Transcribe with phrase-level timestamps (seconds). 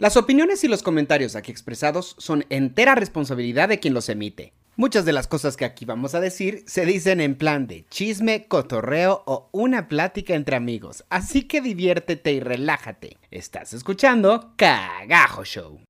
[0.00, 4.52] Las opiniones y los comentarios aquí expresados son entera responsabilidad de quien los emite.
[4.76, 8.46] Muchas de las cosas que aquí vamos a decir se dicen en plan de chisme,
[8.46, 13.16] cotorreo o una plática entre amigos, así que diviértete y relájate.
[13.32, 15.80] Estás escuchando Cagajo Show.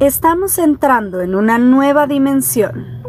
[0.00, 3.00] Estamos entrando en una nueva dimensión.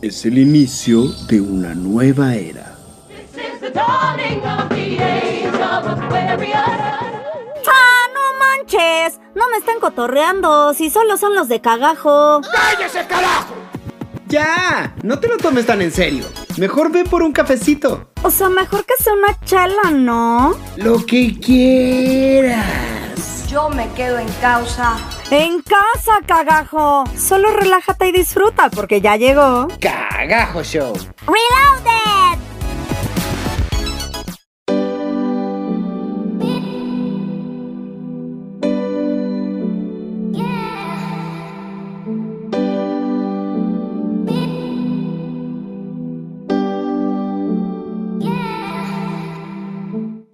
[0.00, 2.78] Es el inicio de una nueva era.
[7.66, 9.20] ¡Ah, no manches!
[9.34, 12.40] No me están cotorreando, si solo son los de cagajo.
[12.52, 13.54] ¡Cállese, carajo!
[14.26, 16.24] Ya, no te lo tomes tan en serio.
[16.56, 18.08] Mejor ve por un cafecito.
[18.22, 20.56] O sea, mejor que sea una chela, ¿no?
[20.76, 22.66] Lo que quieras.
[23.48, 24.96] Yo me quedo en causa.
[25.30, 27.04] En casa, cagajo.
[27.16, 29.68] Solo relájate y disfruta porque ya llegó.
[29.80, 30.94] Cagajo Show.
[31.26, 32.43] Reloaded.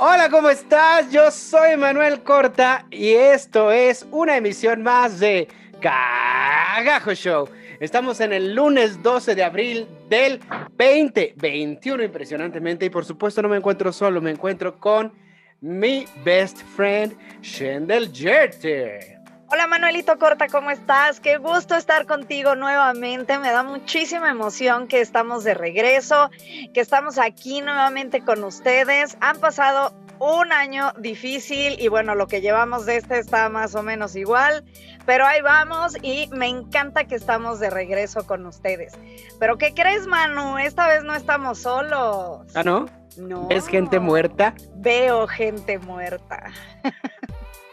[0.03, 1.13] Hola, ¿cómo estás?
[1.13, 5.47] Yo soy Manuel Corta y esto es una emisión más de
[5.79, 7.47] Cagajo Show.
[7.81, 10.41] Estamos en el lunes 12 de abril del
[10.79, 15.13] 2021 impresionantemente y por supuesto no me encuentro solo, me encuentro con
[15.61, 19.20] mi best friend Shendel Jerter.
[19.53, 21.19] Hola Manuelito Corta, ¿cómo estás?
[21.19, 23.37] Qué gusto estar contigo nuevamente.
[23.41, 26.31] Me da muchísima emoción que estamos de regreso,
[26.73, 29.17] que estamos aquí nuevamente con ustedes.
[29.21, 33.83] Han pasado un año difícil y bueno, lo que llevamos de este está más o
[33.83, 34.63] menos igual,
[35.05, 38.93] pero ahí vamos y me encanta que estamos de regreso con ustedes.
[39.41, 40.59] Pero ¿qué crees, Manu?
[40.59, 42.47] Esta vez no estamos solos.
[42.55, 42.87] ¿Ah, no?
[43.17, 43.49] No.
[43.51, 44.55] ¿Es gente muerta?
[44.77, 46.53] Veo gente muerta.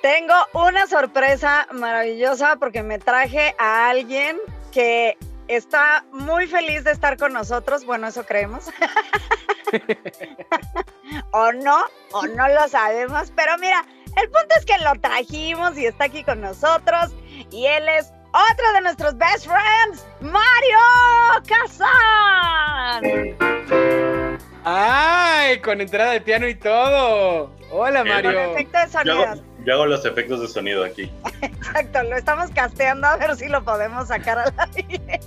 [0.01, 4.37] Tengo una sorpresa maravillosa porque me traje a alguien
[4.71, 5.17] que
[5.47, 7.85] está muy feliz de estar con nosotros.
[7.85, 8.69] Bueno, eso creemos.
[11.31, 13.31] o no, o no lo sabemos.
[13.35, 13.83] Pero mira,
[14.21, 17.11] el punto es que lo trajimos y está aquí con nosotros.
[17.51, 20.77] Y él es otro de nuestros best friends, Mario
[21.47, 23.03] Kazan.
[24.63, 25.59] ¡Ay!
[25.61, 27.51] Con entrada de piano y todo.
[27.71, 28.31] Hola, Qué Mario.
[28.33, 29.23] Con efecto de Yo sonido.
[29.23, 31.11] hago, yo hago los efectos de sonido aquí.
[31.41, 35.19] Exacto, lo estamos casteando a ver si lo podemos sacar al aire.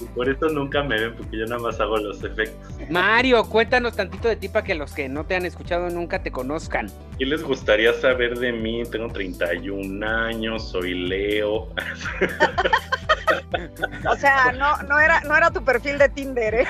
[0.00, 2.56] Y por eso nunca me ven, porque yo nada más hago los efectos.
[2.88, 6.30] Mario, cuéntanos tantito de ti para que los que no te han escuchado nunca te
[6.30, 6.90] conozcan.
[7.18, 8.82] ¿Qué les gustaría saber de mí?
[8.90, 11.68] Tengo 31 años, soy Leo.
[14.08, 16.66] O sea, no, no, era, no era tu perfil de Tinder, ¿eh?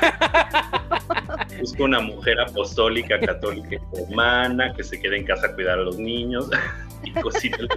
[1.60, 5.82] Busco una mujer apostólica, católica y romana que se quede en casa a cuidar a
[5.82, 6.48] los niños
[7.04, 7.68] y cositas.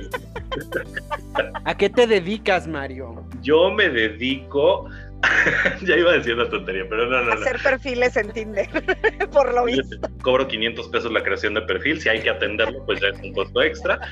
[1.66, 3.24] ¿A qué te dedicas, Mario?
[3.42, 4.90] Yo me dedico.
[5.82, 7.34] ya iba a decir una tontería, pero no, no, no.
[7.34, 8.68] Hacer perfiles en Tinder,
[9.32, 9.98] por lo visto.
[10.22, 12.02] Cobro 500 pesos la creación de perfil.
[12.02, 14.00] Si hay que atenderlo, pues ya es un costo extra.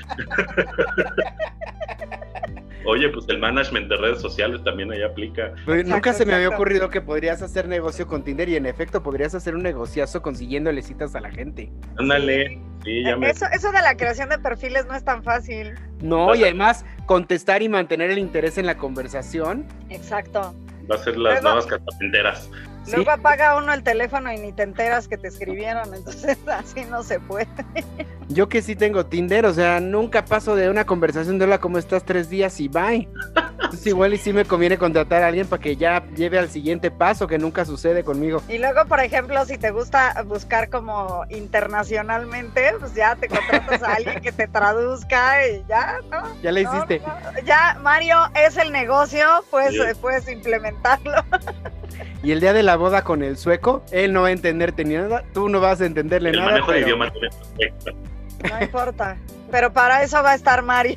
[2.86, 5.52] Oye, pues el management de redes sociales también ahí aplica.
[5.66, 6.62] Pues, Exacto, nunca se me había exacto.
[6.62, 10.80] ocurrido que podrías hacer negocio con Tinder y en efecto podrías hacer un negociazo consiguiéndole
[10.82, 11.70] citas a la gente.
[11.98, 13.28] Ándale, sí, ya me.
[13.28, 15.74] Eso, eso de la creación de perfiles no es tan fácil.
[16.00, 19.66] No, y además contestar y mantener el interés en la conversación.
[19.90, 20.54] Exacto.
[20.90, 22.50] Va a ser las nuevas catapenteras.
[22.84, 22.92] Sí.
[22.96, 27.02] Luego apaga uno el teléfono y ni te enteras que te escribieron, entonces así no
[27.02, 27.46] se puede.
[28.28, 31.78] Yo que sí tengo Tinder, o sea, nunca paso de una conversación de hola, ¿cómo
[31.78, 32.04] estás?
[32.04, 33.08] Tres días y bye.
[33.54, 36.90] Entonces igual y sí me conviene contratar a alguien para que ya lleve al siguiente
[36.90, 38.42] paso, que nunca sucede conmigo.
[38.48, 43.94] Y luego, por ejemplo, si te gusta buscar como internacionalmente, pues ya te contratas a
[43.94, 46.22] alguien que te traduzca y ya, ¿no?
[46.42, 47.00] Ya le hiciste.
[47.00, 47.14] no,
[47.44, 49.80] Ya, Mario, es el negocio, pues Sí.
[50.00, 51.12] puedes implementarlo.
[52.22, 54.94] Y el día de la boda con el sueco, él no va a entenderte ni
[54.94, 56.50] nada, tú no vas a entenderle El nada.
[56.50, 57.36] manejo de pero- idioma también es
[57.74, 57.92] perfecto.
[58.48, 59.16] No importa.
[59.50, 60.96] Pero para eso va a estar Mario.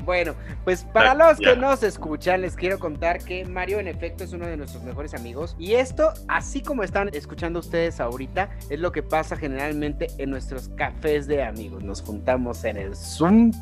[0.00, 1.54] Bueno, pues para los ya.
[1.54, 5.14] que nos escuchan, les quiero contar que Mario en efecto es uno de nuestros mejores
[5.14, 5.54] amigos.
[5.58, 10.68] Y esto, así como están escuchando ustedes ahorita, es lo que pasa generalmente en nuestros
[10.70, 11.84] cafés de amigos.
[11.84, 13.52] Nos juntamos en el Zoom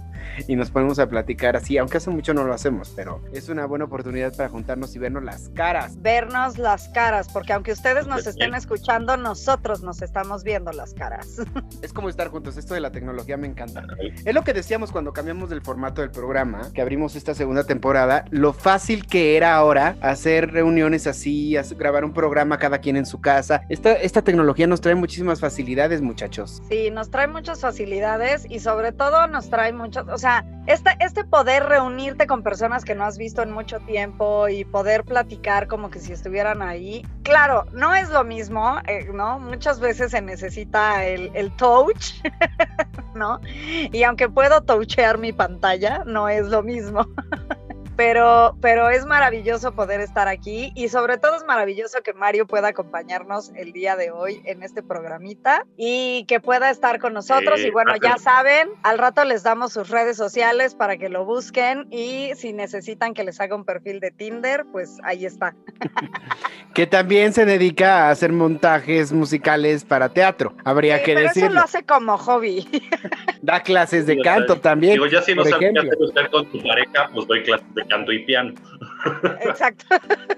[0.47, 3.67] y nos ponemos a platicar así, aunque hace mucho no lo hacemos, pero es una
[3.67, 6.01] buena oportunidad para juntarnos y vernos las caras.
[6.01, 11.41] Vernos las caras, porque aunque ustedes nos estén escuchando, nosotros nos estamos viendo las caras.
[11.83, 13.85] Es como estar juntos, esto de la tecnología me encanta.
[14.25, 18.27] Es lo que decíamos cuando cambiamos del formato del programa, que abrimos esta segunda temporada,
[18.29, 23.07] lo fácil que era ahora hacer reuniones así, hacer- grabar un programa cada quien en
[23.07, 23.63] su casa.
[23.71, 26.61] Esta, esta tecnología nos trae muchísimas facilidades, muchachos.
[26.69, 31.25] Sí, nos trae muchas facilidades y sobre todo nos trae muchos, o sea, este, este
[31.25, 35.89] poder reunirte con personas que no has visto en mucho tiempo y poder platicar como
[35.89, 37.07] que si estuvieran ahí.
[37.23, 39.39] Claro, no es lo mismo, eh, ¿no?
[39.39, 42.17] Muchas veces se necesita el, el touch,
[43.15, 43.41] ¿no?
[43.93, 46.82] Y aunque puedo touchear mi pantalla, no es lo mismo.
[46.83, 47.07] ズの。
[47.97, 53.53] Pero, pero es maravilloso poder estar aquí y sobre todo es maravilloso que Mario pueda acompañarnos
[53.55, 57.61] el día de hoy en este programita y que pueda estar con nosotros.
[57.61, 61.25] Sí, y bueno, ya saben, al rato les damos sus redes sociales para que lo
[61.25, 65.55] busquen y si necesitan que les haga un perfil de Tinder, pues ahí está.
[66.75, 70.55] Que también se dedica a hacer montajes musicales para teatro.
[70.65, 71.55] Habría Sí, que pero eso decirlo.
[71.57, 72.67] lo hace como hobby.
[73.43, 74.95] Da clases de canto también.
[74.95, 75.83] Digo, ya si no por sabes qué ejemplo.
[75.93, 78.55] hacer usted con tu pareja, pues doy clases de canto y piano.
[79.41, 79.85] Exacto.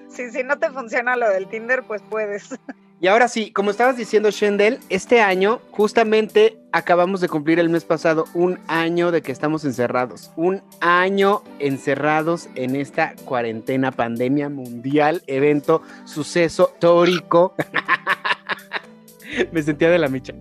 [0.09, 2.59] Sí, si no te funciona lo del Tinder, pues puedes.
[3.01, 7.85] Y ahora sí, como estabas diciendo, Shendel, este año justamente acabamos de cumplir el mes
[7.85, 10.33] pasado un año de que estamos encerrados.
[10.37, 17.55] Un año encerrados en esta cuarentena, pandemia mundial, evento, suceso histórico.
[19.53, 20.33] Me sentía de la micha.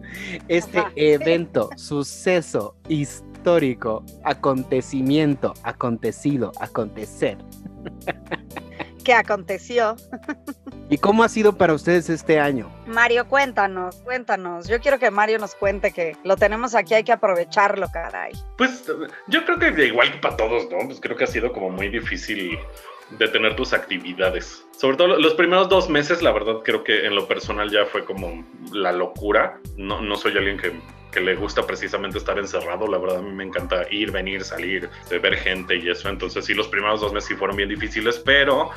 [0.48, 0.92] Este Ajá.
[0.96, 3.33] evento, suceso histórico,
[4.24, 7.38] acontecimiento, acontecido, acontecer.
[9.04, 9.98] ¿Qué aconteció?
[10.90, 12.72] ¿Y cómo ha sido para ustedes este año?
[12.86, 14.68] Mario, cuéntanos, cuéntanos.
[14.68, 18.32] Yo quiero que Mario nos cuente que lo tenemos aquí, hay que aprovecharlo, caray.
[18.58, 18.86] Pues
[19.28, 20.86] yo creo que igual que para todos, ¿no?
[20.86, 22.58] Pues creo que ha sido como muy difícil
[23.12, 24.66] detener tus actividades.
[24.78, 28.04] Sobre todo los primeros dos meses, la verdad creo que en lo personal ya fue
[28.06, 29.60] como la locura.
[29.78, 30.74] No, no soy alguien que,
[31.12, 32.88] que le gusta precisamente estar encerrado.
[32.88, 36.10] La verdad a mí me encanta ir, venir, salir, de ver gente y eso.
[36.10, 38.72] Entonces sí, los primeros dos meses sí fueron bien difíciles, pero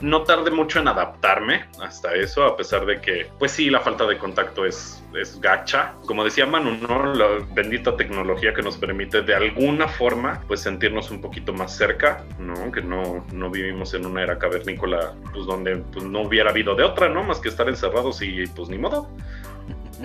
[0.00, 4.06] no tardé mucho en adaptarme hasta eso, a pesar de que, pues sí, la falta
[4.06, 5.94] de contacto es, es gacha.
[6.06, 7.14] Como decía Manu, ¿no?
[7.14, 12.24] La bendita tecnología que nos permite de alguna forma, pues sentirnos un poquito más cerca,
[12.38, 12.72] ¿no?
[12.72, 16.84] Que no, no vivimos en una era cavernícola, pues donde pues, no hubiera habido de
[16.84, 17.22] otra, ¿no?
[17.22, 19.08] Más que estar encerrados y pues ni modo.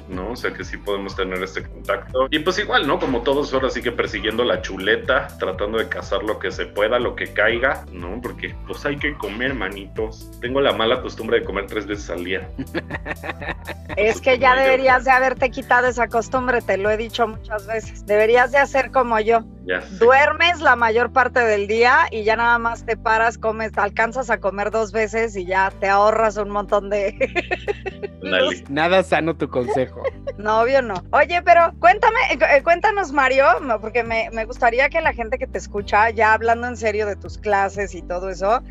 [0.10, 0.32] ¿No?
[0.32, 2.28] O sea que sí podemos tener este contacto.
[2.32, 3.00] Y pues igual, ¿no?
[3.00, 7.00] Como todos ahora sí que persiguiendo la chuleta, tratando de cazar lo que se pueda,
[7.00, 8.20] lo que caiga, ¿no?
[8.22, 10.32] Porque pues hay que comer, manitos.
[10.42, 12.50] Tengo la mala costumbre de comer tres veces al día.
[13.98, 18.06] Es que ya deberías de haberte quitado esa costumbre, te lo he dicho muchas veces.
[18.06, 19.44] Deberías de hacer como yo.
[19.66, 19.80] Ya.
[20.00, 24.40] Duermes la mayor parte del día y ya nada más te paras, comes, alcanzas a
[24.40, 27.16] comer dos veces y ya te ahorras un montón de...
[28.70, 29.85] Nada sano tu consejo.
[30.38, 30.96] No, obvio no.
[31.12, 33.46] Oye, pero cuéntame, eh, cu- cuéntanos, Mario,
[33.80, 37.16] porque me, me gustaría que la gente que te escucha, ya hablando en serio de
[37.16, 38.62] tus clases y todo eso,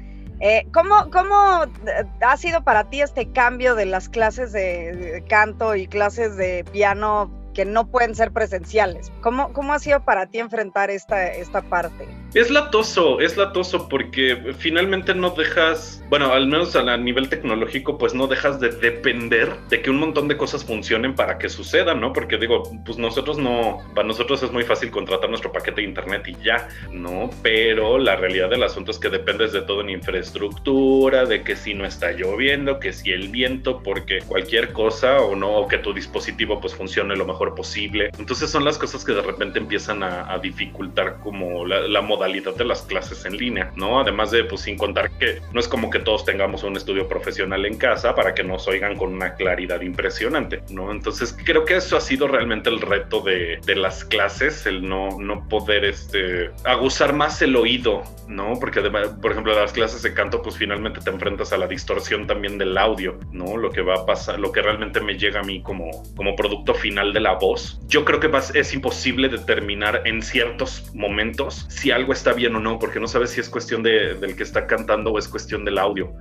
[0.40, 5.74] eh, ¿cómo, ¿cómo eh, ha sido para ti este cambio de las clases de canto
[5.74, 9.12] y clases de piano que no pueden ser presenciales?
[9.20, 12.06] ¿Cómo, cómo ha sido para ti enfrentar esta, esta parte?
[12.34, 18.12] Es latoso, es latoso porque finalmente no dejas, bueno, al menos a nivel tecnológico, pues
[18.12, 22.12] no dejas de depender de que un montón de cosas funcionen para que sucedan, ¿no?
[22.12, 26.26] Porque digo, pues nosotros no, para nosotros es muy fácil contratar nuestro paquete de internet
[26.26, 27.30] y ya, ¿no?
[27.42, 31.72] Pero la realidad del asunto es que dependes de todo en infraestructura, de que si
[31.74, 35.94] no está lloviendo, que si el viento, porque cualquier cosa o no, o que tu
[35.94, 38.10] dispositivo pues funcione lo mejor posible.
[38.16, 42.54] Entonces son las cosas que de repente empiezan a, a dificultar como la, la modalidad
[42.54, 43.98] de las clases en línea, ¿no?
[44.00, 47.64] Además de, pues sin contar que no es como que todos tengamos un estudio profesional
[47.66, 50.90] en casa para que nos oigan con una claridad impresionante, ¿no?
[50.90, 55.18] Entonces creo que eso ha sido realmente el reto de, de las clases, el no,
[55.18, 58.54] no poder este, aguzar más el oído, ¿no?
[58.60, 62.26] Porque además, por ejemplo, las clases de canto, pues finalmente te enfrentas a la distorsión
[62.26, 63.56] también del audio, ¿no?
[63.56, 66.74] Lo que va a pasar, lo que realmente me llega a mí como, como producto
[66.74, 67.80] final de la voz.
[67.88, 72.78] Yo creo que es imposible determinar en ciertos momentos si algo está bien o no,
[72.78, 75.78] porque no sabes si es cuestión de- del que está cantando o es cuestión del
[75.78, 76.12] audio.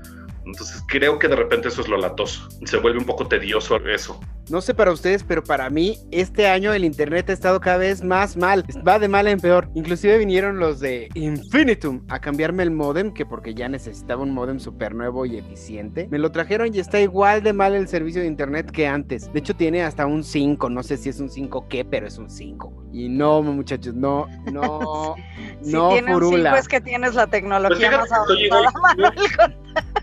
[0.46, 2.50] Entonces creo que de repente eso es lo latoso.
[2.66, 4.20] Se vuelve un poco tedioso eso.
[4.50, 8.04] No sé para ustedes, pero para mí este año el internet ha estado cada vez
[8.04, 8.66] más mal.
[8.86, 9.70] Va de mal en peor.
[9.74, 14.60] Inclusive vinieron los de Infinitum a cambiarme el modem, que porque ya necesitaba un modem
[14.60, 16.08] súper nuevo y eficiente.
[16.12, 19.32] Me lo trajeron y está igual de mal el servicio de internet que antes.
[19.32, 20.70] De hecho tiene hasta un 5.
[20.70, 22.88] No sé si es un 5 qué, pero es un 5.
[22.92, 25.16] Y no, muchachos, no, no,
[25.62, 26.50] Si no tienes un furula.
[26.50, 29.56] cinco es que tienes la Pues tecnología fíjate más avanzada,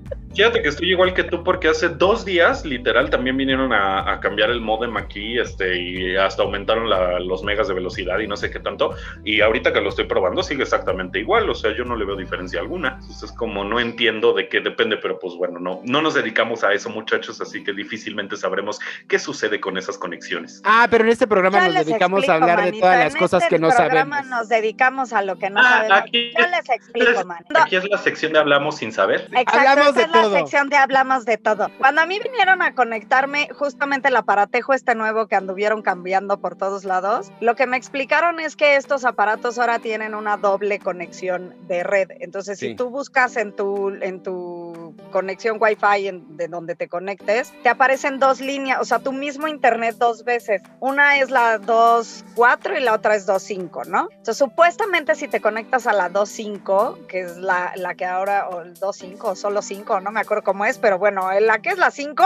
[0.35, 4.19] Fíjate que estoy igual que tú porque hace dos días, literal, también vinieron a, a
[4.19, 8.37] cambiar el modem aquí este, y hasta aumentaron la- los megas de velocidad y no
[8.37, 8.95] sé qué tanto.
[9.25, 12.15] Y ahorita que lo estoy probando sigue exactamente igual, o sea, yo no le veo
[12.15, 12.97] diferencia alguna.
[13.01, 16.71] Entonces, como no entiendo de qué depende, pero pues bueno, no, no nos dedicamos a
[16.73, 20.61] eso, muchachos, así que difícilmente sabremos qué sucede con esas conexiones.
[20.63, 23.15] Ah, pero en este programa Ya nos dedicamos explico, a hablar de todas en las
[23.15, 24.27] cosas este que no programa sabemos.
[24.39, 25.97] nos dedicamos a lo que no Ah, sabemos.
[25.99, 27.43] aquí- Yo les explico, man.
[27.55, 29.27] Aquí es la sección de Hablamos sin saber.
[29.31, 30.37] Exacto, Hablamos de la todo.
[30.37, 31.69] sección de hablamos de todo.
[31.77, 36.55] Cuando a mí vinieron a conectarme justamente el aparatejo este nuevo que anduvieron cambiando por
[36.55, 41.55] todos lados, lo que me explicaron es que estos aparatos ahora tienen una doble conexión
[41.67, 42.09] de red.
[42.19, 42.69] Entonces, Sí.
[42.69, 47.69] si tú buscas en tu en tu conexión Wi-Fi en- de donde te conectes, te
[47.69, 50.61] aparecen dos líneas, o sea, tu mismo internet dos veces.
[50.79, 54.07] Una es la 2.4 y la otra es 2.5, ¿no?
[54.11, 58.61] Entonces, supuestamente si te conectas a la 2.5, que es la, la que ahora, o
[58.61, 61.77] el 2.5, o solo 5, no me acuerdo cómo es, pero bueno, la que es
[61.77, 62.23] la 5,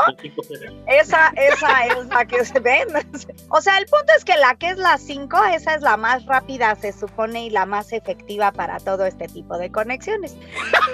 [0.88, 2.88] esa, esa es la que se ven.
[3.50, 6.26] O sea, el punto es que la que es la 5, esa es la más
[6.26, 10.36] rápida, se supone, y la más efectiva para todo este tipo de conexiones.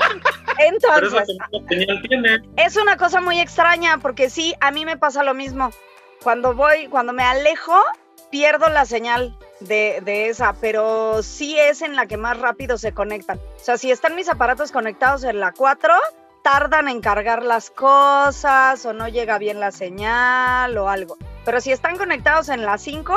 [0.60, 1.28] Entonces,
[2.58, 5.72] es una cosa muy extraña porque sí, a mí me pasa lo mismo.
[6.24, 7.82] Cuando voy, cuando me alejo,
[8.30, 12.94] pierdo la señal de, de esa, pero sí es en la que más rápido se
[12.94, 13.40] conectan.
[13.40, 15.94] O sea, si están mis aparatos conectados en la 4,
[16.44, 21.18] tardan en cargar las cosas o no llega bien la señal o algo.
[21.46, 23.16] Pero si están conectados en la 5,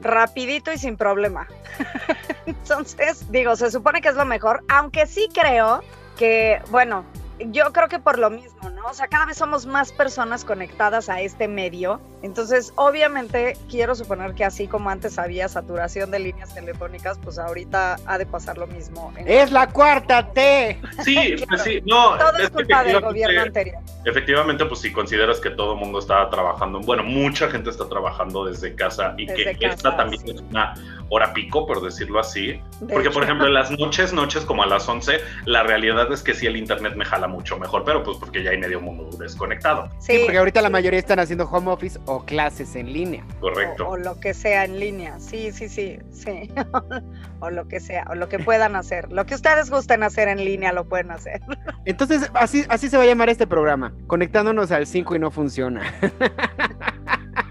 [0.00, 1.46] rapidito y sin problema.
[2.46, 5.82] Entonces, digo, se supone que es lo mejor, aunque sí creo
[6.16, 7.04] que, bueno,
[7.38, 8.75] yo creo que por lo mismo, ¿no?
[8.88, 12.00] O sea, cada vez somos más personas conectadas a este medio.
[12.22, 17.96] Entonces, obviamente, quiero suponer que así como antes había saturación de líneas telefónicas, pues ahorita
[18.06, 19.12] ha de pasar lo mismo.
[19.24, 20.80] Es la cuarta T.
[21.04, 22.16] Sí, pues sí, no.
[22.16, 23.78] Todo es culpa del gobierno anterior.
[24.04, 28.44] Efectivamente, pues si consideras que todo el mundo está trabajando, bueno, mucha gente está trabajando
[28.44, 30.30] desde casa y Desde que casa, esta también sí.
[30.30, 30.74] es una
[31.08, 32.52] hora pico, por decirlo así.
[32.80, 33.12] De Porque, hecho.
[33.12, 36.46] por ejemplo, en las noches, noches como a las 11, la realidad es que sí
[36.46, 39.88] el internet me jala mucho mejor, pero pues porque ya hay medio mundo desconectado.
[39.98, 43.24] Sí, porque ahorita la mayoría están haciendo home office o clases en línea.
[43.40, 43.86] Correcto.
[43.86, 46.50] O, o lo que sea en línea, sí, sí, sí, sí.
[47.40, 49.10] o lo que sea, o lo que puedan hacer.
[49.12, 51.40] Lo que ustedes gusten hacer en línea lo pueden hacer.
[51.84, 53.92] Entonces, así, así se va a llamar este programa.
[54.06, 55.82] Conectándonos al 5 y no funciona.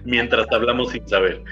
[0.06, 1.44] Mientras hablamos sin saber.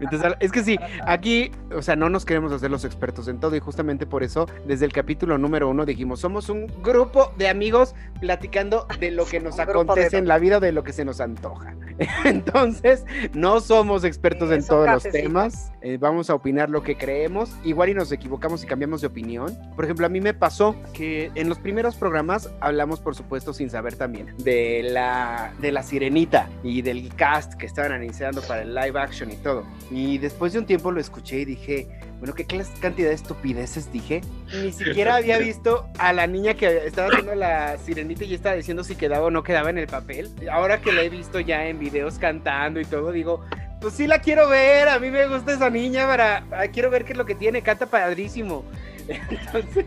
[0.00, 3.56] Entonces, es que sí, aquí, o sea, no nos queremos hacer los expertos en todo
[3.56, 7.94] y justamente por eso, desde el capítulo número uno dijimos, somos un grupo de amigos
[8.20, 11.04] platicando de lo que nos grupo de acontece en la vida de lo que se
[11.04, 11.74] nos antoja.
[12.24, 13.04] Entonces,
[13.34, 17.50] no somos expertos Sí, en todos los temas, eh, vamos a opinar lo que creemos,
[17.64, 19.56] igual y nos equivocamos y cambiamos de opinión.
[19.74, 23.70] Por ejemplo, a mí me pasó que en los primeros programas hablamos, por supuesto, sin
[23.70, 28.74] saber también, de la, de la sirenita y del cast que estaban anunciando para el
[28.74, 29.64] live action y todo.
[29.90, 31.86] Y después de un tiempo lo escuché y dije,
[32.18, 34.20] bueno, ¿qué clase- cantidad de estupideces dije?
[34.52, 38.82] Ni siquiera había visto a la niña que estaba haciendo la sirenita y estaba diciendo
[38.82, 40.28] si quedaba o no quedaba en el papel.
[40.50, 43.44] Ahora que la he visto ya en videos cantando y todo, digo,
[43.80, 46.42] pues sí la quiero ver, a mí me gusta esa niña para,
[46.72, 48.64] quiero ver qué es lo que tiene, canta padrísimo.
[49.08, 49.86] Entonces,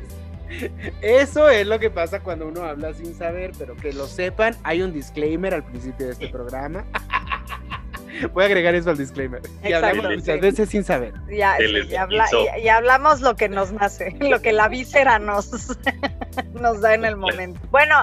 [1.02, 4.82] eso es lo que pasa cuando uno habla sin saber, pero que lo sepan, hay
[4.82, 6.86] un disclaimer al principio de este programa.
[8.34, 9.42] Voy a agregar eso al disclaimer.
[9.64, 11.14] Y hablamos muchas veces sin saber.
[11.30, 12.28] Ya, y, habla-
[12.58, 15.78] y- y hablamos lo que nos nace, lo que la víscera nos,
[16.60, 17.60] nos da en el momento.
[17.72, 17.96] Bueno,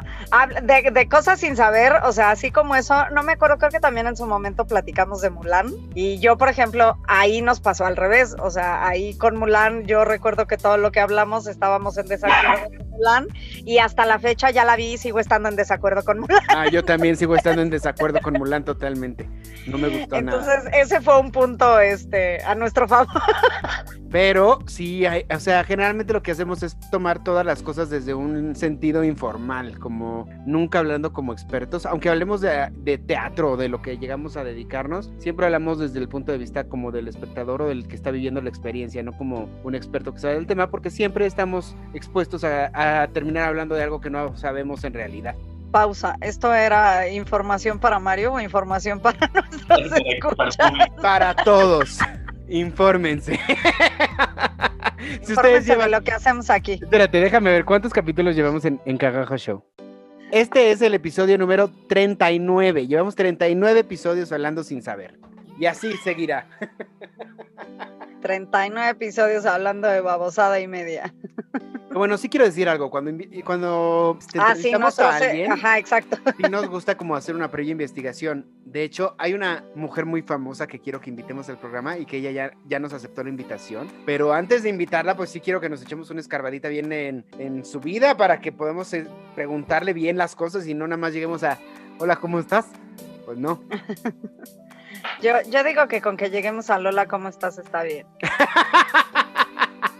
[0.62, 3.80] de, de cosas sin saber, o sea, así como eso, no me acuerdo, creo que
[3.80, 5.72] también en su momento platicamos de Mulan.
[5.94, 8.36] Y yo, por ejemplo, ahí nos pasó al revés.
[8.40, 12.64] O sea, ahí con Mulan, yo recuerdo que todo lo que hablamos estábamos en desacuerdo
[12.76, 13.26] con Mulan.
[13.64, 16.42] Y hasta la fecha ya la vi y sigo estando en desacuerdo con Mulan.
[16.48, 19.28] Ah, yo también sigo estando en desacuerdo con Mulan totalmente.
[19.66, 19.97] No me gustó nada.
[20.32, 23.08] Entonces, ese fue un punto este, a nuestro favor.
[24.10, 28.14] Pero sí, hay- o sea, generalmente lo que hacemos es tomar todas las cosas desde
[28.14, 33.68] un sentido informal, como nunca hablando como expertos, aunque hablemos de, de teatro o de
[33.68, 37.60] lo que llegamos a dedicarnos, siempre hablamos desde el punto de vista como del espectador
[37.60, 40.70] o del que está viviendo la experiencia, no como un experto que sabe del tema,
[40.70, 45.34] porque siempre estamos expuestos a, a terminar hablando de algo que no sabemos en realidad.
[45.70, 46.16] Pausa.
[46.20, 49.18] ¿Esto era información para Mario o información para
[50.06, 50.72] escuchas?
[51.00, 51.98] Para todos,
[52.48, 53.38] infórmense.
[55.22, 56.72] si ustedes llevan lo que hacemos aquí.
[56.72, 59.64] Espérate, déjame ver cuántos capítulos llevamos en, en Cagajo Show.
[60.30, 62.86] Este es el episodio número 39.
[62.86, 65.18] Llevamos 39 episodios hablando sin saber.
[65.58, 66.46] Y así seguirá.
[68.20, 71.14] 39 episodios hablando de babosada y media.
[71.90, 72.90] Bueno, sí quiero decir algo.
[72.90, 73.12] Cuando,
[73.44, 76.18] cuando este, Ah, sí, a alguien, ajá, exacto.
[76.36, 78.46] sí nos gusta como hacer una previa investigación.
[78.64, 82.18] De hecho, hay una mujer muy famosa que quiero que invitemos al programa y que
[82.18, 83.88] ella ya, ya nos aceptó la invitación.
[84.04, 87.64] Pero antes de invitarla, pues sí quiero que nos echemos una escarbadita bien en, en
[87.64, 91.42] su vida para que podamos eh, preguntarle bien las cosas y no nada más lleguemos
[91.42, 91.58] a,
[91.98, 92.66] hola, ¿cómo estás?
[93.24, 93.62] Pues no.
[95.22, 97.58] Yo, yo digo que con que lleguemos a Lola, ¿cómo estás?
[97.58, 98.06] Está bien.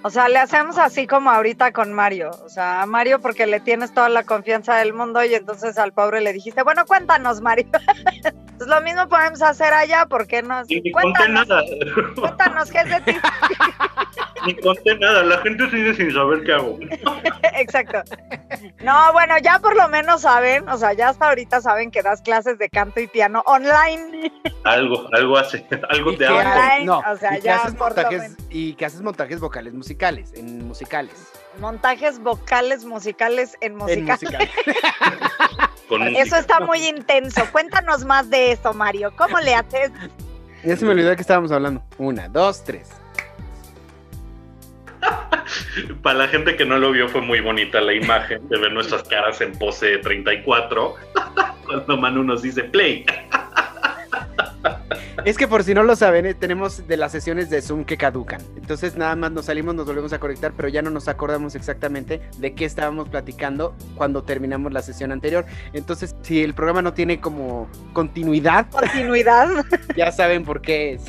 [0.03, 2.31] O sea, le hacemos así como ahorita con Mario.
[2.45, 5.93] O sea, a Mario porque le tienes toda la confianza del mundo y entonces al
[5.93, 7.67] pobre le dijiste, bueno, cuéntanos, Mario.
[8.59, 10.63] Pues lo mismo podemos hacer allá, ¿por qué no?
[10.69, 11.63] Y ni conté Cuéntanos, nada.
[12.17, 13.19] cuéntanos, ¿qué es de ti?
[14.47, 15.23] ni conté nada.
[15.23, 16.77] La gente sigue sin saber qué hago.
[17.55, 18.03] Exacto.
[18.81, 22.21] No, bueno, ya por lo menos saben, o sea, ya hasta ahorita saben que das
[22.23, 24.33] clases de canto y piano online.
[24.65, 25.65] Algo, algo hace.
[25.91, 26.39] Algo te hago.
[26.39, 29.73] Online, no, o sea, y que ya haces por montajes, y que haces montajes vocales
[29.73, 31.33] musicales, en musicales.
[31.61, 34.19] Montajes vocales musicales en En musical.
[34.21, 34.51] musicales.
[35.89, 36.39] Con Eso música.
[36.39, 37.43] está muy intenso.
[37.51, 39.13] Cuéntanos más de eso, Mario.
[39.17, 39.91] ¿Cómo le haces?
[40.65, 41.83] Ya se me olvidó qué estábamos hablando.
[41.99, 42.91] Una, dos, tres.
[46.03, 49.03] Para la gente que no lo vio, fue muy bonita la imagen de ver nuestras
[49.05, 50.95] caras en pose 34.
[51.67, 53.07] Cuando Manu nos dice play.
[55.29, 57.99] Es que por si no lo saben, eh, tenemos de las sesiones de Zoom que
[57.99, 58.41] caducan.
[58.57, 62.23] Entonces nada más nos salimos, nos volvemos a conectar, pero ya no nos acordamos exactamente
[62.39, 65.45] de qué estábamos platicando cuando terminamos la sesión anterior.
[65.75, 69.67] Entonces, si el programa no tiene como continuidad, Continuidad.
[69.95, 71.03] ya saben por qué es.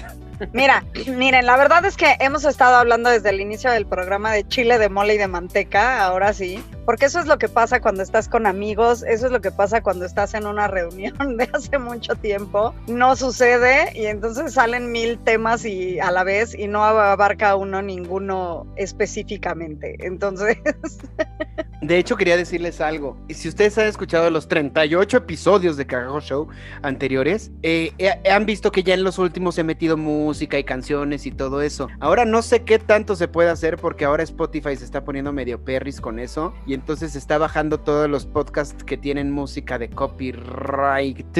[0.53, 4.47] Mira, miren, la verdad es que hemos estado hablando desde el inicio del programa de
[4.47, 8.03] chile de mole y de manteca, ahora sí, porque eso es lo que pasa cuando
[8.03, 11.77] estás con amigos, eso es lo que pasa cuando estás en una reunión de hace
[11.77, 16.83] mucho tiempo, no sucede y entonces salen mil temas y a la vez y no
[16.83, 19.97] abarca uno ninguno específicamente.
[19.99, 20.57] Entonces,
[21.81, 23.17] De hecho, quería decirles algo.
[23.29, 26.47] Si ustedes han escuchado los 38 episodios de Cagajo Show
[26.81, 29.95] anteriores, eh, eh, han visto que ya en los últimos he metido
[30.29, 31.87] música y canciones y todo eso.
[31.99, 35.65] Ahora no sé qué tanto se puede hacer porque ahora Spotify se está poniendo medio
[35.65, 41.35] perris con eso y entonces está bajando todos los podcasts que tienen música de copyright.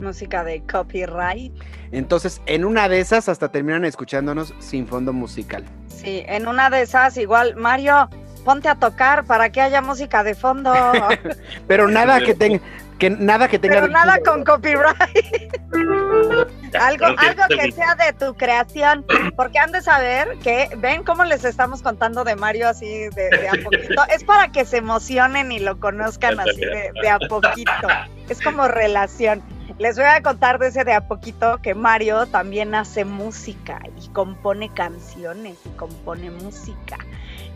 [0.00, 1.52] música de copyright.
[1.92, 5.62] Entonces, en una de esas hasta terminan escuchándonos sin fondo musical.
[5.88, 8.08] Sí, en una de esas igual, Mario,
[8.46, 10.72] ponte a tocar para que haya música de fondo.
[11.68, 12.60] Pero nada que tenga
[13.00, 15.56] que nada que tenga Pero nada con copyright.
[16.78, 19.04] algo, que algo este que sea de tu creación.
[19.34, 23.48] Porque han de saber que, ven cómo les estamos contando de Mario así de, de
[23.48, 24.04] a poquito.
[24.14, 27.88] Es para que se emocionen y lo conozcan así de, de a poquito.
[28.28, 29.42] Es como relación.
[29.78, 34.08] Les voy a contar de ese de a poquito que Mario también hace música y
[34.10, 36.98] compone canciones y compone música.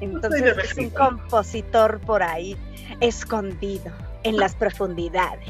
[0.00, 2.57] Entonces es un compositor por ahí
[3.00, 3.92] escondido
[4.25, 5.49] en las profundidades.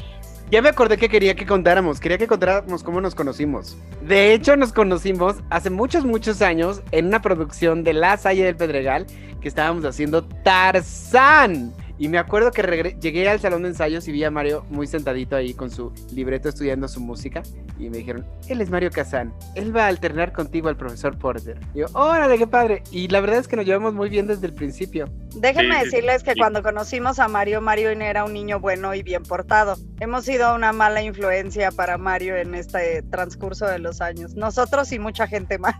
[0.51, 3.75] Ya me acordé que quería que contáramos, quería que contáramos cómo nos conocimos.
[4.01, 8.55] De hecho, nos conocimos hace muchos, muchos años en una producción de La Salle del
[8.55, 9.07] Pedregal
[9.41, 11.73] que estábamos haciendo Tarzán.
[11.97, 15.35] Y me acuerdo que llegué al salón de ensayos y vi a Mario muy sentadito
[15.35, 17.41] ahí con su libreto estudiando su música.
[17.79, 21.59] Y me dijeron, él es Mario Kazán, él va a alternar contigo al profesor Porter.
[21.73, 22.83] Y yo, órale, qué padre.
[22.91, 25.09] Y la verdad es que nos llevamos muy bien desde el principio.
[25.35, 26.39] Déjenme Sí, decirles que sí.
[26.39, 29.75] cuando conocimos a Mario, Mario era un niño bueno y bien portado.
[29.99, 34.35] Hemos sido una mala influencia para Mario en este transcurso de los años.
[34.35, 35.75] Nosotros y mucha gente más.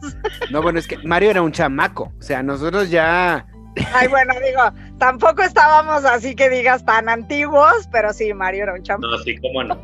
[0.52, 2.12] No, bueno, es que Mario era un chamaco.
[2.20, 3.48] O sea, nosotros ya...
[3.94, 4.62] Ay, bueno, digo,
[4.98, 9.08] tampoco estábamos así que digas tan antiguos, pero sí, Mario era un chamo.
[9.08, 9.78] No, sí, cómo no.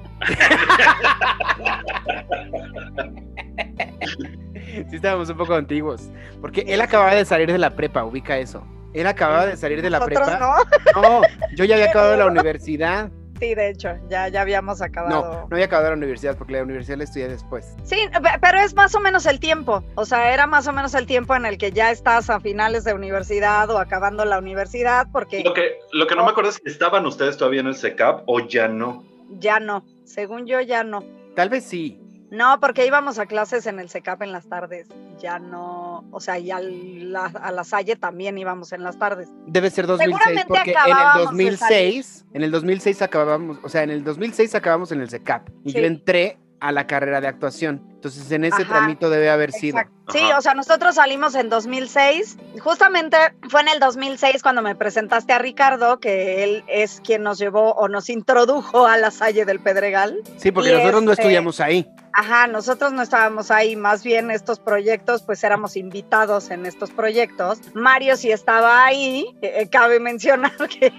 [4.89, 6.09] Sí, estábamos un poco antiguos.
[6.39, 8.63] Porque él acababa de salir de la prepa, ubica eso.
[8.93, 10.37] Él acababa de salir de la prepa.
[10.39, 11.01] no.
[11.01, 11.21] No,
[11.55, 13.09] yo ya había acabado la universidad.
[13.41, 15.23] Sí, de hecho, ya, ya habíamos acabado.
[15.33, 17.73] No, no había acabado la universidad porque la universidad la estudié después.
[17.83, 19.83] Sí, pe- pero es más o menos el tiempo.
[19.95, 22.83] O sea, era más o menos el tiempo en el que ya estás a finales
[22.83, 26.59] de universidad o acabando la universidad, porque Lo que, lo que no me acuerdo es
[26.59, 29.03] que estaban ustedes todavía en el SECAP o ya no.
[29.39, 29.83] ya no.
[30.05, 31.03] Según yo, ya no.
[31.35, 31.97] Tal vez sí.
[32.29, 34.87] No, porque íbamos a clases en el SECAP en las tardes.
[35.19, 35.90] Ya no.
[36.11, 39.29] O sea, y a la, a la Salle también íbamos en las tardes.
[39.47, 43.69] Debe ser 2006 Seguramente porque en el acabábamos de 2006, en el 2006 acabamos, o
[43.69, 45.79] sea, en el 2006 acabamos en el CECAP y Sí.
[45.79, 47.81] yo entré a la carrera de actuación.
[47.89, 49.79] Entonces, en ese Ajá, tramito debe haber sido.
[49.79, 50.11] Exacto.
[50.11, 50.37] Sí, Ajá.
[50.37, 52.37] o sea, nosotros salimos en 2006.
[52.59, 53.17] Justamente
[53.49, 57.71] fue en el 2006 cuando me presentaste a Ricardo, que él es quien nos llevó
[57.73, 60.19] o nos introdujo a la Salle del Pedregal.
[60.37, 61.89] Sí, porque Y nosotros no este- estudiamos ahí.
[62.13, 67.59] Ajá, nosotros no estábamos ahí, más bien estos proyectos, pues éramos invitados en estos proyectos.
[67.73, 70.91] Mario sí estaba ahí, eh, cabe mencionar que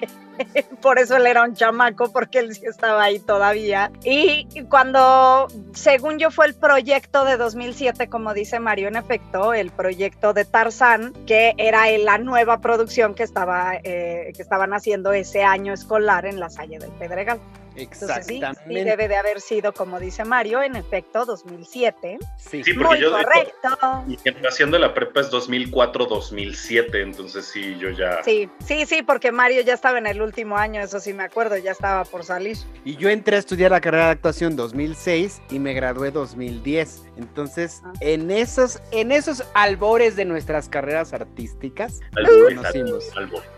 [0.80, 3.92] por eso él era un chamaco, porque él sí estaba ahí todavía.
[4.04, 9.70] Y cuando, según yo, fue el proyecto de 2007, como dice Mario, en efecto, el
[9.70, 15.42] proyecto de Tarzán, que era la nueva producción que, estaba, eh, que estaban haciendo ese
[15.42, 17.38] año escolar en la Salle del Pedregal.
[17.76, 18.64] Exactamente.
[18.66, 22.18] sí, debe de haber sido, como dice Mario, en efecto, 2007.
[22.36, 24.04] Sí, sí porque Muy yo correcto.
[24.06, 28.22] mi generación de la prepa es 2004-2007, entonces sí, yo ya...
[28.22, 31.56] Sí, sí, sí, porque Mario ya estaba en el último año, eso sí me acuerdo,
[31.56, 32.56] ya estaba por salir.
[32.84, 37.02] Y yo entré a estudiar la carrera de actuación 2006 y me gradué 2010.
[37.16, 37.92] Entonces, Ah.
[38.00, 43.16] en esos en esos albores de nuestras carreras artísticas, nos conocimos.
[43.16, 43.48] albores.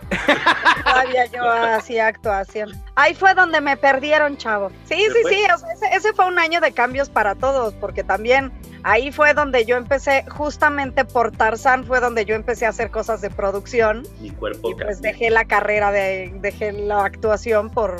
[0.84, 2.70] Todavía yo hacía actuación.
[2.96, 4.70] Ahí fue donde me perdieron, chavo.
[4.86, 5.32] Sí, sí, fue?
[5.32, 9.10] sí, o sea, ese, ese fue un año de cambios para todos, porque también ahí
[9.12, 13.30] fue donde yo empecé, justamente por Tarzán fue donde yo empecé a hacer cosas de
[13.30, 15.12] producción Mi cuerpo y pues cambió.
[15.12, 17.96] dejé la carrera de, dejé la actuación por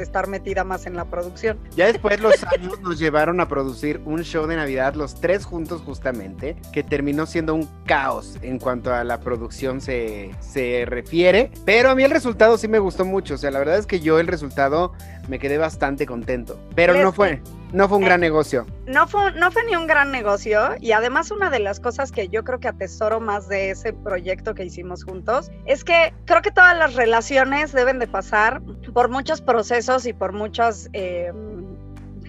[0.00, 1.58] estar metida más en la producción.
[1.76, 5.82] Ya después los años nos llevaron a producir un show de Navidad, los tres juntos
[5.82, 11.50] justamente, que terminó siendo un caos en cuanto a la producción se, se refiere.
[11.64, 13.34] Pero a mí el resultado sí me gustó mucho.
[13.34, 14.92] O sea, la verdad es que yo el resultado
[15.28, 16.58] me quedé bastante contento.
[16.74, 17.40] Pero no fue,
[17.72, 18.66] no fue un gran negocio.
[18.86, 22.28] No fue, no fue ni un gran negocio y además una de las cosas que
[22.28, 26.50] yo creo que atesoro más de ese proyecto que hicimos juntos es que creo que
[26.50, 28.60] todas las relaciones deben de pasar
[28.92, 30.88] por muchos procesos y por muchas...
[30.92, 31.32] eh,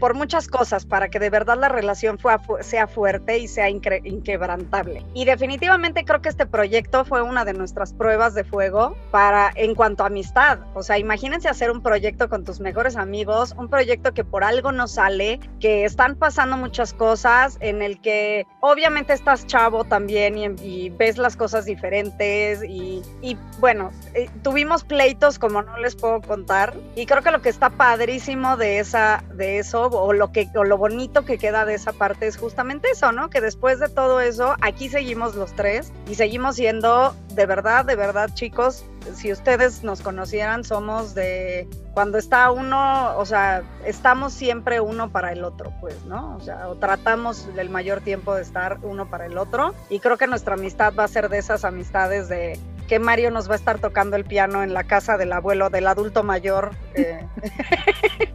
[0.03, 5.05] por muchas cosas para que de verdad la relación fue- sea fuerte y sea inquebrantable.
[5.13, 9.75] Y definitivamente creo que este proyecto fue una de nuestras pruebas de fuego para en
[9.75, 10.59] cuanto a amistad.
[10.73, 14.73] O sea, imagínense hacer un proyecto con tus mejores amigos, un proyecto que por algo
[14.73, 20.45] no sale, que están pasando muchas cosas, en el que obviamente estás chavo también y,
[20.61, 26.19] y ves las cosas diferentes y, y bueno, eh, tuvimos pleitos como no les puedo
[26.19, 30.49] contar y creo que lo que está padrísimo de esa de eso o lo que
[30.55, 33.29] o lo bonito que queda de esa parte es justamente eso, ¿no?
[33.29, 37.95] Que después de todo eso aquí seguimos los tres y seguimos siendo de verdad, de
[37.95, 44.79] verdad, chicos, si ustedes nos conocieran somos de cuando está uno, o sea, estamos siempre
[44.79, 46.35] uno para el otro, pues, ¿no?
[46.35, 50.27] O sea, tratamos el mayor tiempo de estar uno para el otro y creo que
[50.27, 53.79] nuestra amistad va a ser de esas amistades de que Mario nos va a estar
[53.79, 57.25] tocando el piano en la casa del abuelo, del adulto mayor, eh,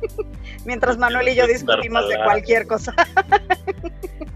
[0.69, 2.95] mientras Manuel y yo discutimos de cualquier cosa.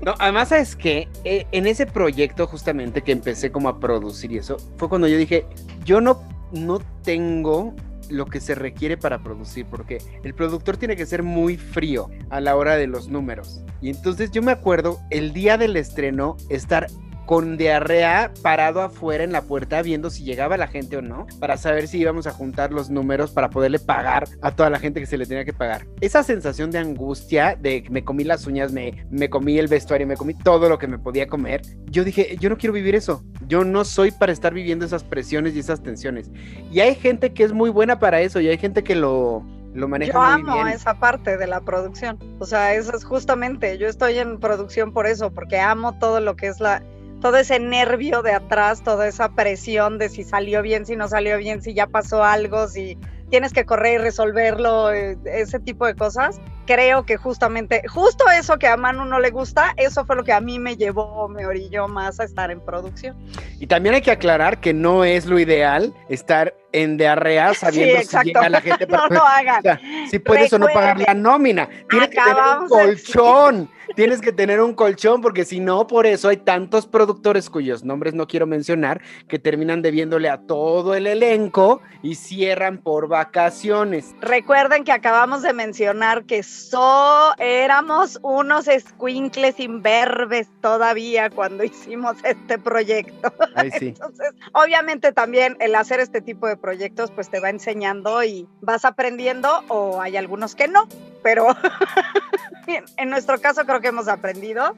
[0.04, 4.56] No, además es que en ese proyecto justamente que empecé como a producir y eso,
[4.76, 5.46] fue cuando yo dije,
[5.84, 7.72] yo no, no tengo
[8.10, 12.40] lo que se requiere para producir, porque el productor tiene que ser muy frío a
[12.40, 13.62] la hora de los números.
[13.80, 16.88] Y entonces yo me acuerdo el día del estreno estar
[17.32, 21.56] con diarrea parado afuera en la puerta viendo si llegaba la gente o no, para
[21.56, 25.06] saber si íbamos a juntar los números para poderle pagar a toda la gente que
[25.06, 25.86] se le tenía que pagar.
[26.02, 30.18] Esa sensación de angustia, de me comí las uñas, me, me comí el vestuario, me
[30.18, 33.64] comí todo lo que me podía comer, yo dije, yo no quiero vivir eso, yo
[33.64, 36.30] no soy para estar viviendo esas presiones y esas tensiones.
[36.70, 39.42] Y hay gente que es muy buena para eso y hay gente que lo,
[39.72, 40.68] lo maneja Yo muy amo bien.
[40.68, 42.18] esa parte de la producción.
[42.40, 46.36] O sea, eso es justamente, yo estoy en producción por eso, porque amo todo lo
[46.36, 46.82] que es la,
[47.22, 51.38] todo ese nervio de atrás, toda esa presión de si salió bien, si no salió
[51.38, 52.98] bien, si ya pasó algo, si
[53.30, 56.38] tienes que correr y resolverlo, eh, ese tipo de cosas.
[56.66, 60.32] Creo que justamente, justo eso que a Manu no le gusta, eso fue lo que
[60.32, 63.16] a mí me llevó, me orilló más a estar en producción.
[63.58, 68.02] Y también hay que aclarar que no es lo ideal estar en diarrea sabiendo si
[68.02, 68.26] exacto.
[68.26, 69.58] llega la gente No para lo hagan.
[69.58, 69.80] O sea,
[70.10, 71.68] si puedes o no pagar la nómina.
[71.88, 73.70] Tienes que tener un colchón.
[73.94, 78.14] Tienes que tener un colchón porque si no, por eso hay tantos productores cuyos nombres
[78.14, 84.14] no quiero mencionar que terminan debiéndole a todo el elenco y cierran por vacaciones.
[84.20, 92.58] Recuerden que acabamos de mencionar que so éramos unos escuincles imberbes todavía cuando hicimos este
[92.58, 93.32] proyecto.
[93.54, 93.88] Ay, sí.
[93.88, 98.84] Entonces, obviamente también el hacer este tipo de proyectos pues te va enseñando y vas
[98.84, 100.88] aprendiendo o hay algunos que no,
[101.22, 101.46] pero
[102.96, 104.74] en, nuestro caso creo que hemos aprendido.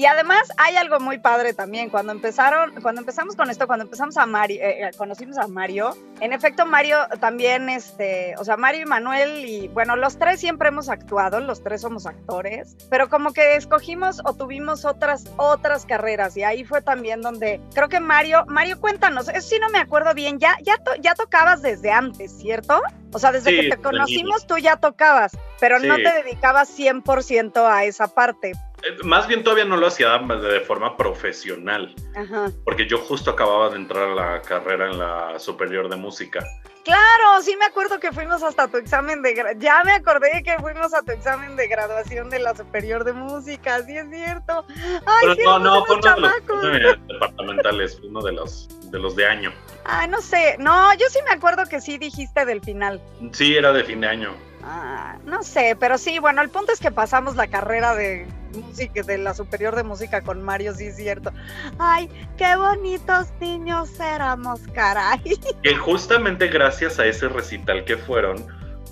[0.00, 1.90] Y además hay algo muy padre también.
[1.90, 5.94] Cuando empezaron, cuando empezamos con esto, cuando empezamos a Mario, eh, eh, conocimos a Mario,
[6.20, 10.68] en efecto Mario también, este, o sea, Mario y Manuel y bueno, los tres siempre
[10.68, 16.34] hemos actuado, los tres somos actores, pero como que escogimos o tuvimos otras, otras carreras
[16.34, 20.14] y ahí fue también donde creo que Mario, Mario, cuéntanos, eso sí no me acuerdo
[20.14, 22.80] bien, ya, ya, ya tocabas desde antes, ¿cierto?
[23.12, 27.84] O sea, desde que te conocimos tú ya tocabas, pero no te dedicabas 100% a
[27.84, 28.52] esa parte.
[28.82, 32.50] Eh, más bien todavía no lo hacía de forma profesional, Ajá.
[32.64, 36.40] porque yo justo acababa de entrar a la carrera en la superior de música.
[36.84, 40.94] Claro, sí me acuerdo que fuimos hasta tu examen de ya me acordé que fuimos
[40.94, 44.64] a tu examen de graduación de la superior de música, sí es cierto.
[45.06, 49.26] Ay, Pero no, no, fue uno de los departamentales, uno de los de los de
[49.26, 49.52] año.
[49.84, 53.00] Ah, no sé, no, yo sí me acuerdo que sí dijiste del final.
[53.32, 54.34] Sí, era de fin de año.
[54.62, 59.02] Ah, no sé, pero sí, bueno, el punto es que pasamos la carrera de música,
[59.02, 61.32] de la superior de música con Mario, sí es cierto.
[61.78, 65.20] Ay, qué bonitos niños éramos, caray.
[65.62, 68.46] Que justamente gracias a ese recital que fueron,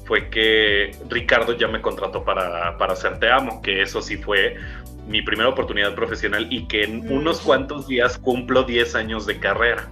[0.07, 4.57] fue que Ricardo ya me contrató para, para hacer Te Amo, que eso sí fue
[5.09, 9.88] mi primera oportunidad profesional y que en unos cuantos días cumplo 10 años de carrera.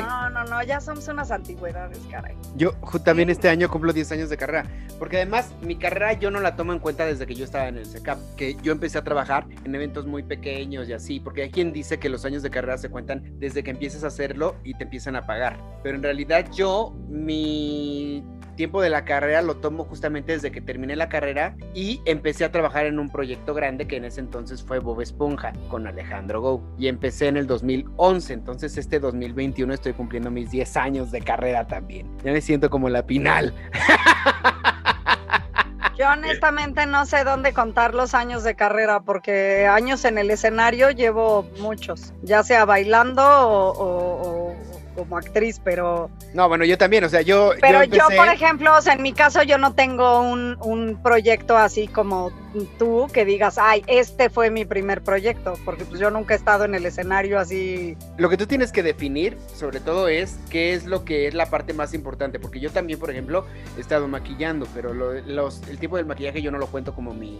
[0.00, 2.36] No, no, no, ya somos unas antigüedades, caray.
[2.56, 2.72] Yo
[3.04, 4.66] también este año cumplo 10 años de carrera,
[4.98, 7.78] porque además mi carrera yo no la tomo en cuenta desde que yo estaba en
[7.78, 11.50] el SECAP, que yo empecé a trabajar en eventos muy pequeños y así, porque hay
[11.50, 14.74] quien dice que los años de carrera se cuentan desde que empieces a hacerlo y
[14.74, 18.22] te empiezan a pagar, pero en realidad yo mi
[18.60, 22.52] tiempo de la carrera lo tomo justamente desde que terminé la carrera y empecé a
[22.52, 26.62] trabajar en un proyecto grande que en ese entonces fue Bob Esponja con Alejandro Go.
[26.76, 31.66] Y empecé en el 2011, entonces este 2021 estoy cumpliendo mis 10 años de carrera
[31.66, 32.06] también.
[32.22, 33.54] Ya me siento como la pinal.
[35.98, 40.90] Yo honestamente no sé dónde contar los años de carrera porque años en el escenario
[40.90, 44.54] llevo muchos, ya sea bailando o
[44.94, 46.10] como actriz, pero...
[46.34, 47.52] No, bueno, yo también, o sea, yo...
[47.60, 51.56] Pero yo, por ejemplo, o sea, en mi caso yo no tengo un, un, proyecto
[51.56, 52.30] así como
[52.78, 56.64] tú que digas, ay, este fue mi primer proyecto, porque pues yo nunca he estado
[56.64, 57.96] en el escenario así.
[58.16, 61.46] Lo que tú tienes que definir, sobre todo, es qué es lo que es la
[61.46, 65.96] parte más importante, porque yo también, por ejemplo, he estado maquillando, pero los, el tipo
[65.96, 67.38] del maquillaje yo no lo cuento como mi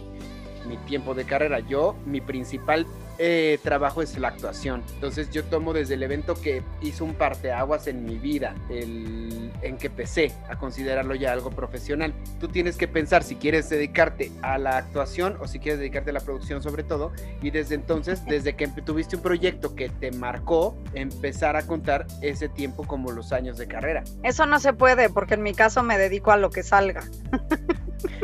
[0.67, 1.59] mi tiempo de carrera.
[1.59, 2.85] Yo, mi principal
[3.23, 4.81] eh, trabajo es la actuación.
[4.95, 9.77] Entonces yo tomo desde el evento que hizo un parteaguas en mi vida, el, en
[9.77, 12.15] que empecé a considerarlo ya algo profesional.
[12.39, 16.13] Tú tienes que pensar si quieres dedicarte a la actuación o si quieres dedicarte a
[16.13, 17.11] la producción sobre todo.
[17.43, 22.49] Y desde entonces, desde que tuviste un proyecto que te marcó, empezar a contar ese
[22.49, 24.03] tiempo como los años de carrera.
[24.23, 27.03] Eso no se puede porque en mi caso me dedico a lo que salga.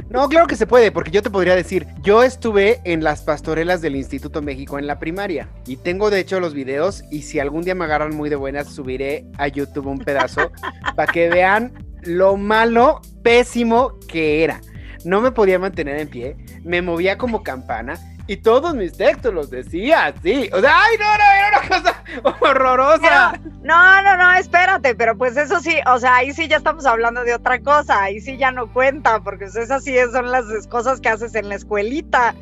[0.09, 3.81] No, claro que se puede, porque yo te podría decir, yo estuve en las pastorelas
[3.81, 7.63] del Instituto México en la primaria y tengo de hecho los videos y si algún
[7.63, 10.51] día me agarran muy de buenas subiré a YouTube un pedazo
[10.95, 11.73] para que vean
[12.03, 14.61] lo malo, pésimo que era.
[15.03, 19.49] No me podía mantener en pie, me movía como campana y todos mis textos los
[19.49, 20.49] decía sí.
[20.51, 22.03] O sea, ay, no, no, era una cosa
[22.41, 23.39] horrorosa.
[23.63, 27.23] no, no, no, espérate, pero pues eso sí, o sea, ahí sí ya estamos hablando
[27.23, 30.99] de otra cosa, ahí sí ya no cuenta, porque pues esas sí son las cosas
[30.99, 32.35] que haces en la escuelita,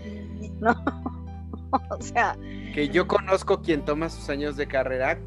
[0.59, 0.75] ¿no?
[1.89, 2.37] o sea.
[2.73, 5.17] Que yo conozco quien toma sus años de carrera.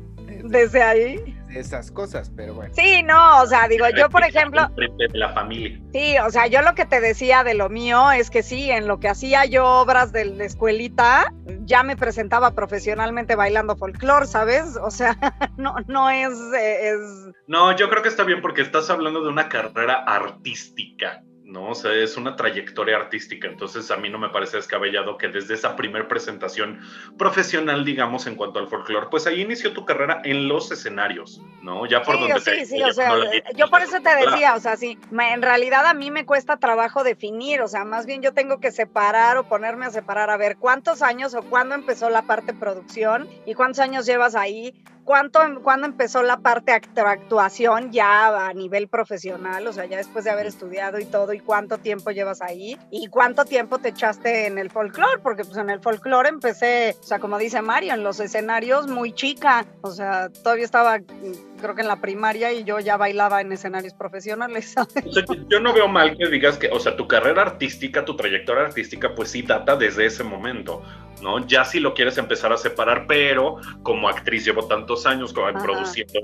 [0.45, 2.73] Desde ahí esas cosas, pero bueno.
[2.75, 4.69] Sí, no, o sea, digo, yo por ejemplo...
[4.77, 5.81] De la familia.
[5.93, 8.87] Sí, o sea, yo lo que te decía de lo mío es que sí, en
[8.87, 14.77] lo que hacía yo obras de la escuelita, ya me presentaba profesionalmente bailando folclore, ¿sabes?
[14.83, 15.17] O sea,
[15.57, 17.35] no, no es, eh, es...
[17.47, 21.23] No, yo creo que está bien porque estás hablando de una carrera artística.
[21.49, 21.71] ¿No?
[21.71, 25.55] O sea, es una trayectoria artística, entonces a mí no me parece descabellado que desde
[25.55, 26.81] esa primer presentación
[27.17, 31.87] profesional, digamos, en cuanto al folclore, pues ahí inició tu carrera en los escenarios, ¿no?
[31.87, 33.15] Ya por donde sí, Sí, o sea,
[33.57, 37.03] yo por eso te decía, o sea, sí, en realidad a mí me cuesta trabajo
[37.03, 40.59] definir, o sea, más bien yo tengo que separar o ponerme a separar, a ver
[40.59, 44.75] cuántos años o cuándo empezó la parte producción y cuántos años llevas ahí
[45.09, 49.67] ¿Cuánto, ¿Cuándo empezó la parte actuación ya a nivel profesional?
[49.67, 52.77] O sea, ya después de haber estudiado y todo, ¿y cuánto tiempo llevas ahí?
[52.91, 55.19] ¿Y cuánto tiempo te echaste en el folclore?
[55.23, 59.15] Porque pues en el folclore empecé, o sea, como dice Mario, en los escenarios muy
[59.15, 60.99] chica, o sea, todavía estaba
[61.59, 64.75] creo que en la primaria y yo ya bailaba en escenarios profesionales.
[65.09, 68.15] O sea, yo no veo mal que digas que, o sea, tu carrera artística, tu
[68.15, 70.83] trayectoria artística, pues sí data desde ese momento,
[71.23, 71.47] ¿no?
[71.47, 75.59] Ya si lo quieres empezar a separar, pero como actriz llevo tantos años, como Ajá.
[75.59, 76.21] produciendo,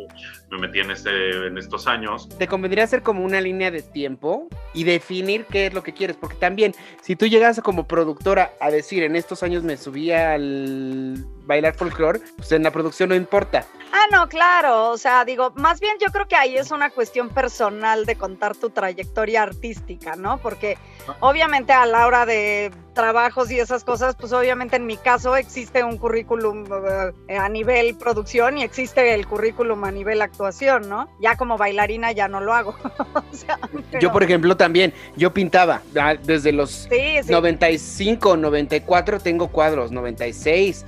[0.51, 2.29] me metí en, este, en estos años.
[2.39, 6.17] Te convendría hacer como una línea de tiempo y definir qué es lo que quieres,
[6.17, 11.25] porque también si tú llegas como productora a decir en estos años me subí al
[11.45, 13.67] bailar folclore, pues en la producción no importa.
[13.93, 17.29] Ah, no, claro, o sea, digo, más bien yo creo que ahí es una cuestión
[17.29, 20.39] personal de contar tu trayectoria artística, ¿no?
[20.39, 20.77] Porque
[21.21, 25.85] obviamente a la hora de trabajos y esas cosas, pues obviamente en mi caso existe
[25.85, 26.65] un currículum
[27.29, 31.09] eh, a nivel producción y existe el currículum a nivel actuación, ¿no?
[31.21, 32.75] Ya como bailarina ya no lo hago.
[33.15, 33.59] O sea,
[34.01, 37.31] Yo, por ejemplo, también, yo pintaba ah, desde los Sí, sí.
[37.31, 40.85] 95, 94 tengo cuadros, 96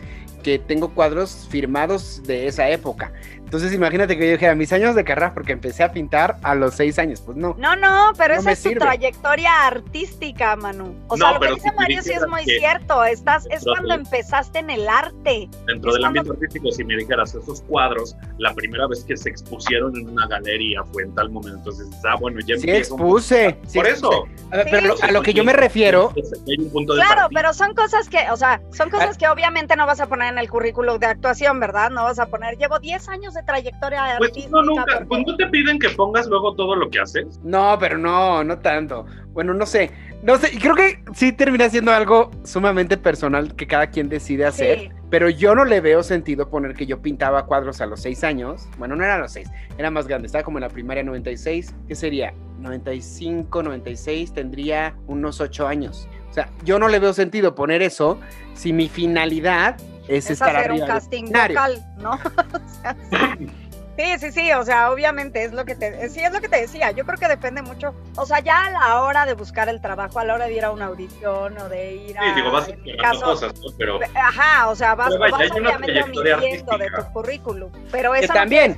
[0.47, 3.13] que tengo cuadros firmados de esa época.
[3.47, 6.57] Entonces imagínate que yo dije a mis años de carrera porque empecé a pintar a
[6.57, 7.55] los 6 años, pues no.
[7.59, 8.81] No, no, pero No esa es tu sirve.
[8.81, 10.97] trayectoria artística, Manu.
[11.07, 13.05] O sea, No, lo que pero dice si Mario sí es muy que- cierto.
[13.05, 15.49] Estás, es cuando empezaste en el arte.
[15.67, 19.17] Dentro Es del cuando- ámbito artístico, si me dijeras esos cuadros, la primera vez que
[19.17, 22.95] se expusieron en una galería fue en tal momento, entonces, ah, bueno, ya Sí empieza
[22.95, 23.59] un- expuse.
[23.69, 24.09] sí Por expuse.
[24.17, 24.25] eso.
[24.53, 26.13] A ver, Sí, pero a lo que yo me refiero,
[26.49, 27.41] Hay un punto de Claro, partida.
[27.41, 28.91] pero son cosas que, o sea, son Ah.
[28.91, 31.91] cosas que obviamente no vas a poner en el currículum de actuación, ¿verdad?
[31.91, 34.57] No vas a poner, llevo 10 años de trayectoria Pues artística.
[34.57, 37.39] no, nunca, porque- pues no te piden que pongas luego todo lo que haces.
[37.45, 39.07] no, pero no, no tanto.
[39.33, 39.91] Bueno, no sé,
[40.23, 44.47] no sé, y creo que sí termina siendo algo sumamente personal que cada quien decide
[44.47, 44.79] hacer.
[44.81, 44.89] Sí.
[45.09, 48.67] Pero yo no le veo sentido poner que yo pintaba cuadros a los 6 años.
[48.77, 50.27] Bueno, no era a los 6, era más grande.
[50.27, 51.73] Estaba como en la primaria 96.
[51.87, 52.35] ¿Qué sería?
[52.59, 56.09] 95, 96, tendría unos 8 años.
[56.29, 58.19] O sea, yo no le veo sentido poner eso
[58.55, 59.77] si mi finalidad
[60.09, 62.13] es, es estar hacer un casting vocal, ¿no?
[62.19, 62.97] O sea,
[63.39, 63.51] sí.
[63.97, 66.91] Sí, sí, o sea, obviamente es lo que te, sí, es lo que te decía,
[66.91, 70.19] yo creo que depende mucho, o sea, ya a la hora de buscar el trabajo,
[70.19, 72.69] a la hora de ir a una audición o de ir a, Sí, digo, vas
[73.01, 73.71] caso, cosas, ¿no?
[73.79, 78.19] pero Ajá, o sea, vas, Pero vaya, vas obviamente omitiendo de tu currículum, pero Que
[78.19, 78.75] eso no también,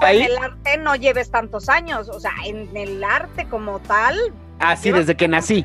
[0.00, 3.78] que ahí, en el arte no lleves tantos años, o sea, en el arte como
[3.78, 4.16] tal.
[4.58, 5.64] Así desde que nací.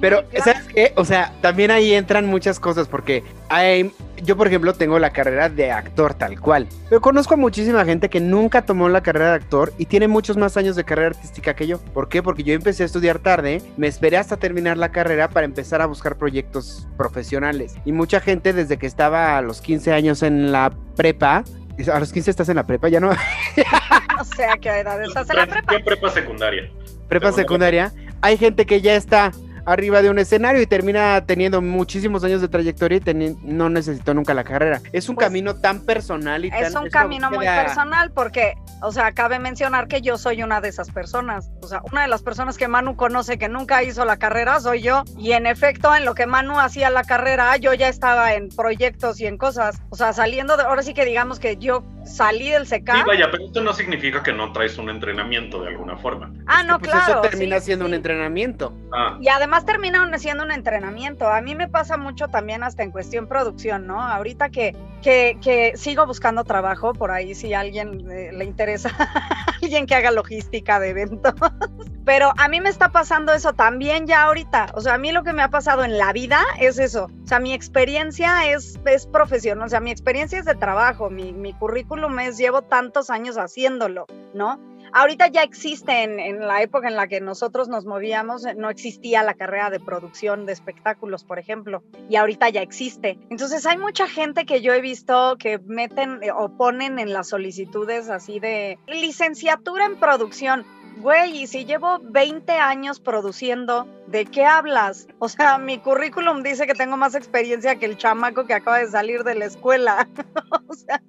[0.00, 0.24] Pero.
[0.44, 0.92] ¿sabes qué?
[0.96, 3.92] O sea, también ahí entran muchas cosas porque hay,
[4.22, 6.68] yo, por ejemplo, tengo la carrera de actor tal cual.
[6.88, 10.36] Pero conozco a muchísima gente que nunca tomó la carrera de actor y tiene muchos
[10.36, 11.78] más años de carrera artística que yo.
[11.78, 12.22] ¿Por qué?
[12.22, 15.86] Porque yo empecé a estudiar tarde, me esperé hasta terminar la carrera para empezar a
[15.86, 17.74] buscar proyectos profesionales.
[17.84, 21.44] Y mucha gente desde que estaba a los 15 años en la prepa,
[21.92, 25.28] a los 15 estás en la prepa, ya no, No sé a qué edad estás
[25.30, 25.74] en la prepa.
[25.84, 26.70] Prepa secundaria.
[27.08, 29.32] prepa secundaria, hay gente que ya está
[29.64, 34.34] arriba de un escenario y termina teniendo muchísimos años de trayectoria y no necesitó nunca
[34.34, 34.80] la carrera.
[34.92, 36.62] Es un Pues, camino tan personal y tan...
[36.64, 40.60] Es un una camino muy personal porque, o sea, cabe mencionar que yo soy una
[40.60, 41.50] de esas personas.
[41.62, 44.82] O sea, una de las personas que Manu conoce que nunca hizo la carrera soy
[44.82, 45.04] yo.
[45.18, 49.20] Y en efecto, en lo que Manu hacía la carrera, yo ya estaba en proyectos
[49.20, 49.80] y en cosas.
[49.90, 53.06] O sea, saliendo de, ahora sí que digamos que yo salí del Sí, CK.
[53.06, 56.32] vaya, pero esto no significa que no traes un entrenamiento de alguna forma.
[56.46, 57.12] ah, no, Pues claro.
[57.12, 57.96] eso termina sí, siendo un sí.
[57.96, 58.74] entrenamiento.
[58.92, 61.28] Ah, Y además termina un- siendo un entrenamiento.
[61.28, 64.00] A mí me pasa mucho también hasta en cuestión producción, ¿no?
[64.02, 68.90] Ahorita que, que, que sigo buscando trabajo, por ahí si a alguien eh, le interesa,
[69.62, 71.34] alguien que haga logística de eventos.
[72.04, 74.66] Pero a mí me está pasando eso también ya ahorita.
[74.74, 77.08] O sea, a mí lo que me ha pasado en la vida es eso.
[77.24, 79.66] O sea, mi experiencia es, es profesional.
[79.66, 81.10] O sea, mi experiencia es de trabajo.
[81.10, 84.58] Mi, mi currículum es, llevo tantos años haciéndolo, ¿no?
[84.94, 89.32] Ahorita ya existe en, la época en la que nosotros nos movíamos, no existía la
[89.32, 93.18] carrera de producción de espectáculos, por ejemplo, y ahorita ya existe.
[93.30, 97.30] Entonces hay mucha gente que yo he visto que meten eh, o ponen en las
[97.30, 100.66] solicitudes así de licenciatura en producción.
[100.98, 105.08] Güey, y si llevo 20 años produciendo, ¿de qué hablas?
[105.20, 108.88] O sea, mi currículum dice que tengo más experiencia que el chamaco que acaba de
[108.88, 110.06] salir de la escuela.
[110.68, 111.02] o sea,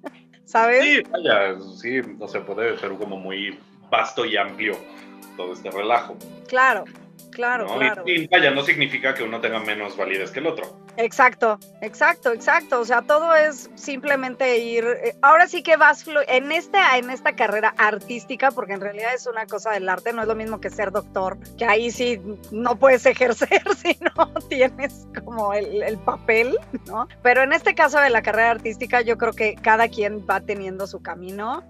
[0.44, 0.82] ¿sabes?
[0.82, 3.58] sí, vaya, sí, no se puede ser como muy
[3.94, 4.76] vasto y amplio
[5.36, 6.16] todo este relajo.
[6.48, 6.84] Claro,
[7.30, 7.78] claro, ¿no?
[7.78, 8.02] claro.
[8.06, 10.82] Y, y vaya, no significa que uno tenga menos validez que el otro.
[10.96, 12.78] Exacto, exacto, exacto.
[12.80, 14.84] O sea, todo es simplemente ir.
[14.84, 19.26] eh, Ahora sí que vas en esta, en esta carrera artística, porque en realidad es
[19.26, 22.20] una cosa del arte, no es lo mismo que ser doctor, que ahí sí
[22.52, 27.08] no puedes ejercer si no tienes como el, el papel, ¿no?
[27.22, 30.86] Pero en este caso de la carrera artística, yo creo que cada quien va teniendo
[30.86, 31.64] su camino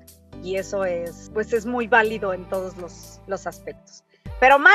[0.45, 4.05] y eso es, pues es muy válido en todos los, los aspectos.
[4.39, 4.75] Pero Manu,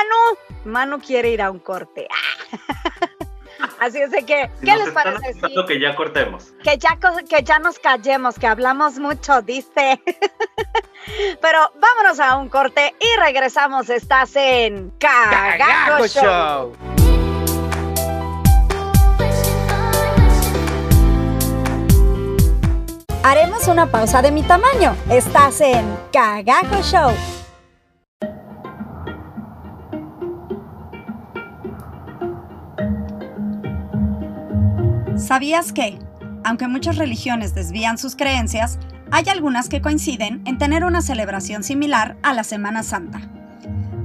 [0.64, 2.08] Manu quiere ir a un corte.
[3.78, 5.34] Así es de que, ¿qué les parece?
[5.66, 6.52] que ya cortemos.
[6.64, 10.00] Que ya, que ya nos callemos, que hablamos mucho, dice.
[11.40, 13.88] Pero vámonos a un corte y regresamos.
[13.90, 17.09] Estás en Cagajo, Show.
[23.22, 24.96] Haremos una pausa de mi tamaño.
[25.10, 27.12] Estás en Cagajo Show.
[35.18, 35.98] ¿Sabías que,
[36.44, 38.78] aunque muchas religiones desvían sus creencias,
[39.10, 43.20] hay algunas que coinciden en tener una celebración similar a la Semana Santa?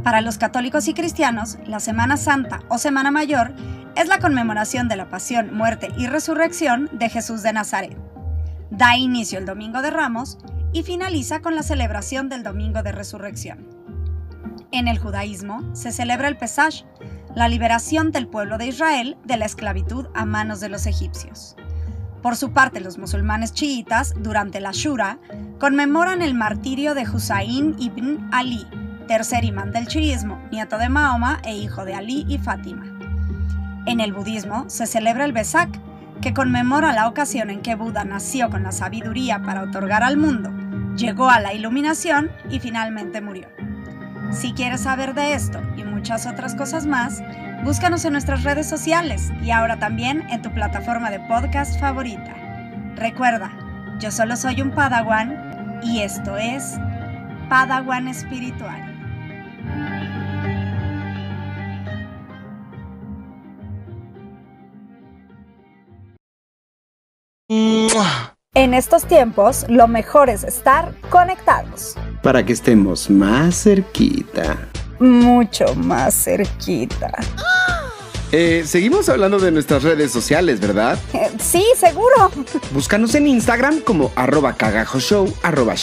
[0.03, 3.53] Para los católicos y cristianos, la Semana Santa o Semana Mayor
[3.95, 8.14] es la conmemoración de la pasión, muerte y resurrección de Jesús de Nazaret.
[8.71, 10.37] Da inicio el Domingo de Ramos
[10.73, 13.67] y finaliza con la celebración del Domingo de Resurrección.
[14.71, 16.83] En el judaísmo se celebra el Pesach,
[17.35, 21.55] la liberación del pueblo de Israel de la esclavitud a manos de los egipcios.
[22.21, 25.19] Por su parte, los musulmanes chiitas, durante la Shura,
[25.59, 28.65] conmemoran el martirio de Husayn ibn Ali,
[29.07, 32.97] tercer imán del chiismo, nieto de Mahoma e hijo de Ali y Fátima.
[33.85, 35.79] En el budismo se celebra el Besak,
[36.25, 40.51] que conmemora la ocasión en que Buda nació con la sabiduría para otorgar al mundo,
[40.95, 43.47] llegó a la iluminación y finalmente murió.
[44.31, 47.21] Si quieres saber de esto y muchas otras cosas más,
[47.63, 52.33] búscanos en nuestras redes sociales y ahora también en tu plataforma de podcast favorita.
[52.95, 53.51] Recuerda,
[53.99, 56.79] yo solo soy un Padawan y esto es
[57.49, 58.94] Padawan Espiritual.
[68.65, 71.95] En estos tiempos, lo mejor es estar conectados.
[72.23, 74.57] Para que estemos más cerquita.
[74.97, 77.11] Mucho más cerquita.
[78.31, 80.97] Eh, seguimos hablando de nuestras redes sociales, ¿verdad?
[81.13, 82.31] Eh, sí, seguro.
[82.71, 85.75] Búscanos en Instagram como arroba cagajoshow, arroba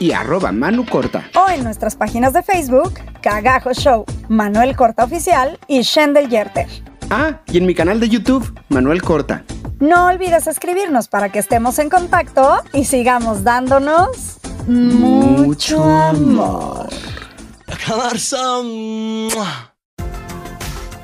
[0.00, 1.30] y arroba manucorta.
[1.34, 6.66] O en nuestras páginas de Facebook, Cagajo Show, Manuel Corta Oficial y Shendel Yerter.
[7.10, 9.44] Ah, y en mi canal de YouTube, Manuel Corta.
[9.80, 16.88] No olvides escribirnos para que estemos en contacto y sigamos dándonos mucho amor.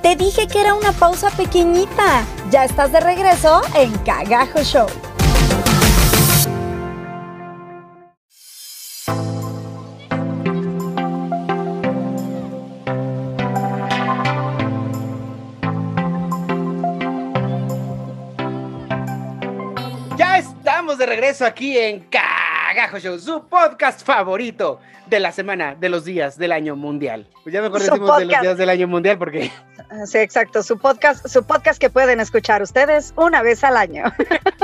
[0.02, 2.24] Te dije que era una pausa pequeñita.
[2.50, 4.86] Ya estás de regreso en Cagajo Show.
[21.00, 26.36] De regreso aquí en Cagajo Show, su podcast favorito de la semana, de los días
[26.36, 27.26] del año mundial.
[27.42, 29.50] Pues ya mejor decimos de los días del año mundial porque...
[30.04, 34.04] Sí, exacto, su podcast, su podcast que pueden escuchar ustedes una vez al año.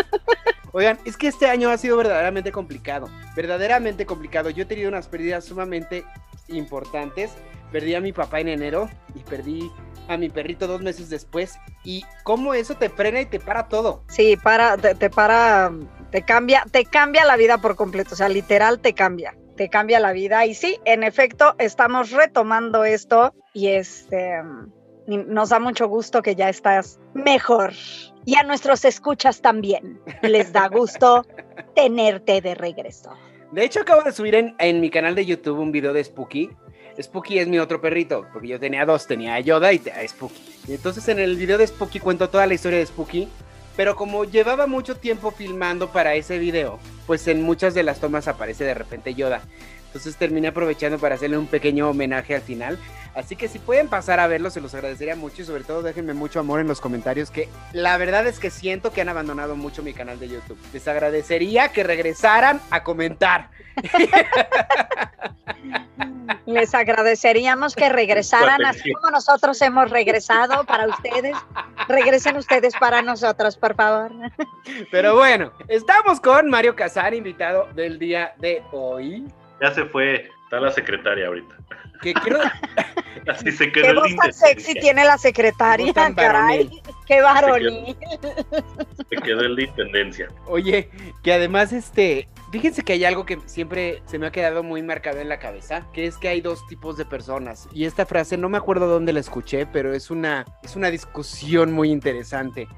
[0.72, 4.50] Oigan, es que este año ha sido verdaderamente complicado, verdaderamente complicado.
[4.50, 6.04] Yo he tenido unas pérdidas sumamente
[6.48, 7.32] importantes.
[7.72, 9.70] Perdí a mi papá en enero y perdí
[10.06, 11.58] a mi perrito dos meses después.
[11.82, 14.02] Y cómo eso te frena y te para todo.
[14.08, 15.72] Sí, para, te para
[16.16, 20.00] te cambia, te cambia la vida por completo, o sea, literal te cambia, te cambia
[20.00, 20.46] la vida.
[20.46, 24.40] Y sí, en efecto, estamos retomando esto y este
[25.06, 27.74] nos da mucho gusto que ya estás mejor.
[28.24, 31.26] Y a nuestros escuchas también les da gusto
[31.74, 33.10] tenerte de regreso.
[33.52, 36.48] De hecho, acabo de subir en, en, mi canal de YouTube un video de Spooky.
[36.98, 40.40] Spooky es mi otro perrito, porque yo tenía dos, tenía a Yoda y a Spooky.
[40.66, 43.28] Y entonces en el video de Spooky cuento toda la historia de Spooky
[43.76, 48.26] pero como llevaba mucho tiempo filmando para ese video, pues en muchas de las tomas
[48.28, 49.42] aparece de repente Yoda.
[49.86, 52.78] Entonces terminé aprovechando para hacerle un pequeño homenaje al final.
[53.14, 56.12] Así que si pueden pasar a verlo, se los agradecería mucho y sobre todo déjenme
[56.12, 59.82] mucho amor en los comentarios, que la verdad es que siento que han abandonado mucho
[59.82, 60.58] mi canal de YouTube.
[60.74, 63.48] Les agradecería que regresaran a comentar.
[66.46, 71.36] Les agradeceríamos que regresaran así como nosotros hemos regresado para ustedes.
[71.88, 74.12] Regresen ustedes para nosotros, por favor.
[74.90, 79.24] Pero bueno, estamos con Mario Casar, invitado del día de hoy.
[79.60, 81.54] Ya se fue, está la secretaria ahorita.
[82.02, 82.40] Que quiero...
[83.28, 86.70] Así se quedó Qué voz tan sexy tiene la secretaria, caray.
[87.06, 87.96] Qué varonil.
[89.10, 90.28] Se quedó el de intendencia.
[90.46, 90.90] Oye,
[91.24, 95.20] que además, este, fíjense que hay algo que siempre se me ha quedado muy marcado
[95.20, 97.68] en la cabeza, que es que hay dos tipos de personas.
[97.72, 101.72] Y esta frase no me acuerdo dónde la escuché, pero es una, es una discusión
[101.72, 102.68] muy interesante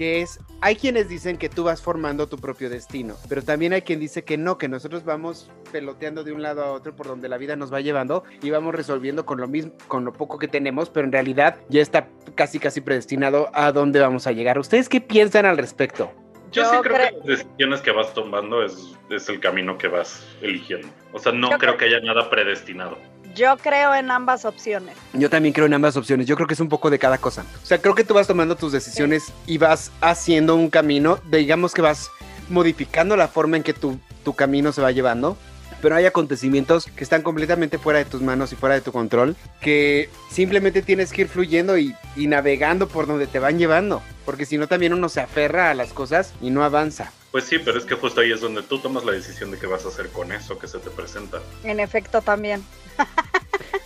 [0.00, 3.82] que es, hay quienes dicen que tú vas formando tu propio destino, pero también hay
[3.82, 7.28] quien dice que no, que nosotros vamos peloteando de un lado a otro por donde
[7.28, 10.48] la vida nos va llevando y vamos resolviendo con lo mismo, con lo poco que
[10.48, 14.58] tenemos, pero en realidad ya está casi casi predestinado a dónde vamos a llegar.
[14.58, 16.10] ¿Ustedes qué piensan al respecto?
[16.52, 20.26] Yo, sí creo, que las decisiones que vas tomando es, es, el camino que vas
[20.42, 20.88] eligiendo.
[21.12, 22.98] O sea, no creo que haya nada predestinado.
[23.34, 24.96] Yo creo en ambas opciones.
[25.12, 26.26] Yo también creo en ambas opciones.
[26.26, 27.44] Yo creo que es un poco de cada cosa.
[27.62, 29.32] O sea, creo que tú vas tomando tus decisiones sí.
[29.46, 31.20] y vas haciendo un camino.
[31.30, 32.10] Digamos que vas
[32.48, 35.36] modificando la forma en que tu, tu camino se va llevando
[35.80, 39.36] pero hay acontecimientos que están completamente fuera de tus manos y fuera de tu control,
[39.60, 44.46] que simplemente tienes que ir fluyendo y, y, navegando por donde te van llevando, porque
[44.46, 47.12] si no también uno se aferra a las cosas y no avanza.
[47.30, 49.66] Pues sí, pero es que justo ahí es donde tú tomas la decisión de qué
[49.66, 51.38] vas a hacer con eso que se te presenta.
[51.62, 52.64] En efecto también.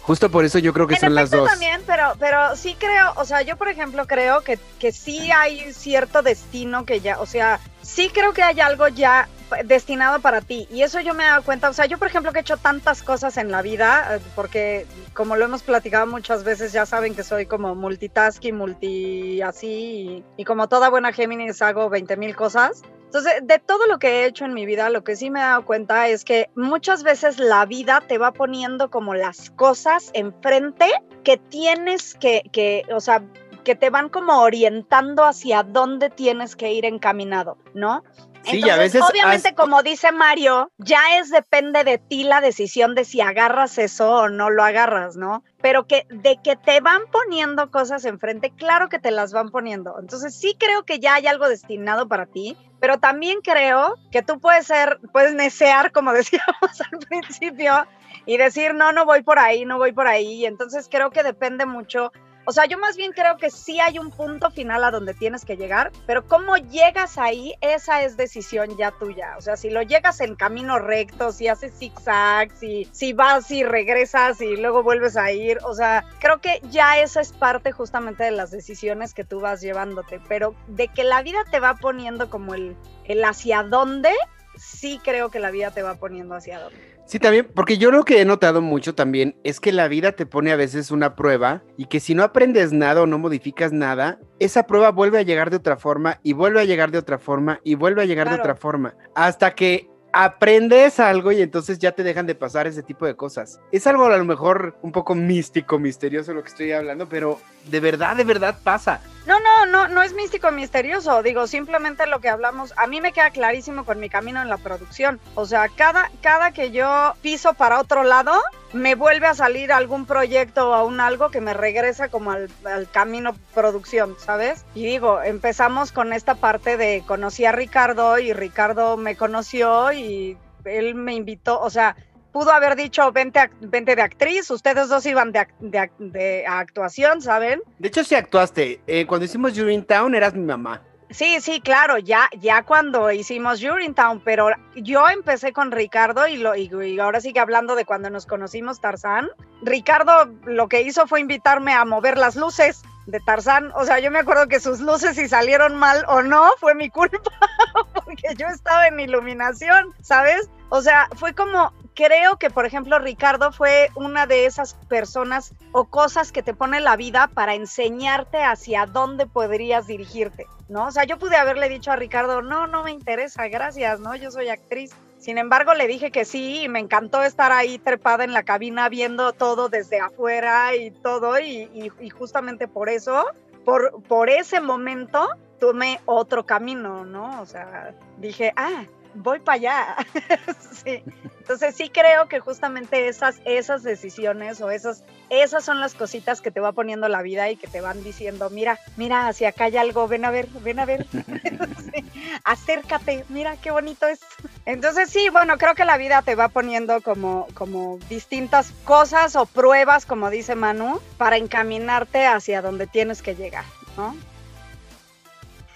[0.03, 1.49] Justo por eso yo creo que en son las dos.
[1.49, 5.73] también, pero, pero sí creo, o sea, yo por ejemplo creo que, que sí hay
[5.73, 9.29] cierto destino que ya, o sea, sí creo que hay algo ya
[9.65, 10.67] destinado para ti.
[10.71, 12.57] Y eso yo me he dado cuenta, o sea, yo por ejemplo que he hecho
[12.57, 17.23] tantas cosas en la vida, porque como lo hemos platicado muchas veces, ya saben que
[17.23, 22.83] soy como multitasking, multi así, y, y como toda buena Géminis hago 20 mil cosas.
[23.15, 25.43] Entonces, de todo lo que he hecho en mi vida, lo que sí me he
[25.45, 30.91] dado cuenta es que muchas veces la vida te va poniendo como las cosas enfrente
[31.23, 33.23] que tienes que, que o sea,
[33.63, 38.03] que te van como orientando hacia dónde tienes que ir encaminado, ¿no?
[38.45, 39.55] Sí, Entonces, a veces obviamente, has...
[39.55, 44.29] como dice Mario, ya es depende de ti la decisión de si agarras eso o
[44.29, 45.43] no lo agarras, ¿no?
[45.63, 49.97] Pero que de que te van poniendo cosas enfrente, claro que te las van poniendo.
[49.99, 54.39] Entonces, sí creo que ya hay algo destinado para ti, pero también creo que tú
[54.41, 57.87] puedes ser, puedes necear, como decíamos al principio,
[58.27, 60.45] y decir, no, no voy por ahí, no voy por ahí.
[60.45, 62.13] Entonces, creo que depende mucho
[62.47, 65.45] o sea, yo más bien creo que sí hay un punto final a donde tienes
[65.45, 69.35] que llegar, pero cómo llegas ahí, esa es decisión ya tuya.
[69.39, 73.65] O sea, si lo llegas en camino recto, si haces zigzags, si, si vas y
[73.65, 78.25] regresas y luego vuelves a ir, o sea, creo que ya esa es parte justamente
[78.25, 82.31] de las decisiones que tú vas llevándote, pero de que la vida te va poniendo
[82.31, 84.11] como el, el hacia dónde,
[84.57, 86.94] sí creo que la vida te va poniendo hacia dónde.
[87.07, 90.25] Sí, también, porque yo lo que he notado mucho también es que la vida te
[90.25, 94.19] pone a veces una prueba y que si no aprendes nada o no modificas nada,
[94.39, 97.61] esa prueba vuelve a llegar de otra forma y vuelve a llegar de otra forma
[97.63, 98.37] y vuelve a llegar claro.
[98.37, 98.95] de otra forma.
[99.15, 103.61] Hasta que aprendes algo y entonces ya te dejan de pasar ese tipo de cosas.
[103.73, 107.81] Es algo a lo mejor un poco místico, misterioso lo que estoy hablando, pero de
[107.81, 109.01] verdad, de verdad pasa.
[109.27, 111.23] No, no, no, no es místico misterioso.
[111.23, 114.59] Digo, simplemente lo que hablamos, a mí me queda clarísimo con mi camino en la
[114.59, 115.19] producción.
[115.35, 118.39] O sea, cada, cada que yo piso para otro lado,
[118.75, 122.91] me vuelve a salir algún proyecto o un algo que me regresa como al, al,
[122.91, 124.67] camino producción, ¿sabes?
[124.75, 130.37] Y digo, empezamos con esta parte de conocí a Ricardo y Ricardo me conoció y
[130.65, 131.97] él me invitó, o sea,
[132.35, 137.63] pudo haber dicho, vente, vente de actriz, ustedes dos iban de, de, de actuación, ¿saben?
[137.79, 138.81] De hecho, sí actuaste.
[138.89, 139.53] Eh, cuando hicimos
[139.87, 140.83] Town eras mi mamá.
[141.11, 143.63] Sí, sí, claro, ya, ya cuando hicimos
[143.95, 148.11] Town, pero yo empecé con Ricardo y, lo, y, y, ahora sigue hablando de cuando
[148.11, 149.29] nos conocimos Tarzán.
[149.63, 153.71] Ricardo lo que hizo fue invitarme a mover las luces de Tarzán.
[153.77, 156.91] O sea, yo me acuerdo que sus luces si salieron mal o no, fue mi
[156.91, 157.21] culpa,
[157.95, 160.51] porque yo estaba en iluminación, ¿sabes?
[160.71, 165.85] O sea, fue como, creo que, por ejemplo, Ricardo fue una de esas personas o
[165.85, 170.87] cosas que te pone la vida para enseñarte hacia dónde podrías dirigirte, ¿no?
[170.87, 174.15] O sea, yo pude haberle dicho a Ricardo, no, no me interesa, gracias, ¿no?
[174.17, 174.91] Yo soy actriz.
[175.19, 178.91] Sin embargo, le dije que sí y me encantó estar ahí trepada en la cabina
[178.91, 183.25] viendo todo desde afuera y todo y, y, justamente por eso,
[183.65, 185.27] por, por ese momento,
[185.59, 187.41] tomé otro camino, ¿no?
[187.41, 188.85] O sea, dije, ah,
[189.15, 189.97] voy para allá.
[190.85, 191.03] sí.
[191.45, 196.51] Entonces sí creo que justamente esas, esas decisiones o esas, esas son las cositas que
[196.51, 199.77] te va poniendo la vida y que te van diciendo, mira, mira, hacia acá hay
[199.77, 202.03] algo, ven a ver, ven a ver, sí.
[202.45, 204.21] acércate, mira qué bonito es.
[204.65, 209.45] Entonces sí, bueno, creo que la vida te va poniendo como, como distintas cosas o
[209.45, 213.67] pruebas, como dice Manu, para encaminarte hacia donde tienes que llegar,
[213.99, 214.17] ¿no?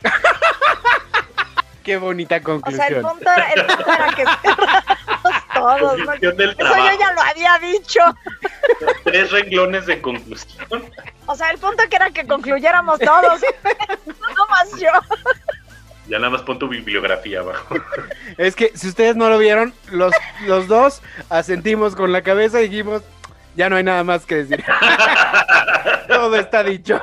[1.88, 2.82] Qué bonita conclusión.
[2.82, 4.24] O sea, el punto era, el punto era que
[5.54, 5.98] todos.
[6.00, 6.12] ¿no?
[6.12, 8.00] Eso yo ya lo había dicho.
[9.04, 10.84] Tres renglones de conclusión.
[11.24, 13.40] O sea, el punto que era que concluyéramos todos.
[14.06, 14.90] no más yo.
[16.08, 17.76] Ya nada más pon tu bibliografía abajo.
[18.36, 20.12] Es que si ustedes no lo vieron, los,
[20.46, 23.02] los dos asentimos con la cabeza y dijimos,
[23.56, 24.62] ya no hay nada más que decir.
[26.06, 27.00] Todo está dicho.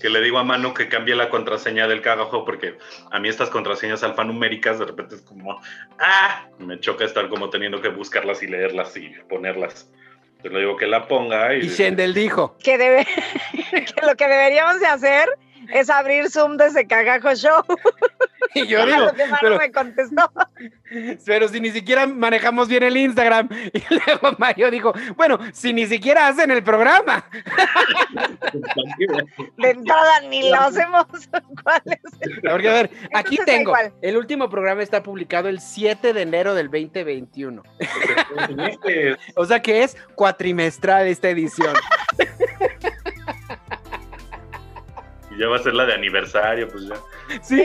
[0.00, 2.78] Que le digo a Manu que cambie la contraseña del cagajo porque
[3.10, 5.60] a mí estas contraseñas alfanuméricas de repente es como,
[5.98, 9.90] ah, me choca estar como teniendo que buscarlas y leerlas y ponerlas.
[10.36, 11.66] Entonces le digo que la ponga y...
[11.66, 12.56] Y Shendel dijo.
[12.62, 13.06] Que, debe,
[13.70, 15.28] que lo que deberíamos de hacer
[15.72, 17.62] es abrir Zoom desde Cagajo Show.
[18.52, 20.30] Y yo digo, pero, me contestó.
[21.24, 23.48] pero si ni siquiera manejamos bien el Instagram.
[23.72, 27.24] Y luego Mario dijo, bueno, si ni siquiera hacen el programa.
[29.56, 31.06] De entrada ni lo hacemos.
[31.62, 33.74] ¿Cuál es el- Porque a ver, aquí Entonces, tengo.
[34.02, 37.62] El último programa está publicado el 7 de enero del 2021.
[38.68, 41.74] Este, O sea que es cuatrimestral esta edición.
[45.40, 46.96] Ya va a ser la de aniversario, pues ya.
[47.42, 47.64] Sí.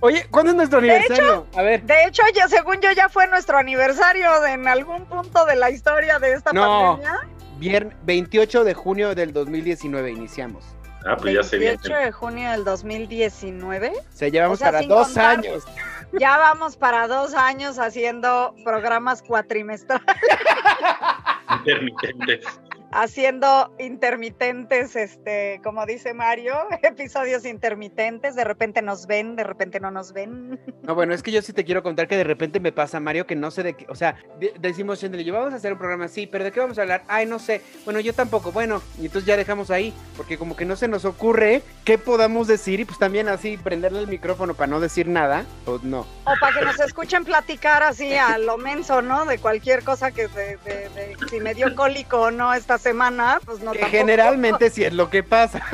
[0.00, 1.46] Oye, ¿cuándo es nuestro De aniversario?
[1.56, 1.82] A ver.
[1.84, 5.70] De hecho, ya según yo ya fue nuestro aniversario de- en algún punto de la
[5.70, 6.98] historia de esta No.
[6.98, 7.20] pandemia.
[7.60, 10.64] Vier- 28 de junio del 2019 iniciamos.
[11.06, 11.76] Ah, pues ya se viene.
[11.76, 13.92] 28 de junio del 2019.
[13.96, 15.64] O sea, llevamos O sea, para dos contar- años.
[16.20, 20.04] Ya vamos para dos años haciendo programas cuatrimestrales,
[21.58, 22.44] Intermitentes.
[22.92, 28.34] Haciendo intermitentes, este, como dice Mario, episodios intermitentes.
[28.36, 30.60] De repente nos ven, de repente no nos ven.
[30.82, 33.24] No, bueno, es que yo sí te quiero contar que de repente me pasa, Mario,
[33.24, 33.86] que no sé de qué.
[33.88, 36.50] O sea, de- decimos, Shendel, y yo vamos a hacer un programa así, pero ¿de
[36.50, 37.04] qué vamos a hablar?
[37.06, 37.62] Ay, no sé.
[37.84, 38.50] Bueno, yo tampoco.
[38.50, 42.48] Bueno, y entonces ya dejamos ahí, porque como que no se nos ocurre qué podamos
[42.48, 45.44] decir y pues también así prenderle el micrófono para no decir nada.
[45.64, 46.00] Pues no.
[46.00, 49.24] O para que nos escuchen platicar así a lo menso, ¿no?
[49.24, 53.40] De cualquier cosa que de, de- de- si me dio cólico o no esta semana,
[53.44, 53.98] pues no que tampoco.
[53.98, 55.62] generalmente sí es lo que pasa.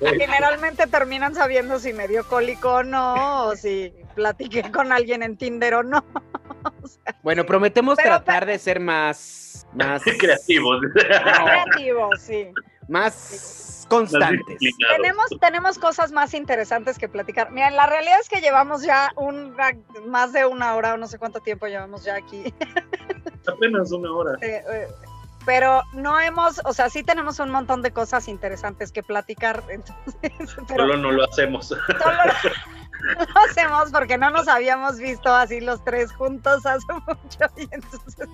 [0.00, 5.36] Generalmente terminan sabiendo si me dio cólico o no, o si platiqué con alguien en
[5.36, 6.04] Tinder o no.
[7.22, 9.66] Bueno, prometemos Pero- tratar de ser más.
[9.74, 10.02] Más.
[10.18, 10.80] Creativos.
[10.92, 12.48] Creativo, sí.
[12.88, 14.58] Más constantes.
[14.96, 17.50] Tenemos, tenemos cosas más interesantes que platicar.
[17.50, 19.56] Mira, la realidad es que llevamos ya un,
[20.06, 22.54] más de una hora, o no sé cuánto tiempo llevamos ya aquí.
[23.46, 24.38] Apenas una hora.
[24.40, 24.86] Eh, eh,
[25.44, 29.62] pero no hemos, o sea, sí tenemos un montón de cosas interesantes que platicar.
[29.70, 30.14] Entonces,
[30.68, 31.66] pero Solo no lo hacemos.
[31.68, 31.80] solo
[33.04, 37.68] lo, lo hacemos porque no nos habíamos visto así los tres juntos hace mucho y
[37.72, 38.28] entonces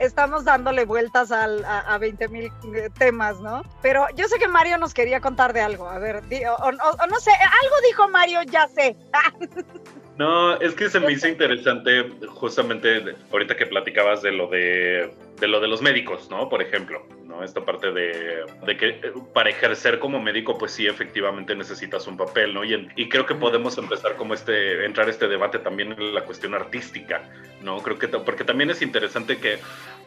[0.00, 2.50] estamos dándole vueltas al- a, a 20 mil
[2.98, 3.62] temas, ¿no?
[3.80, 5.88] Pero yo sé que Mario nos quería contar de algo.
[5.88, 8.96] A ver, di- o, o- o no sé, algo dijo Mario, ya sé.
[10.18, 15.10] No, es que se me hizo interesante justamente ahorita que platicabas de lo de,
[15.40, 16.50] de lo de los médicos, ¿no?
[16.50, 17.42] Por ejemplo, ¿no?
[17.42, 22.18] Esta parte de, de que eh, para ejercer como médico, pues sí, efectivamente necesitas un
[22.18, 22.62] papel, ¿no?
[22.62, 26.24] Y, en- y creo que podemos empezar como este, entrar este debate también en la
[26.24, 27.22] cuestión artística,
[27.62, 27.78] ¿no?
[27.82, 29.58] Creo que, porque también es interesante que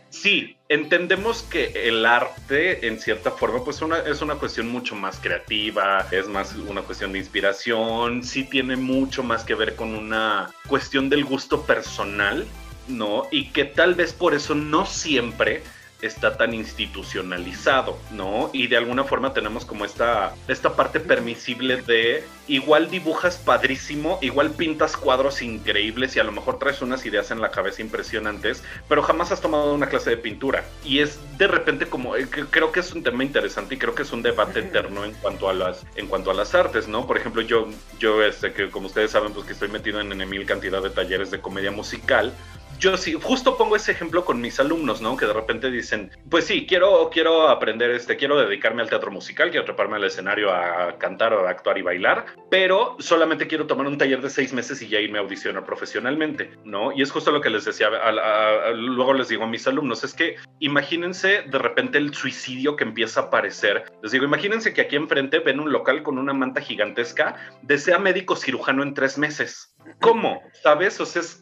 [0.09, 6.07] Sí, entendemos que el arte, en cierta forma, pues es una cuestión mucho más creativa,
[6.11, 11.09] es más una cuestión de inspiración, sí tiene mucho más que ver con una cuestión
[11.09, 12.45] del gusto personal,
[12.87, 13.27] ¿no?
[13.31, 15.63] Y que tal vez por eso no siempre
[16.01, 18.49] está tan institucionalizado, ¿no?
[18.53, 24.51] Y de alguna forma tenemos como esta, esta parte permisible de igual dibujas padrísimo, igual
[24.51, 29.01] pintas cuadros increíbles y a lo mejor traes unas ideas en la cabeza impresionantes, pero
[29.01, 30.65] jamás has tomado una clase de pintura.
[30.83, 34.03] Y es de repente como, eh, creo que es un tema interesante y creo que
[34.03, 37.07] es un debate eterno en cuanto a las, en cuanto a las artes, ¿no?
[37.07, 37.67] Por ejemplo, yo,
[37.99, 40.89] yo este, que como ustedes saben, pues que estoy metido en, en mil cantidad de
[40.89, 42.33] talleres de comedia musical,
[42.79, 45.15] yo sí, justo pongo ese ejemplo con mis alumnos, ¿no?
[45.17, 49.49] Que de repente dicen, pues sí, quiero, quiero aprender, este, quiero dedicarme al teatro musical,
[49.49, 53.97] quiero treparme al escenario a cantar a actuar y bailar, pero solamente quiero tomar un
[53.97, 56.91] taller de seis meses y ya irme a audicionar profesionalmente, ¿no?
[56.91, 60.13] Y es justo lo que les decía, a- luego les digo a mis alumnos, es
[60.13, 63.85] que imagínense de repente el suicidio que empieza a aparecer.
[64.03, 68.35] Les digo, imagínense que aquí enfrente ven un local con una manta gigantesca, desea médico
[68.35, 69.74] cirujano en tres meses.
[69.99, 70.43] ¿Cómo?
[70.63, 70.99] ¿Sabes?
[70.99, 71.41] O sea, es,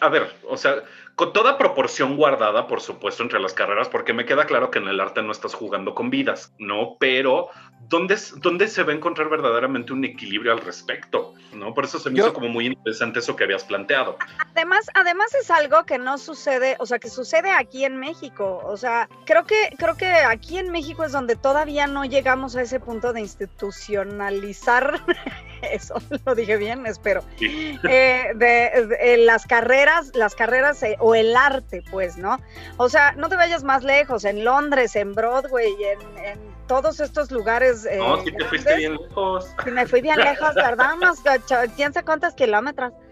[0.00, 0.82] a ver, o sea,
[1.18, 4.86] con toda proporción guardada, por supuesto, entre las carreras, porque me queda claro que en
[4.86, 6.96] el arte no estás jugando con vidas, ¿no?
[7.00, 7.48] Pero,
[7.88, 11.34] ¿dónde, dónde se va a encontrar verdaderamente un equilibrio al respecto?
[11.54, 11.74] ¿No?
[11.74, 14.16] Por eso se me Yo- hizo como muy interesante eso que habías planteado.
[14.54, 18.60] Además, además es algo que no sucede, o sea, que sucede aquí en México.
[18.64, 22.62] O sea, creo que, creo que aquí en México es donde todavía no llegamos a
[22.62, 25.00] ese punto de institucionalizar,
[25.62, 25.94] eso
[26.26, 27.78] lo dije bien, espero, Sí.
[27.88, 32.38] eh, de, de- eh, las carreras, las carreras eh, o el arte, pues, ¿no?
[32.76, 37.30] O sea, no te vayas más lejos, en Londres, en Broadway, en, en todos estos
[37.30, 37.86] lugares.
[37.86, 39.46] eh, No, si te fuiste bien lejos.
[39.64, 40.50] Sí, me fui bien lejos,
[41.24, 42.92] ocho- quién sabe cuántos kilómetros.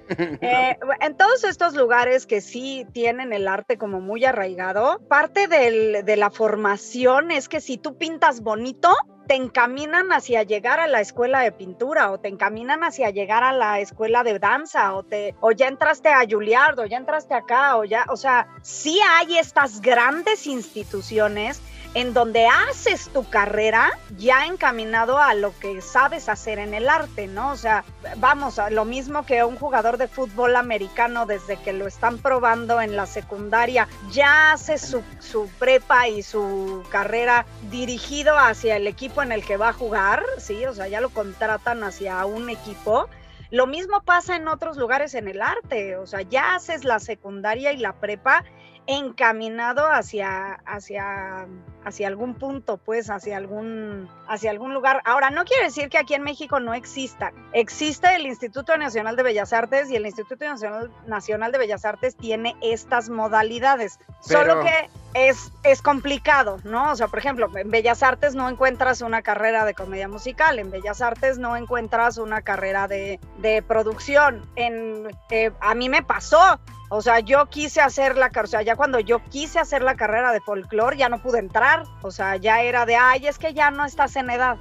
[0.41, 6.05] Eh, en todos estos lugares que sí tienen el arte como muy arraigado, parte del-
[6.05, 8.95] de la formación es que si tú pintas bonito,
[9.27, 13.53] te encaminan hacia llegar a la escuela de pintura o te encaminan hacia llegar a
[13.53, 17.77] la escuela de danza o te o ya entraste a Juilliard o ya entraste acá
[17.77, 21.61] o ya, o sea, sí hay estas grandes instituciones
[21.97, 27.27] en donde haces tu carrera ya encaminado a lo que sabes hacer en el arte,
[27.27, 27.53] ¿no?
[27.53, 27.87] O sea,
[28.19, 32.97] vamos, lo mismo que un jugador de fútbol americano desde que lo están probando en
[32.97, 39.33] la secundaria, ya hace su, su prepa y su carrera dirigido hacia el equipo en
[39.33, 40.67] el que va a jugar, ¿sí?
[40.67, 43.09] O sea, ya lo contratan hacia un equipo.
[43.51, 47.73] Lo mismo pasa en otros lugares en el arte, o sea, ya haces la secundaria
[47.73, 48.45] y la prepa
[48.87, 51.47] encaminado hacia, hacia,
[51.85, 55.03] hacia algún punto, pues, hacia algún, hacia algún lugar.
[55.05, 57.33] Ahora, no quiere decir que aquí en México no exista.
[57.53, 62.17] Existe el Instituto Nacional de Bellas Artes y el Instituto Nacional, Nacional de Bellas Artes
[62.17, 63.99] tiene estas modalidades.
[64.21, 66.93] Solo que es, es complicado, ¿no?
[66.93, 70.71] O sea, por ejemplo, en Bellas Artes no encuentras una carrera de comedia musical, en
[70.71, 74.49] Bellas Artes no encuentras una carrera de, de producción.
[74.57, 78.77] En, eh, a mí me pasó, o sea, yo quise hacer la, o sea, ya
[78.77, 82.63] cuando yo quise hacer la carrera de folclore ya no pude entrar, o sea, ya
[82.63, 84.57] era de, ay, es que ya no estás en edad.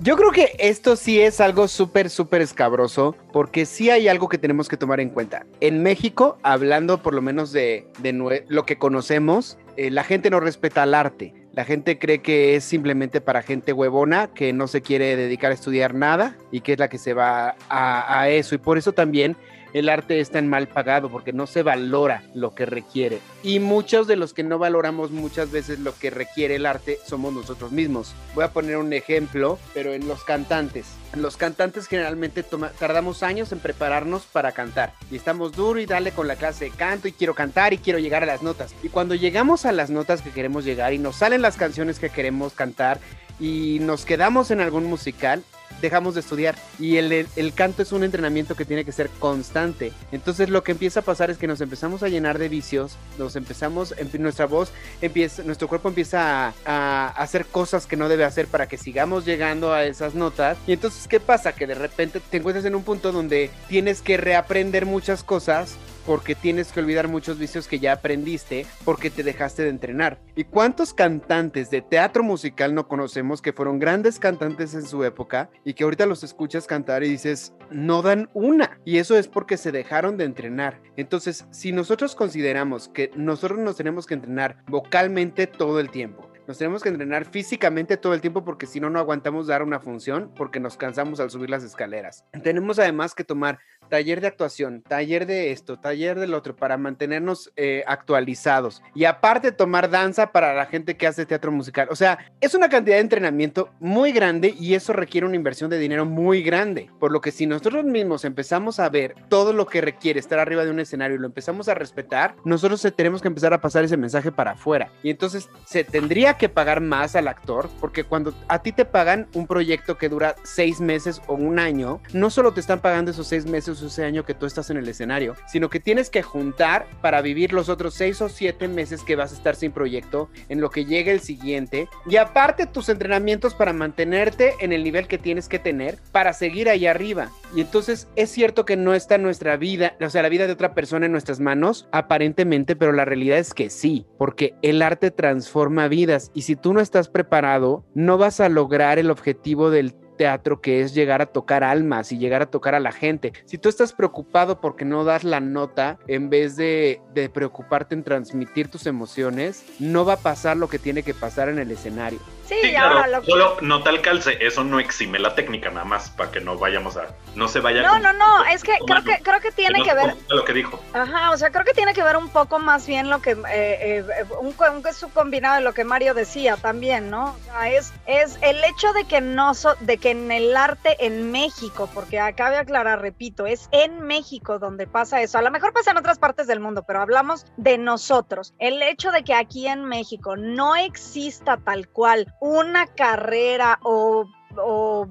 [0.00, 4.38] Yo creo que esto sí es algo súper, súper escabroso, porque sí hay algo que
[4.38, 5.44] tenemos que tomar en cuenta.
[5.60, 10.38] En México, hablando por lo menos de, de lo que conocemos, eh, la gente no
[10.38, 11.34] respeta al arte.
[11.52, 15.54] La gente cree que es simplemente para gente huevona, que no se quiere dedicar a
[15.54, 18.54] estudiar nada y que es la que se va a eso.
[18.54, 19.36] Y por eso también
[19.72, 23.20] el arte está en mal pagado porque no se valora lo que requiere.
[23.42, 27.32] Y muchos de los que no valoramos muchas veces lo que requiere el arte somos
[27.32, 28.14] nosotros mismos.
[28.34, 30.86] Voy a poner un ejemplo, pero en los cantantes.
[31.14, 32.44] Los cantantes generalmente
[32.78, 36.70] tardamos años en prepararnos para cantar y estamos duro y dale con la clase de
[36.70, 38.74] canto y quiero cantar y quiero llegar a las notas.
[38.82, 42.10] Y cuando llegamos a las notas que queremos llegar y nos salen las canciones que
[42.10, 43.00] queremos cantar
[43.40, 45.42] y nos quedamos en algún musical,
[45.80, 46.56] dejamos de estudiar.
[46.78, 49.92] Y el, el, canto es un entrenamiento que tiene que ser constante.
[50.12, 53.36] Entonces lo que empieza a pasar es que nos empezamos a llenar de vicios, nos
[53.36, 54.70] empezamos, nuestra voz
[55.00, 59.24] empieza, nuestro cuerpo empieza a, a, hacer cosas que no debe hacer para que sigamos
[59.24, 60.58] llegando a esas notas.
[60.66, 61.52] Y entonces, ¿qué pasa?
[61.52, 65.76] Que de repente te encuentras en un punto donde tienes que reaprender muchas cosas
[66.08, 70.18] porque tienes que olvidar muchos vicios que ya aprendiste porque te dejaste de entrenar.
[70.36, 75.50] ¿Y cuántos cantantes de teatro musical no conocemos que fueron grandes cantantes en su época
[75.66, 78.80] y que ahorita los escuchas cantar y dices, no dan una?
[78.86, 80.80] Y eso es porque se dejaron de entrenar.
[80.96, 86.56] Entonces, si nosotros consideramos que nosotros nos tenemos que entrenar vocalmente todo el tiempo, nos
[86.56, 90.32] tenemos que entrenar físicamente todo el tiempo porque si no, no aguantamos dar una función
[90.34, 92.24] porque nos cansamos al subir las escaleras.
[92.42, 93.58] Tenemos además que tomar
[93.88, 98.82] taller de actuación, taller de esto, taller del otro, para mantenernos eh, actualizados.
[98.94, 101.88] Y aparte tomar danza para la gente que hace teatro musical.
[101.90, 105.78] O sea, es una cantidad de entrenamiento muy grande y eso requiere una inversión de
[105.78, 106.90] dinero muy grande.
[106.98, 110.64] Por lo que si nosotros mismos empezamos a ver todo lo que requiere estar arriba
[110.64, 113.96] de un escenario y lo empezamos a respetar, nosotros tenemos que empezar a pasar ese
[113.96, 114.90] mensaje para afuera.
[115.02, 119.28] Y entonces se tendría que pagar más al actor, porque cuando a ti te pagan
[119.34, 123.26] un proyecto que dura seis meses o un año, no solo te están pagando esos
[123.26, 126.86] seis meses ese año que tú estás en el escenario, sino que tienes que juntar
[127.00, 130.60] para vivir los otros seis o siete meses que vas a estar sin proyecto, en
[130.60, 135.18] lo que llegue el siguiente, y aparte tus entrenamientos para mantenerte en el nivel que
[135.18, 137.30] tienes que tener para seguir ahí arriba.
[137.54, 140.74] Y entonces es cierto que no está nuestra vida, o sea, la vida de otra
[140.74, 145.88] persona en nuestras manos, aparentemente, pero la realidad es que sí, porque el arte transforma
[145.88, 150.60] vidas y si tú no estás preparado, no vas a lograr el objetivo del teatro
[150.60, 153.32] que es llegar a tocar almas y llegar a tocar a la gente.
[153.46, 158.04] Si tú estás preocupado porque no das la nota en vez de, de preocuparte en
[158.04, 162.18] transmitir tus emociones, no va a pasar lo que tiene que pasar en el escenario.
[162.48, 163.22] Sí, claro, lo...
[163.24, 166.96] solo nota el calce, eso no exime la técnica nada más para que no vayamos
[166.96, 167.82] a, no se vaya.
[167.82, 170.80] No, no, no, es que creo que creo que tiene que, ver lo que dijo.
[170.94, 173.36] Ajá, o sea, creo que tiene que ver un poco más bien lo que eh,
[173.50, 174.04] eh,
[174.40, 177.32] un, un, su combinado de lo que Mario decía también, ¿no?
[177.32, 180.96] O sea, es es el hecho de que no so, de que en el arte
[181.04, 185.38] en México, porque acabe aclarar, repito, es en México donde pasa eso.
[185.38, 188.54] A lo mejor pasa en otras partes del mundo, pero hablamos de nosotros.
[188.58, 194.26] El hecho de que aquí en México no exista tal cual una carrera o,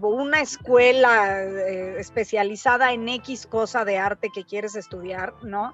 [0.02, 5.74] una escuela eh, especializada en X cosa de arte que quieres estudiar, ¿no?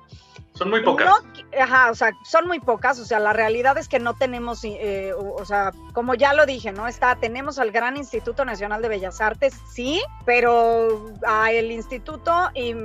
[0.53, 1.23] Son muy pocas.
[1.59, 5.11] Ajá, o sea, son muy pocas, o sea, la realidad es que no tenemos, eh,
[5.13, 6.87] o, o, sea, como ya lo dije, ¿no?
[6.87, 12.75] Está, tenemos al Gran Instituto Nacional de Bellas Artes, sí, pero a el instituto, y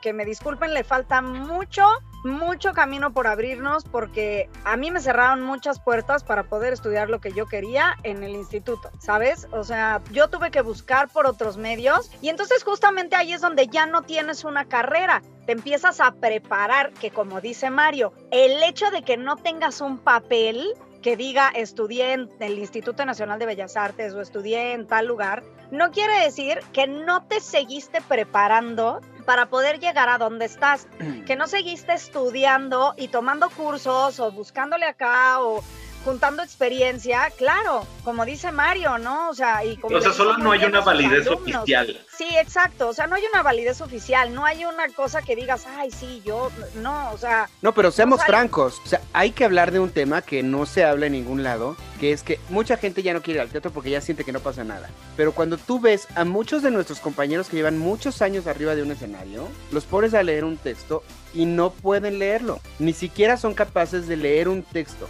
[0.00, 1.84] que me disculpen, le falta mucho
[2.24, 7.20] mucho camino por abrirnos porque a mí me cerraron muchas puertas para poder estudiar lo
[7.20, 9.46] que yo quería en el instituto, ¿sabes?
[9.52, 13.68] O sea, yo tuve que buscar por otros medios y entonces justamente ahí es donde
[13.68, 18.90] ya no tienes una carrera, te empiezas a preparar, que como dice Mario, el hecho
[18.90, 23.74] de que no tengas un papel que diga estudié en el Instituto Nacional de Bellas
[23.74, 29.48] Artes o estudié en tal lugar, no quiere decir que no te seguiste preparando para
[29.48, 30.86] poder llegar a donde estás,
[31.26, 35.64] que no seguiste estudiando y tomando cursos o buscándole acá o
[36.04, 39.28] juntando experiencia, claro, como dice Mario, ¿no?
[39.28, 42.00] O sea, y como o sea, solo no hay una validez oficial.
[42.16, 45.66] Sí, exacto, o sea, no hay una validez oficial, no hay una cosa que digas,
[45.76, 47.48] ay, sí, yo, no, o sea...
[47.62, 50.84] No, pero seamos francos, o sea, hay que hablar de un tema que no se
[50.84, 53.70] habla en ningún lado, que es que mucha gente ya no quiere ir al teatro
[53.70, 54.88] porque ya siente que no pasa nada.
[55.16, 58.82] Pero cuando tú ves a muchos de nuestros compañeros que llevan muchos años arriba de
[58.82, 61.02] un escenario, los pones a leer un texto
[61.34, 65.08] y no pueden leerlo, ni siquiera son capaces de leer un texto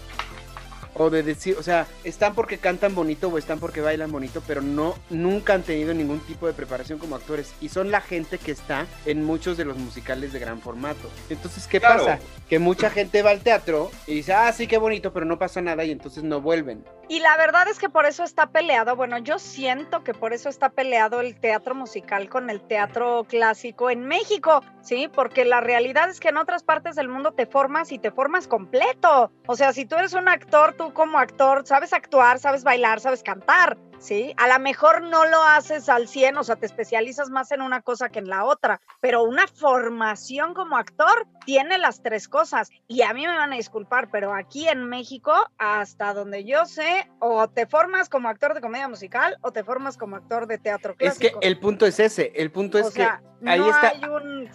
[0.95, 4.61] o de decir, o sea, están porque cantan bonito o están porque bailan bonito, pero
[4.61, 8.53] no, nunca han tenido ningún tipo de preparación como actores y son la gente que
[8.53, 11.11] está en muchos de los musicales de gran formato.
[11.31, 12.19] Entonces, ¿qué pasa?
[12.49, 15.61] Que mucha gente va al teatro y dice, ah, sí, qué bonito, pero no pasa
[15.61, 16.85] nada y entonces no vuelven.
[17.11, 20.51] Y la verdad es que por eso está peleado, bueno, yo siento que por eso
[20.51, 25.09] está peleado el teatro musical con el teatro clásico en México, ¿sí?
[25.09, 28.47] Porque la realidad es que en otras partes del mundo te formas y te formas
[28.47, 29.33] completo.
[29.47, 33.23] O sea, si tú eres un actor, tú como actor sabes actuar, sabes bailar, sabes
[33.23, 34.35] cantar, ¿sí?
[34.37, 37.83] A lo mejor no lo haces al 100, o sea, te especializas más en una
[37.83, 42.71] cosa que en la otra, pero una formación como actor tiene las tres cosas.
[42.87, 47.11] Y a mí me van a disculpar, pero aquí en México, hasta donde yo sé,
[47.19, 50.95] o te formas como actor de comedia musical o te formas como actor de teatro
[50.95, 51.27] clásico.
[51.27, 53.09] Es que el punto es ese, el punto es que
[53.45, 53.93] ahí está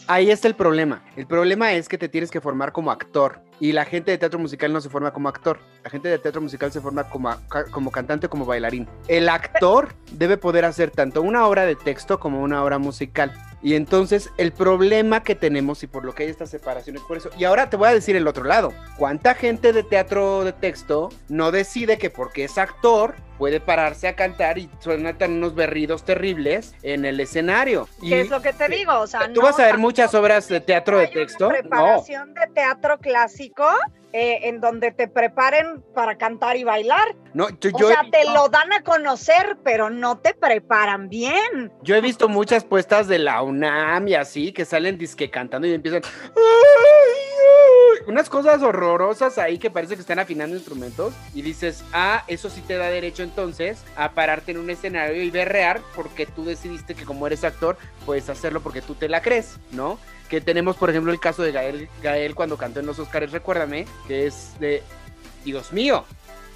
[0.07, 1.03] ahí está el problema.
[1.15, 4.39] El problema es que te tienes que formar como actor y la gente de teatro
[4.39, 5.59] musical no se forma como actor.
[5.83, 7.33] La gente de teatro musical se forma como,
[7.71, 8.87] como cantante, como bailarín.
[9.07, 13.33] El actor debe poder hacer tanto una obra de texto como una obra musical.
[13.63, 17.29] Y entonces el problema que tenemos y por lo que hay estas separaciones por eso.
[17.37, 18.73] Y ahora te voy a decir el otro lado.
[18.97, 24.15] ¿Cuánta gente de teatro de texto no decide que porque es actor puede pararse a
[24.15, 27.87] cantar y suena unos berridos terribles en el escenario?
[28.01, 28.99] ¿Qué es lo que te digo?
[28.99, 31.47] O sea, tú vas a ver muchas obras de teatro de texto.
[31.47, 33.65] Preparación de teatro clásico
[34.13, 37.15] eh, en donde te preparen para cantar y bailar.
[37.33, 41.71] No, yo, o sea, te lo dan a conocer, pero no te preparan bien.
[41.81, 45.73] Yo he visto muchas puestas de la UNAM y así, que salen disque cantando y
[45.73, 46.03] empiezan...
[48.05, 52.61] Unas cosas horrorosas ahí que parece que están afinando instrumentos y dices, ah, eso sí
[52.61, 57.05] te da derecho entonces a pararte en un escenario y berrear porque tú decidiste que
[57.05, 59.99] como eres actor puedes hacerlo porque tú te la crees, ¿no?
[60.29, 63.85] Que tenemos, por ejemplo, el caso de Gael, Gael cuando cantó en los Oscars, recuérdame,
[64.07, 64.83] que es de,
[65.43, 66.05] Dios mío,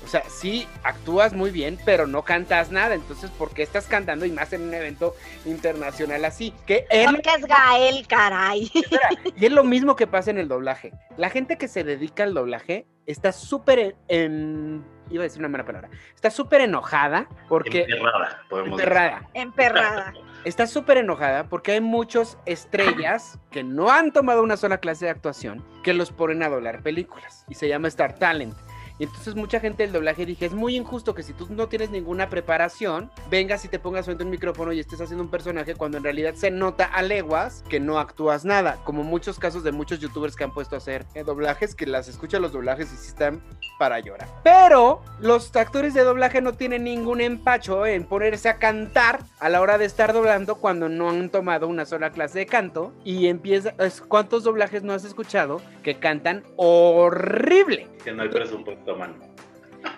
[0.04, 2.96] o sea, sí actúas muy bien, pero no cantas nada.
[2.96, 6.54] Entonces, ¿por qué estás cantando y más en un evento internacional así?
[6.66, 8.72] Que es Porque es Gael, caray.
[9.36, 10.94] y es lo mismo que pasa en el doblaje.
[11.18, 15.66] La gente que se dedica al doblaje está súper en, Iba a decir una mala
[15.66, 15.90] palabra.
[16.14, 17.82] Está súper enojada porque...
[17.82, 19.30] Emperrada, podemos Emperrada.
[19.34, 20.14] Emperrada
[20.48, 25.12] está súper enojada porque hay muchos estrellas que no han tomado una sola clase de
[25.12, 28.56] actuación que los ponen a doblar películas y se llama Star Talent.
[29.00, 31.90] Y entonces mucha gente del doblaje dije, es muy injusto que si tú no tienes
[31.92, 35.76] ninguna preparación, vengas y te pongas frente a un micrófono y estés haciendo un personaje
[35.76, 39.72] cuando en realidad se nota a leguas que no actúas nada, como muchos casos de
[39.72, 42.98] muchos youtubers que han puesto a hacer eh, doblajes, que las escuchan los doblajes y
[42.98, 43.42] sí están
[43.78, 44.28] para llorar.
[44.44, 49.62] Pero los actores de doblaje no tienen ningún empacho en ponerse a cantar a la
[49.62, 53.74] hora de estar doblando cuando no han tomado una sola clase de canto y empieza,
[54.08, 57.88] ¿cuántos doblajes no has escuchado que cantan horrible?
[58.04, 58.87] Que no hay presupuesto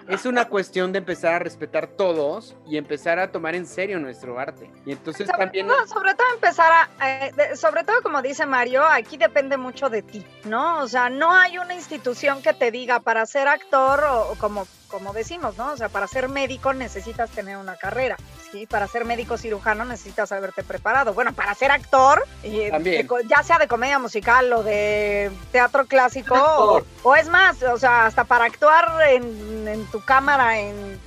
[0.08, 4.40] es una cuestión de empezar a respetar todos y empezar a tomar en serio nuestro
[4.40, 4.72] arte.
[4.86, 5.68] Y entonces sobre también...
[5.68, 7.08] Todo, sobre todo empezar a...
[7.08, 10.80] Eh, sobre todo como dice Mario, aquí depende mucho de ti, ¿no?
[10.80, 15.14] O sea, no hay una institución que te diga para ser actor o como como
[15.14, 15.72] decimos, ¿no?
[15.72, 18.18] O sea, para ser médico necesitas tener una carrera,
[18.52, 18.66] ¿sí?
[18.66, 21.14] Para ser médico cirujano necesitas haberte preparado.
[21.14, 27.30] Bueno, para ser actor, ya sea de comedia musical o de teatro clásico, o, es
[27.30, 31.00] más, o sea, hasta para actuar en, en tu cámara en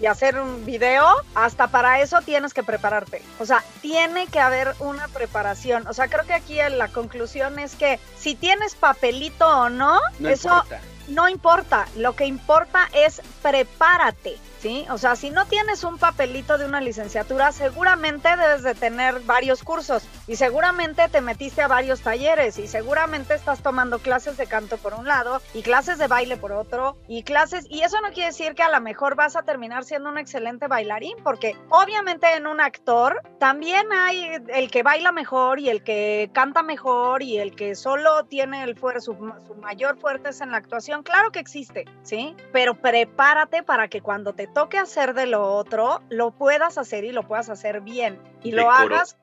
[0.00, 3.22] y hacer un video, hasta para eso tienes que prepararte.
[3.38, 5.86] O sea, tiene que haber una preparación.
[5.86, 10.64] O sea, creo que aquí la conclusión es que si tienes papelito o no, eso
[11.08, 14.36] no importa, lo que importa es prepárate.
[14.62, 14.86] ¿Sí?
[14.90, 19.64] O sea, si no tienes un papelito de una licenciatura, seguramente debes de tener varios
[19.64, 24.76] cursos y seguramente te metiste a varios talleres y seguramente estás tomando clases de canto
[24.78, 28.28] por un lado y clases de baile por otro y clases, y eso no quiere
[28.28, 32.46] decir que a lo mejor vas a terminar siendo un excelente bailarín, porque obviamente en
[32.46, 37.56] un actor también hay el que baila mejor y el que canta mejor y el
[37.56, 41.84] que solo tiene el su, su mayor fuerte es en la actuación, claro que existe,
[42.02, 42.36] ¿sí?
[42.52, 47.12] Pero prepárate para que cuando te toque hacer de lo otro, lo puedas hacer y
[47.12, 48.20] lo puedas hacer bien.
[48.42, 49.16] Y lo hagas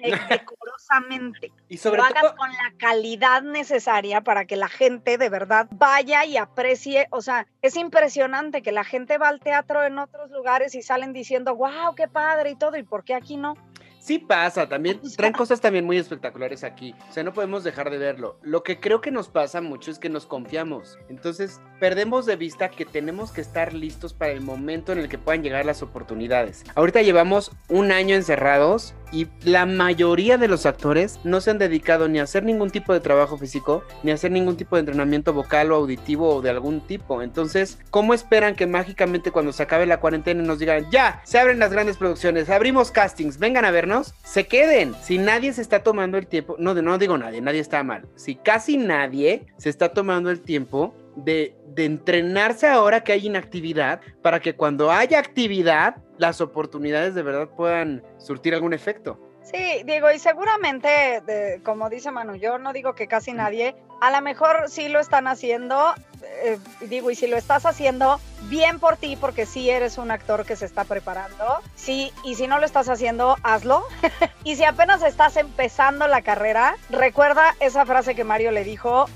[0.00, 1.52] decorosamente.
[1.68, 6.24] y sobre lo hagas con la calidad necesaria para que la gente de verdad vaya
[6.24, 7.08] y aprecie.
[7.10, 11.12] O sea, es impresionante que la gente va al teatro en otros lugares y salen
[11.12, 13.56] diciendo, wow, qué padre y todo, ¿y por qué aquí no?
[14.02, 16.92] Sí pasa, también traen cosas también muy espectaculares aquí.
[17.08, 18.36] O sea, no podemos dejar de verlo.
[18.42, 20.98] Lo que creo que nos pasa mucho es que nos confiamos.
[21.08, 25.18] Entonces, perdemos de vista que tenemos que estar listos para el momento en el que
[25.18, 26.64] puedan llegar las oportunidades.
[26.74, 32.08] Ahorita llevamos un año encerrados y la mayoría de los actores no se han dedicado
[32.08, 35.32] ni a hacer ningún tipo de trabajo físico, ni a hacer ningún tipo de entrenamiento
[35.32, 37.22] vocal o auditivo o de algún tipo.
[37.22, 41.58] Entonces, ¿cómo esperan que mágicamente cuando se acabe la cuarentena nos digan, ya, se abren
[41.58, 44.94] las grandes producciones, abrimos castings, vengan a vernos, se queden?
[45.02, 48.08] Si nadie se está tomando el tiempo, no, no digo nadie, nadie está mal.
[48.16, 54.00] Si casi nadie se está tomando el tiempo de, de, entrenarse ahora que hay inactividad
[54.22, 59.18] para que cuando haya actividad las oportunidades de verdad puedan surtir algún efecto.
[59.42, 61.22] Sí, digo, y seguramente,
[61.64, 65.26] como dice Manu, yo no digo que casi nadie, a lo mejor sí lo están
[65.26, 65.94] haciendo,
[66.44, 70.46] eh, digo, y si lo estás haciendo, bien por ti, porque sí eres un actor
[70.46, 73.82] que se está preparando, sí, y si no lo estás haciendo, hazlo.
[74.44, 79.06] y si apenas estás empezando la carrera, recuerda esa frase que Mario le dijo,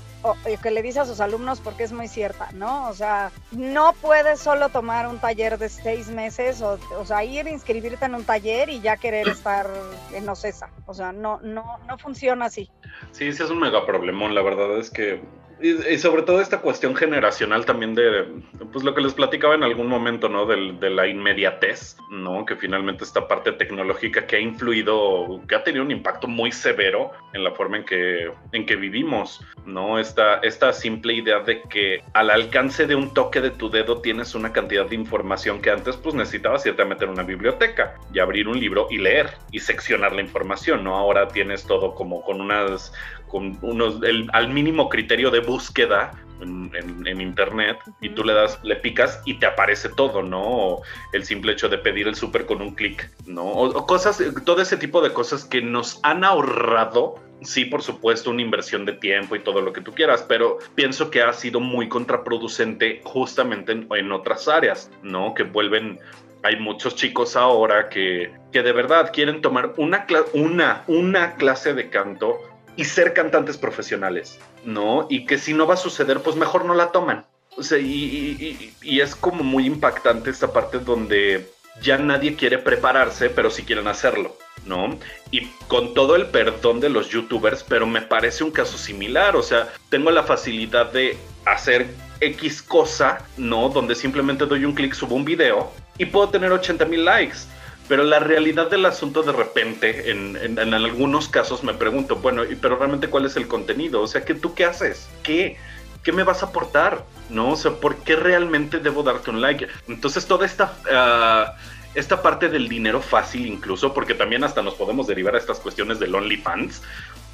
[0.61, 2.89] que le dice a sus alumnos porque es muy cierta, ¿no?
[2.89, 7.47] O sea, no puedes solo tomar un taller de seis meses o, o sea, ir
[7.47, 9.69] a inscribirte en un taller y ya querer estar
[10.13, 10.69] en OCESA.
[10.85, 12.69] O sea, no, no, no funciona así.
[13.11, 14.35] Sí, sí es un mega problemón.
[14.35, 15.21] La verdad es que
[15.61, 18.25] y, sobre todo esta cuestión generacional también de,
[18.71, 20.45] pues lo que les platicaba en algún momento, ¿no?
[20.45, 22.45] De, de, la inmediatez, ¿no?
[22.45, 27.11] Que finalmente esta parte tecnológica que ha influido, que ha tenido un impacto muy severo
[27.33, 29.99] en la forma en que, en que vivimos, ¿no?
[29.99, 34.35] Esta, esta simple idea de que al alcance de un toque de tu dedo tienes
[34.35, 38.47] una cantidad de información que antes pues necesitabas irte a meter una biblioteca y abrir
[38.47, 40.95] un libro y leer y seccionar la información, ¿no?
[40.95, 42.93] Ahora tienes todo como con unas
[43.27, 46.11] con unos, el, al mínimo criterio de búsqueda
[46.41, 46.71] en,
[47.05, 50.41] en, internet y tú le das, le picas y te aparece todo, ¿no?
[50.41, 50.81] O
[51.13, 53.45] el simple hecho de pedir el súper con un clic, ¿no?
[53.45, 58.41] O, cosas, todo ese tipo de cosas que nos han ahorrado sí, por supuesto, una
[58.41, 61.87] inversión de tiempo y todo lo que tú quieras, pero pienso que ha sido muy
[61.87, 65.33] contraproducente justamente en, en otras áreas, ¿no?
[65.33, 65.99] Que vuelven
[66.43, 71.89] hay muchos chicos ahora que, que de verdad quieren tomar una, una, una clase de
[71.89, 72.39] canto
[72.77, 75.07] y ser cantantes profesionales, ¿no?
[75.09, 77.25] Y que si no va a suceder, pues mejor no la toman.
[77.57, 81.49] O sea, y, es como muy impactante esta parte donde
[81.81, 84.97] ya nadie quiere prepararse, pero sí quieren hacerlo, ¿no?
[85.31, 89.41] Y con todo el perdón de los youtubers, pero me parece un caso similar, o
[89.41, 91.87] sea, tengo la facilidad de hacer
[92.21, 93.69] X cosa, ¿no?
[93.69, 97.39] Donde simplemente doy un clic, subo un video y puedo tener 80 mil likes
[97.87, 102.77] pero la realidad del asunto de repente, en, en, algunos casos me pregunto, bueno, pero
[102.77, 104.01] realmente cuál es el contenido?
[104.01, 105.09] O sea, ¿qué, ¿tú qué haces?
[105.23, 105.57] ¿Qué?
[106.03, 107.05] ¿Qué me vas a aportar?
[107.29, 107.51] ¿No?
[107.51, 109.67] O sea, ¿por qué realmente debo darte un like?
[109.87, 110.73] Entonces toda esta...
[110.85, 115.59] Uh, esta parte del dinero fácil incluso, porque también hasta nos podemos derivar a estas
[115.59, 116.83] cuestiones del OnlyFans,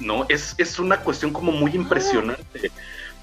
[0.00, 0.24] ¿no?
[0.30, 2.70] Es, es una cuestión como muy impresionante.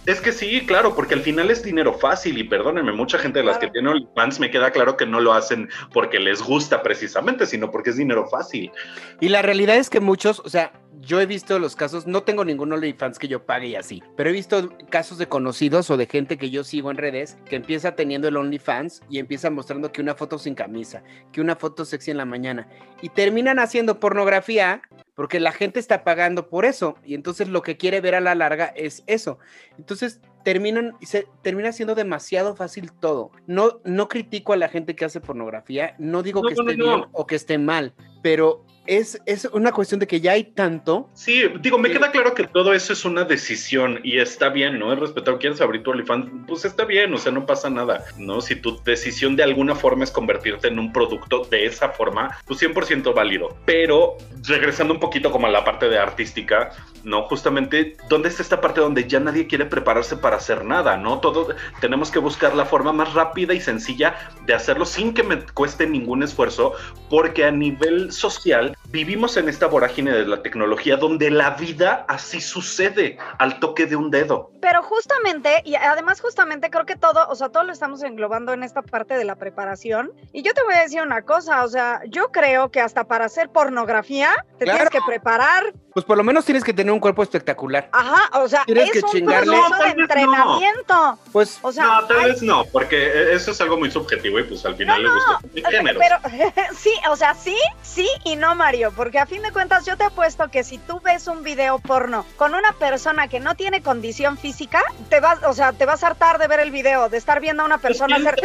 [0.07, 3.45] Es que sí, claro, porque al final es dinero fácil y perdónenme, mucha gente de
[3.45, 7.45] las que tienen OnlyFans me queda claro que no lo hacen porque les gusta precisamente,
[7.45, 8.71] sino porque es dinero fácil.
[9.19, 12.43] Y la realidad es que muchos, o sea, yo he visto los casos, no tengo
[12.43, 16.07] ningún OnlyFans que yo pague y así, pero he visto casos de conocidos o de
[16.07, 20.01] gente que yo sigo en redes que empieza teniendo el OnlyFans y empieza mostrando que
[20.01, 22.67] una foto sin camisa, que una foto sexy en la mañana
[23.03, 24.81] y terminan haciendo pornografía
[25.21, 28.33] porque la gente está pagando por eso y entonces lo que quiere ver a la
[28.33, 29.37] larga es eso.
[29.77, 33.29] Entonces terminan se termina siendo demasiado fácil todo.
[33.45, 37.27] No no critico a la gente que hace pornografía, no digo que esté bien o
[37.27, 37.93] que esté mal,
[38.23, 41.09] pero es, es, una cuestión de que ya hay tanto.
[41.13, 44.91] Sí, digo, me queda claro que todo eso es una decisión y está bien, ¿no?
[44.93, 45.39] Es respetado.
[45.39, 46.29] ¿Quieres abrir tu OnlyFans?
[46.47, 48.41] Pues está bien, o sea, no pasa nada, ¿no?
[48.41, 52.61] Si tu decisión de alguna forma es convertirte en un producto de esa forma, pues
[52.61, 53.55] 100% válido.
[53.65, 54.17] Pero
[54.47, 56.71] regresando un poquito como a la parte de artística,
[57.03, 57.23] ¿no?
[57.23, 61.19] Justamente, ¿dónde está esta parte donde ya nadie quiere prepararse para hacer nada, ¿no?
[61.19, 64.15] Todo, tenemos que buscar la forma más rápida y sencilla
[64.45, 66.73] de hacerlo sin que me cueste ningún esfuerzo,
[67.09, 72.41] porque a nivel social vivimos en esta vorágine de la tecnología donde la vida así
[72.41, 74.51] sucede al toque de un dedo.
[74.61, 78.63] Pero justamente, y además justamente creo que todo, o sea, todo lo estamos englobando en
[78.63, 80.11] esta parte de la preparación.
[80.33, 83.25] Y yo te voy a decir una cosa, o sea, yo creo que hasta para
[83.25, 85.73] hacer pornografía te tienes que preparar.
[85.93, 87.89] Pues por lo menos tienes que tener un cuerpo espectacular.
[87.91, 91.19] Ajá, o sea, es un proceso de entrenamiento.
[91.31, 94.65] Pues, o sea, no, tal vez no, porque eso es algo muy subjetivo y pues
[94.65, 95.99] al final le gusta género.
[95.99, 96.17] Pero
[96.77, 100.03] sí, o sea, sí, sí y no, Mario, porque a fin de cuentas yo te
[100.03, 104.37] apuesto que si tú ves un video porno con una persona que no tiene condición
[104.37, 107.39] física, te vas, o sea, te vas a hartar de ver el video, de estar
[107.39, 108.35] viendo a una pues persona hacer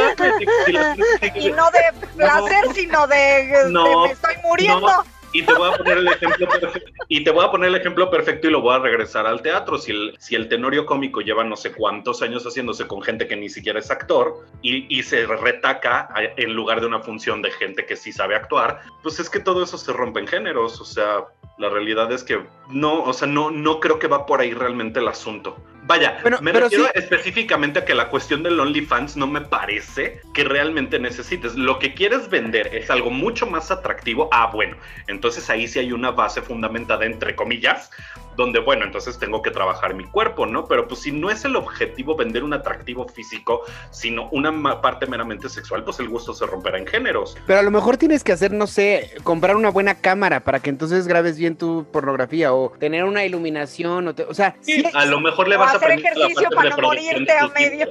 [1.35, 5.05] y no de placer, sino de, me estoy muriendo.
[5.37, 8.11] Y te voy a poner el ejemplo perfecto, y te voy a poner el ejemplo
[8.11, 9.77] perfecto y lo voy a regresar al teatro.
[9.77, 9.93] Si
[10.35, 13.91] el, tenorio cómico lleva no sé cuántos años haciéndose con gente que ni siquiera es
[13.91, 16.09] actor y, y se retaca
[16.39, 19.63] en lugar de una función de gente que sí sabe actuar, pues es que todo
[19.63, 20.81] eso se rompe en géneros.
[20.81, 21.27] O sea,
[21.59, 25.01] la realidad es que no, o sea, no, no creo que va por ahí realmente
[25.01, 25.59] el asunto.
[25.87, 30.99] Vaya, me refiero específicamente a que la cuestión del OnlyFans no me parece que realmente
[30.99, 31.55] necesites.
[31.55, 34.29] Lo que quieres vender es algo mucho más atractivo.
[34.33, 34.77] Ah, bueno,
[35.07, 37.91] entonces ahí sí hay una base fundamentada, entre comillas,
[38.37, 40.67] donde, bueno, entonces tengo que trabajar mi cuerpo, ¿no?
[40.67, 45.49] Pero pues si no es el objetivo vender un atractivo físico, sino una parte meramente
[45.49, 47.37] sexual, pues el gusto se romperá en géneros.
[47.47, 50.71] Pero a lo mejor tienes que hacer, no sé, comprar una buena cámara para que
[50.71, 54.57] entonces grabes bien tu pornografía o tener una iluminación, o, o sea...
[54.61, 57.89] Sí, a lo mejor le vas hacer ejercicio para no morirte a medio.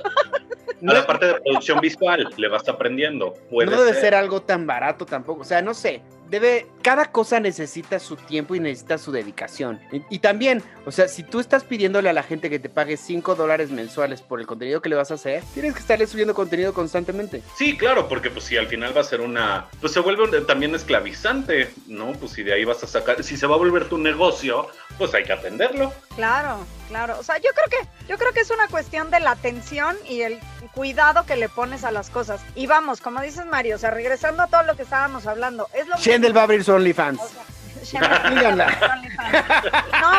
[0.82, 3.34] A la parte de producción visual le vas aprendiendo.
[3.52, 4.14] no debe ser.
[4.16, 5.42] algo tan barato tampoco.
[5.42, 6.02] O sea, no sé.
[6.30, 9.80] Debe, cada cosa necesita su tiempo y necesita su dedicación.
[10.10, 13.36] Y, también, o sea, si tú estás pidiéndole a la gente que te pague 5
[13.36, 16.74] dólares mensuales por el contenido que le vas a hacer, tienes que estarle subiendo contenido
[16.74, 17.42] constantemente.
[17.58, 20.74] Sí, claro, porque pues si al final va a ser una, pues se vuelve también
[20.76, 22.14] esclavizante, ¿no?
[22.14, 24.68] Pues si de ahí vas a sacar, si se va a volver tu negocio,
[24.98, 25.94] pues hay que atenderlo.
[26.16, 27.18] Claro, claro.
[27.20, 30.22] O sea, yo creo que, yo creo que es una cuestión de la atención y
[30.22, 30.40] el
[30.74, 32.42] cuidado que le pones a las cosas.
[32.56, 35.88] Y vamos, como dices Mario, o sea, regresando a todo lo que estábamos hablando, es
[35.88, 37.20] lo Shendel va a abrir su OnlyFans.
[37.94, 38.00] no,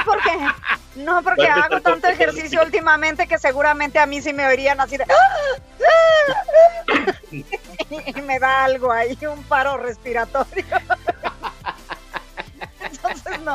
[0.04, 0.30] porque
[0.96, 5.06] no porque hago tanto ejercicio últimamente que seguramente a mí sí me oirían así de
[7.90, 10.66] y me da algo ahí, un paro respiratorio
[13.44, 13.54] no,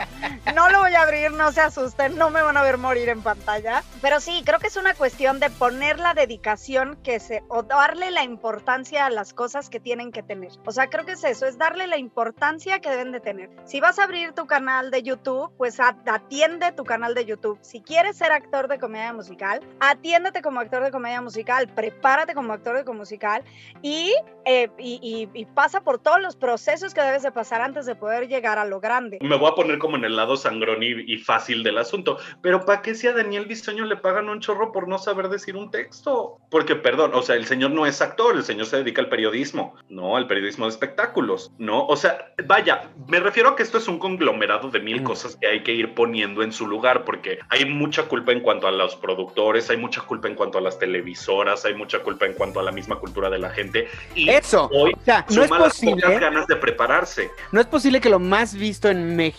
[0.54, 3.22] no lo voy a abrir, no se asusten, no me van a ver morir en
[3.22, 3.84] pantalla.
[4.02, 8.12] Pero sí, creo que es una cuestión de poner la dedicación que se, o darle
[8.12, 10.52] la importancia a las cosas que tienen que tener.
[10.66, 13.50] O sea, creo que es eso, es darle la importancia que deben de tener.
[13.66, 17.60] Si vas a abrir tu canal de YouTube, pues atiende tu canal de YouTube.
[17.62, 22.54] Si quieres ser actor de comedia musical, atiéndete como actor de comedia musical, prepárate como
[22.54, 23.44] actor de comedia musical
[23.82, 24.14] y,
[24.46, 28.28] eh, y, y pasa por todos los procesos que debes de pasar antes de poder
[28.28, 29.18] llegar a lo grande.
[29.22, 32.18] Me voy a poner como en el lado sangrón y, fácil del asunto.
[32.42, 35.56] Pero ¿para qué si a Daniel Bisoño le pagan un chorro por no saber decir
[35.56, 36.38] un texto?
[36.50, 39.76] Porque, perdón, o sea, el señor no es actor, el señor se dedica al periodismo,
[39.90, 41.86] no al periodismo de espectáculos, ¿no?
[41.88, 45.04] O sea, vaya, me refiero a que esto es un conglomerado de mil mm.
[45.04, 48.68] cosas que hay que ir poniendo en su lugar, porque hay mucha culpa en cuanto
[48.68, 52.34] a los productores, hay mucha culpa en cuanto a las televisoras, hay mucha culpa en
[52.34, 53.88] cuanto a la misma cultura de la gente.
[54.16, 56.02] Y Eso, hoy o sea, no es posible.
[56.08, 57.32] Las ganas de prepararse.
[57.52, 59.31] No es posible que lo más visto en México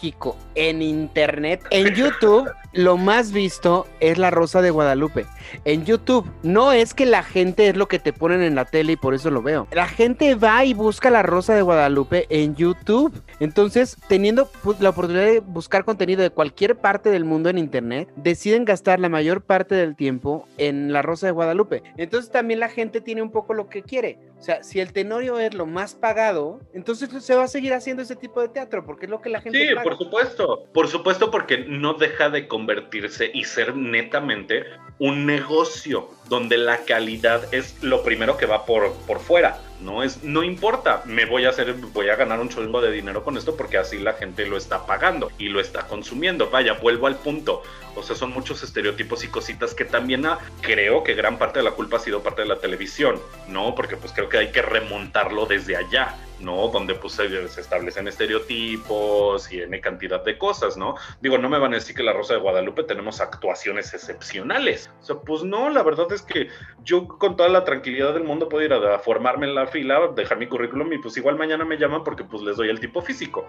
[0.54, 5.26] en internet, en YouTube, lo más visto es La Rosa de Guadalupe.
[5.64, 8.92] En YouTube, no es que la gente es lo que te ponen en la tele
[8.92, 9.66] y por eso lo veo.
[9.72, 13.12] La gente va y busca La Rosa de Guadalupe en YouTube.
[13.40, 18.08] Entonces, teniendo pues, la oportunidad de buscar contenido de cualquier parte del mundo en internet,
[18.16, 21.82] deciden gastar la mayor parte del tiempo en La Rosa de Guadalupe.
[21.96, 24.18] Entonces, también la gente tiene un poco lo que quiere.
[24.38, 28.02] O sea, si el Tenorio es lo más pagado, entonces se va a seguir haciendo
[28.02, 30.66] ese tipo de teatro porque es lo que la gente por supuesto.
[30.72, 34.64] Por supuesto porque no deja de convertirse y ser netamente
[34.98, 39.60] un negocio donde la calidad es lo primero que va por, por fuera.
[39.82, 43.24] No es, no importa, me voy a hacer, voy a ganar un chorro de dinero
[43.24, 46.50] con esto porque así la gente lo está pagando y lo está consumiendo.
[46.50, 47.62] Vaya, vuelvo al punto.
[47.94, 50.24] O sea, son muchos estereotipos y cositas que también
[50.60, 53.74] creo que gran parte de la culpa ha sido parte de la televisión, ¿no?
[53.74, 56.16] Porque pues creo que hay que remontarlo desde allá.
[56.42, 56.68] ¿no?
[56.68, 60.96] Donde pues se, establecen estereotipos y N cantidad de cosas, ¿no?
[61.20, 64.90] Digo, no me van a decir que La Rosa de Guadalupe tenemos actuaciones excepcionales.
[65.00, 66.48] O sea, pues no, la verdad es que
[66.84, 70.38] yo con toda la tranquilidad del mundo puedo ir a, formarme en la fila, dejar
[70.38, 73.48] mi currículum y pues igual mañana me llaman porque pues les doy el tipo físico.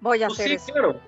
[0.00, 0.72] Voy a pues hacer sí, eso.
[0.72, 1.00] claro.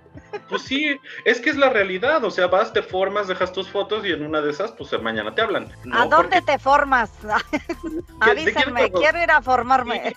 [0.49, 4.05] Pues sí, es que es la realidad, o sea, vas, te formas, dejas tus fotos
[4.05, 5.69] y en una de esas, pues mañana te hablan.
[5.93, 7.11] ¿A dónde porque- te formas?
[8.21, 10.15] Avísenme, quiero- ir a formarme.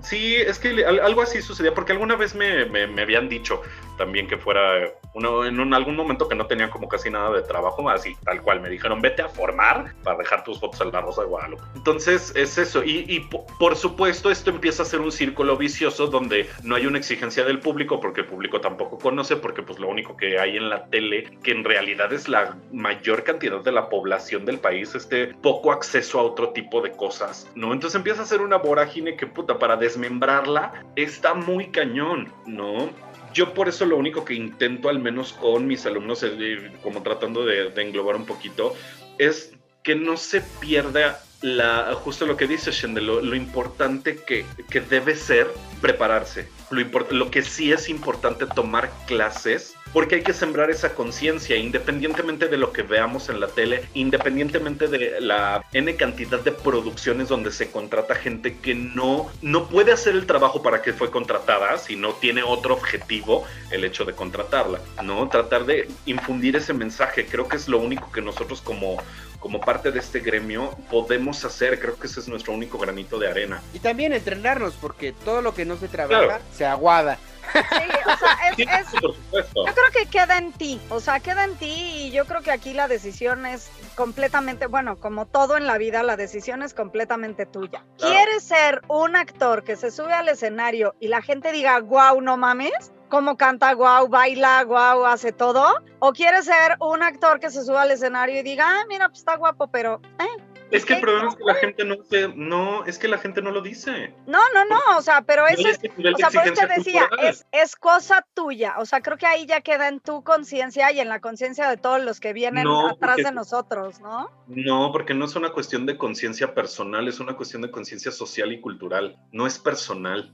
[0.00, 3.62] Sí, es que al- algo así sucedía, porque alguna vez me, me- me habían dicho
[3.98, 7.42] también que fuera uno, en un- algún momento que no tenía como casi nada de
[7.42, 11.00] trabajo, así tal cual, me dijeron, vete a formar para dejar tus fotos en la
[11.00, 11.62] Rosa de Guadalupe.
[11.74, 16.74] Entonces es eso, y, por supuesto esto empieza a ser un círculo vicioso donde no
[16.76, 20.38] hay una exigencia del público, porque el público tampoco conoce, porque pues lo único que
[20.38, 24.58] hay en la tele, que en realidad es la mayor cantidad de la población del
[24.58, 27.72] país, este poco acceso a otro tipo de cosas, ¿no?
[27.72, 32.90] Entonces empieza a ser una vorágine que puta, para desmembrarla está muy cañón, ¿no?
[33.34, 37.44] Yo por eso lo único que intento, al menos con mis alumnos, de- como tratando
[37.46, 38.74] de, de englobar un poquito,
[39.18, 39.52] es
[39.82, 44.80] que no se pierda la, justo lo que dice Shendel, lo, lo importante que, que
[44.80, 45.48] debe ser
[45.80, 46.48] prepararse.
[46.70, 51.56] Lo, import- lo que sí es importante tomar clases, porque hay que sembrar esa conciencia,
[51.56, 57.28] independientemente de lo que veamos en la tele, independientemente de la N cantidad de producciones
[57.28, 61.76] donde se contrata gente que no, no puede hacer el trabajo para que fue contratada,
[61.76, 65.28] si no tiene otro objetivo el hecho de contratarla, ¿no?
[65.28, 68.96] Tratar de infundir ese mensaje, creo que es lo único que nosotros como
[69.42, 71.78] como parte de este gremio podemos hacer.
[71.80, 73.60] Creo que ese es nuestro único granito de arena.
[73.74, 76.44] Y también entrenarnos, porque todo lo que no se trabaja Claro.
[76.54, 77.18] se aguada.
[77.52, 77.58] Sí,
[78.06, 79.66] o sea, es, Sí, es- por supuesto.
[79.66, 81.66] Yo creo que queda en ti, o sea, queda en ti
[82.06, 86.02] y yo creo que aquí la decisión es completamente, bueno, como todo en la vida,
[86.04, 87.84] la decisión es completamente tuya.
[87.98, 88.14] Claro.
[88.14, 92.36] ¿Quieres ser un actor que se sube al escenario y la gente diga, wow, no
[92.36, 92.92] mames?
[93.12, 95.66] ¿Cómo canta, wow, baila, wow, hace todo?
[95.98, 99.18] ¿O quieres ser un actor que se suba al escenario y diga, ah, mira, pues
[99.18, 100.00] está guapo, pero...
[100.18, 103.18] eh, Es que el problema es que la gente no se, no, es que la
[103.18, 104.14] gente no lo dice.
[104.26, 107.44] No, no, no, o sea, pero eso es O sea, por eso te decía, es,
[107.52, 108.76] es cosa tuya.
[108.78, 111.76] O sea, creo que ahí ya queda en tu conciencia y en la conciencia de
[111.76, 114.30] todos los que vienen No, atrás porque- de nosotros, ¿no?
[114.46, 118.50] No, porque no es una cuestión de conciencia personal, es una cuestión de conciencia social
[118.52, 119.18] y cultural.
[119.32, 120.32] No es personal.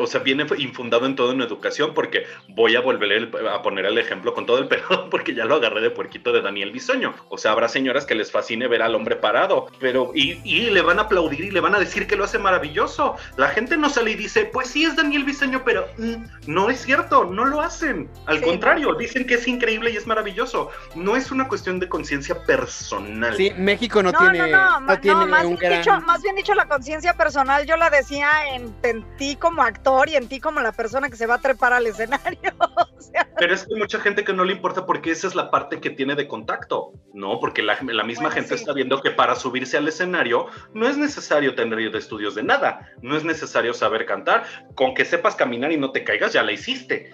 [0.00, 3.86] O sea, viene infundado en todo en educación porque voy a volver el- a poner
[3.86, 7.14] el ejemplo con todo el perdón porque ya lo agarré de puerquito de Daniel Bisoño.
[7.28, 10.80] O sea, habrá señoras que les fascine ver al hombre parado, pero y, y le
[10.82, 13.16] van a aplaudir y le van a decir que lo hace maravilloso.
[13.36, 16.14] La gente no sale y dice, pues sí es Daniel Bisoño, pero mm,
[16.46, 18.08] no es cierto, no lo hacen.
[18.26, 18.44] Al Sí.
[18.44, 20.70] contrario, dicen que es increíble y es maravilloso.
[20.94, 23.36] No es una cuestión de conciencia personal.
[23.36, 25.80] Sí, México no, No, tiene, no, no, ma- no tiene no, más, un bien gran...
[25.82, 30.08] dicho, más bien dicho, la conciencia personal yo la decía en, en ti como actor
[30.08, 32.40] y en ti como la persona que se va a trepar al escenario.
[32.58, 35.34] o sea, Pero es que hay mucha gente que no le importa porque esa es
[35.34, 37.38] la parte que tiene de contacto, ¿no?
[37.38, 38.62] Porque la, la misma Bueno, gente sí.
[38.62, 42.90] está viendo que para subirse al escenario no es necesario tener de estudios de nada,
[43.02, 44.44] no es necesario saber cantar,
[44.74, 47.12] con que sepas caminar y no te caigas ya la hiciste.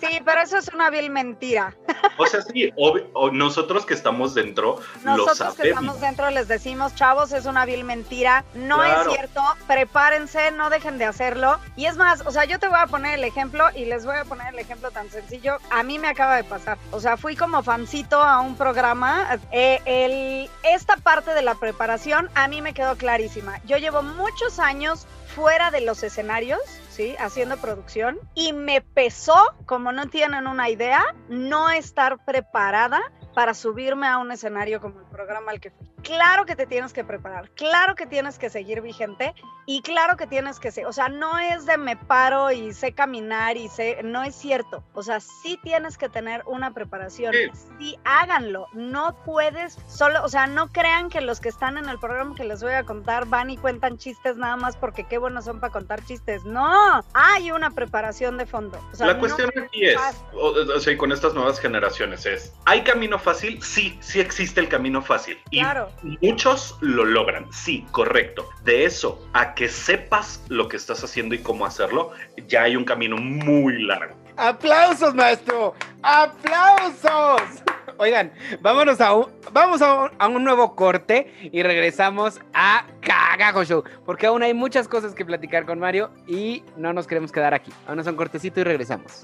[0.00, 1.74] Sí, pero eso es una vil mentira.
[2.18, 6.94] O sea, sí, o nosotros que estamos dentro lo Nosotros que estamos dentro les decimos,
[6.94, 9.10] chavos, es una vil mentira, no Claro.
[9.10, 11.58] es cierto, prepárense, no dejen de hacerlo.
[11.76, 14.16] Y es más, o sea, yo te voy a poner el ejemplo y les voy
[14.16, 15.58] a poner el ejemplo tan sencillo.
[15.70, 16.78] A mí me acaba de pasar.
[16.90, 19.38] O sea, fui como fancito a un programa.
[19.52, 23.60] eh, el, esta parte de la preparación a mí me quedó clarísima.
[23.64, 27.16] Yo llevo muchos años fuera de los escenarios, ¿sí?
[27.18, 28.18] Haciendo producción.
[28.34, 33.02] Y me pesó, como no tienen una idea, no estar preparada
[33.34, 35.88] para subirme a un escenario como el programa al que fui.
[36.02, 39.32] Claro que te tienes que preparar, claro que tienes que seguir vigente
[39.64, 42.92] y claro que tienes que ser, o sea, no es de me paro y sé
[42.92, 44.84] caminar y sé, no es cierto.
[44.92, 47.50] O sea, sí tienes que tener una preparación, Sí.
[47.78, 51.98] sí háganlo, no puedes solo, o sea, no crean que los que están en el
[51.98, 55.46] programa que les voy a contar van y cuentan chistes nada más porque qué buenos
[55.46, 56.44] son para contar chistes.
[56.44, 58.78] No, hay una preparación de fondo.
[58.92, 59.96] O sea, la no cuestión aquí es,
[60.34, 63.62] o, o sea, y con estas nuevas generaciones es, ¿hay camino fácil?
[63.62, 65.38] Sí, sí existe el camino fácil.
[65.50, 65.90] Y Claro.
[66.20, 68.48] muchos lo logran, sí, correcto.
[68.64, 72.12] De eso a que sepas lo que estás haciendo y cómo hacerlo,
[72.48, 74.14] ya hay un camino muy largo.
[74.36, 75.74] ¡Aplausos, maestro!
[76.02, 77.62] ¡Aplausos!
[77.98, 83.62] Oigan, vámonos a un, vamos a un, a un nuevo corte y regresamos a Cagajo
[83.62, 87.54] Show, porque aún hay muchas cosas que platicar con Mario y no nos queremos quedar
[87.54, 87.70] aquí.
[87.84, 89.22] Vámonos a un cortecito y regresamos.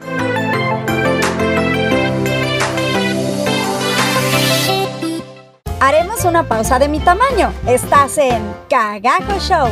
[5.83, 7.55] Haremos una pausa de mi tamaño.
[7.67, 9.69] Estás en Cagajo Show.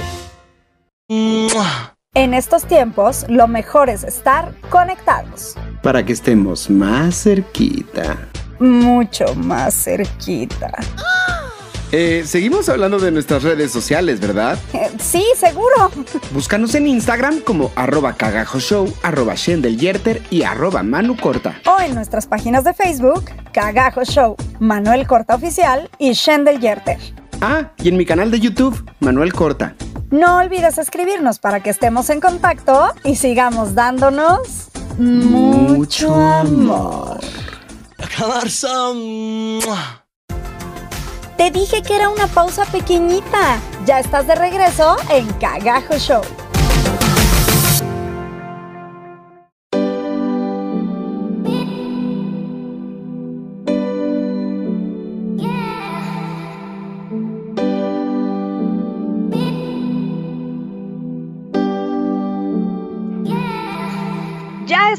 [2.15, 5.55] En estos tiempos, lo mejor es estar conectados.
[5.83, 8.17] Para que estemos más cerquita.
[8.59, 10.73] Mucho más cerquita.
[11.91, 14.59] Eh, seguimos hablando de nuestras redes sociales, ¿verdad?
[14.75, 15.91] Eh, sí, seguro.
[16.33, 21.61] Búscanos en Instagram como arroba cagajoshow, arroba shendeljерter y arroba manucorta.
[21.67, 26.99] O en nuestras páginas de Facebook, Cagajo Show, Manuel Corta Oficial y Shendel Yerter.
[27.41, 29.75] Ah, y en mi canal de YouTube, Manuel Corta.
[30.11, 37.21] No olvides escribirnos para que estemos en contacto y sigamos dándonos mucho amor.
[41.39, 43.61] Te dije que era una pausa pequeñita.
[43.87, 46.48] Ya estás de regreso en Cagajo Show.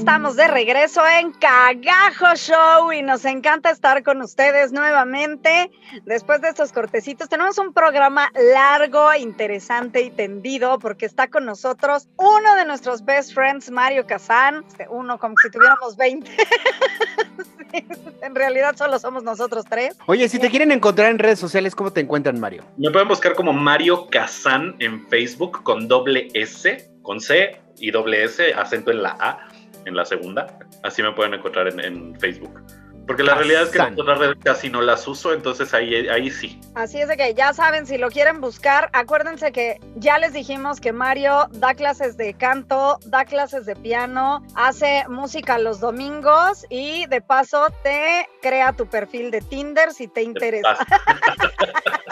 [0.10, 5.70] Estamos de regreso en Cagajo Show y nos encanta estar con ustedes nuevamente.
[6.04, 12.08] Después de estos cortecitos, tenemos un programa largo, interesante y tendido porque está con nosotros
[12.18, 14.66] uno de nuestros best friends, Mario Kazán.
[14.90, 16.32] Uno como si tuviéramos 20.
[17.72, 17.86] Sí,
[18.24, 19.96] en realidad solo somos nosotros tres.
[20.08, 22.66] Oye, si te quieren encontrar en redes sociales, ¿cómo te encuentran, Mario?
[22.78, 28.24] Me pueden buscar como Mario Kazán en Facebook con doble S, con C y doble
[28.24, 29.50] S, acento en la A,
[29.86, 30.60] en la segunda.
[30.84, 32.62] Así me pueden encontrar en, en Facebook.
[33.10, 36.30] Porque la realidad es que las otras redes casi no las uso, entonces ahí, ahí
[36.30, 36.62] sí.
[36.76, 40.80] Así es de que ya saben, si lo quieren buscar, acuérdense que ya les dijimos
[40.80, 47.08] que Mario da clases de canto, da clases de piano, hace música los domingos y
[47.08, 50.78] de paso te crea tu perfil de Tinder si te interesa.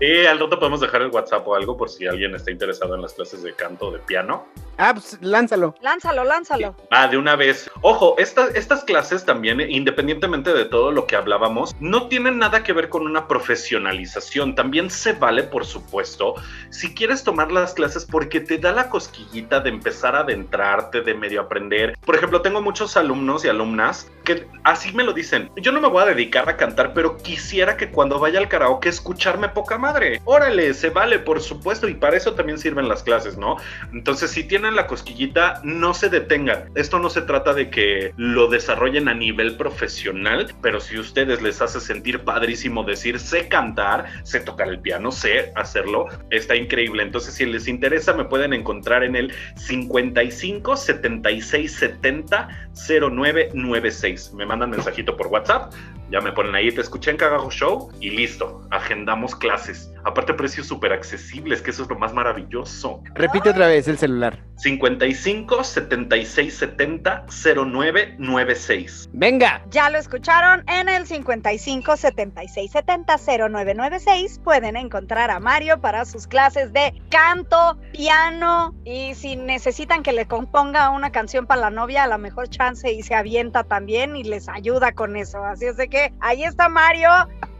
[0.00, 3.02] Sí, al rato podemos dejar el WhatsApp o algo por si alguien está interesado en
[3.02, 4.46] las clases de canto o de piano.
[4.76, 5.74] Ah, pues lánzalo.
[5.80, 6.76] Lánzalo, lánzalo.
[6.92, 7.68] Ah, de una vez.
[7.82, 12.72] Ojo, estas estas clases también, independientemente de todo lo que hablábamos, no tienen nada que
[12.72, 14.54] ver con una profesionalización.
[14.54, 16.36] También se vale, por supuesto,
[16.70, 21.14] si quieres tomar las clases porque te da la cosquillita de empezar a adentrarte, de
[21.14, 21.98] medio aprender.
[22.06, 25.50] Por ejemplo, tengo muchos alumnos y alumnas que así me lo dicen.
[25.56, 28.90] Yo no me voy a dedicar a cantar, pero quisiera que cuando vaya al karaoke
[28.90, 30.20] escucharme poca madre.
[30.26, 33.56] Órale, se vale, por supuesto, y para eso también sirven las clases, ¿no?
[33.90, 36.70] Entonces, si tienen la cosquillita, no se detengan.
[36.74, 41.62] Esto no se trata de que lo desarrollen a nivel profesional, pero si ustedes les
[41.62, 47.02] hace sentir padrísimo decir sé cantar, sé tocar el piano, sé hacerlo, está increíble.
[47.02, 52.48] Entonces, si les interesa, me pueden encontrar en el 55 76 70
[52.78, 54.17] 0996.
[54.32, 55.72] Me mandan mensajito por WhatsApp,
[56.10, 59.92] ya me ponen ahí, te escuché en Cagajo Show y listo, agendamos clases.
[60.04, 63.02] Aparte, precios súper accesibles, que eso es lo más maravilloso.
[63.14, 64.42] Repite otra vez el celular.
[64.56, 69.10] 55 76 70 0996.
[69.12, 69.62] Venga.
[69.70, 73.16] Ya lo escucharon en el 55 76 70
[73.50, 74.40] 0996.
[74.42, 80.26] Pueden encontrar a Mario para sus clases de canto, piano y si necesitan que le
[80.26, 84.24] componga una canción para la novia, a la mejor chance y se avienta también y
[84.24, 85.44] les ayuda con eso.
[85.44, 87.10] Así es de que ahí está Mario.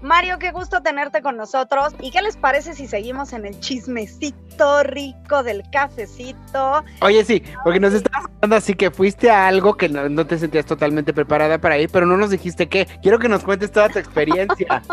[0.00, 1.94] Mario, qué gusto tenerte con nosotros.
[2.00, 6.84] ¿Y qué les parece si seguimos en el chismecito rico del cafecito?
[7.00, 10.38] Oye, sí, porque nos estabas contando así que fuiste a algo que no, no te
[10.38, 12.86] sentías totalmente preparada para ir, pero no nos dijiste qué.
[13.02, 14.82] Quiero que nos cuentes toda tu experiencia.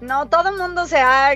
[0.00, 1.30] No, todo el mundo se ha,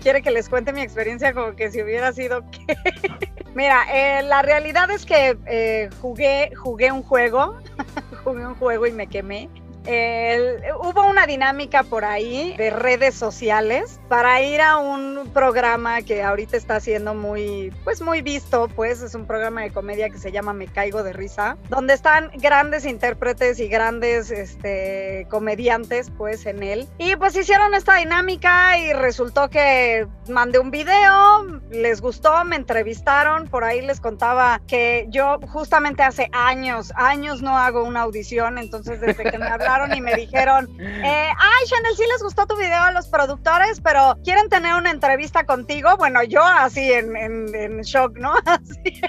[0.00, 2.74] quiere que les cuente mi experiencia como que si hubiera sido que...
[3.54, 7.58] Mira, eh, la realidad es que eh, jugué, jugué un juego,
[8.24, 9.50] jugué un juego y me quemé.
[9.86, 16.22] El- hubo una dinámica por ahí de redes sociales para ir a un programa que
[16.22, 20.32] ahorita está siendo muy, pues muy visto, pues es un programa de comedia que se
[20.32, 26.62] llama Me Caigo de Risa, donde están grandes intérpretes y grandes este, comediantes, pues en
[26.62, 26.88] él.
[26.98, 33.48] Y pues hicieron esta dinámica y resultó que mandé un video, les gustó, me entrevistaron,
[33.48, 39.00] por ahí les contaba que yo justamente hace años, años no hago una audición, entonces
[39.00, 42.80] desde que me hablaron y me dijeron, eh, ay Chanel, sí les gustó tu video
[42.82, 47.80] a los productores, pero quieren tener una entrevista contigo, bueno, yo así en, en- en
[47.82, 48.34] shock, ¿no?
[48.46, 49.00] Así,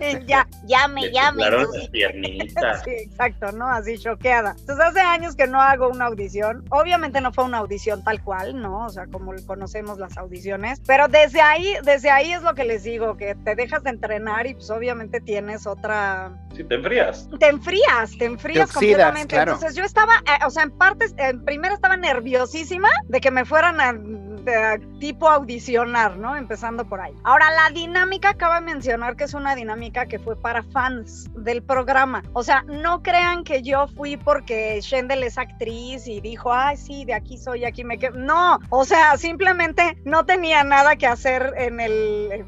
[0.00, 1.50] en- ya, llame, Me llame.
[1.50, 2.82] las piernitas.
[2.84, 3.68] Sí, exacto, ¿no?
[3.68, 4.54] Así choqueada.
[4.58, 6.64] Entonces hace años que no hago una audición.
[6.70, 8.86] Obviamente no fue una audición tal cual, ¿no?
[8.86, 10.80] O sea, como conocemos las audiciones.
[10.86, 14.46] Pero desde ahí, desde ahí es lo que les digo, que te dejas de entrenar
[14.46, 16.32] y pues obviamente tienes otra...
[16.54, 17.28] Si te enfrías.
[17.38, 19.34] Te enfrías, te enfrías Te oxidas, completamente.
[19.34, 19.52] claro.
[19.54, 23.44] Entonces yo estaba, eh, o sea, en partes, en primera estaba nerviosísima de que me
[23.44, 23.92] fueran a
[25.00, 26.36] tipo audicionar, ¿no?
[26.36, 27.12] Empezando por ahí.
[27.24, 31.62] Ahora, la dinámica, acaba de mencionar que es una dinámica que fue para fans del
[31.62, 32.22] programa.
[32.32, 37.04] O sea, no crean que yo fui porque Shendel es actriz y dijo, ay, sí,
[37.04, 38.16] de aquí soy, aquí me quedo.
[38.16, 42.44] No, o sea, simplemente no tenía nada que hacer en el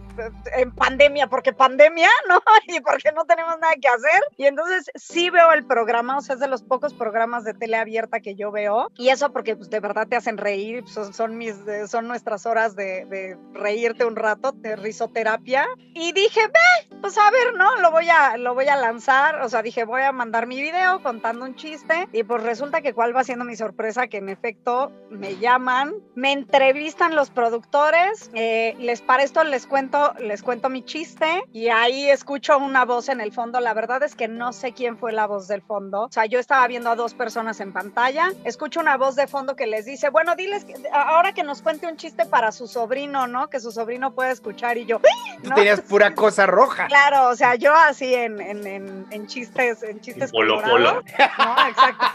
[0.57, 2.41] en pandemia, porque pandemia, ¿no?
[2.69, 4.21] Y porque no tenemos nada que hacer.
[4.37, 7.77] Y entonces sí veo el programa, o sea, es de los pocos programas de tele
[7.77, 8.91] abierta que yo veo.
[8.97, 11.55] Y eso porque pues, de verdad te hacen reír, son, son mis,
[11.89, 15.67] son nuestras horas de, de, reírte un rato, de risoterapia.
[15.95, 17.77] Y dije, ve, pues a ver, ¿no?
[17.77, 19.43] Lo voy a, lo voy a lanzar.
[19.43, 22.09] O sea, dije, voy a mandar mi video contando un chiste.
[22.13, 26.33] Y pues resulta que cuál va siendo mi sorpresa, que en efecto me llaman, me
[26.33, 28.31] entrevistan los productores.
[28.35, 31.45] Eh, les para esto les cuento, les cuento mi chiste.
[31.53, 33.61] Y ahí escucho una voz en el fondo.
[33.61, 36.03] La verdad es que no sé quién fue la voz del fondo.
[36.03, 38.33] O sea, yo estaba viendo a dos personas en pantalla.
[38.45, 41.87] Escucho una voz de fondo que les dice, bueno, diles que ahora que nos cuente
[41.87, 43.49] un chiste para su sobrino, ¿no?
[43.49, 45.01] Que su sobrino puede escuchar y yo.
[45.43, 45.49] ¿no?
[45.49, 46.89] Tú tenías pura cosa roja.
[46.89, 50.31] Claro, o sea, yo así en, en, en, en chistes, en chistes.
[50.31, 51.03] Polo polo.
[51.39, 52.07] No, exacto.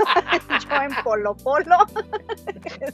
[0.70, 1.78] yo en polo polo.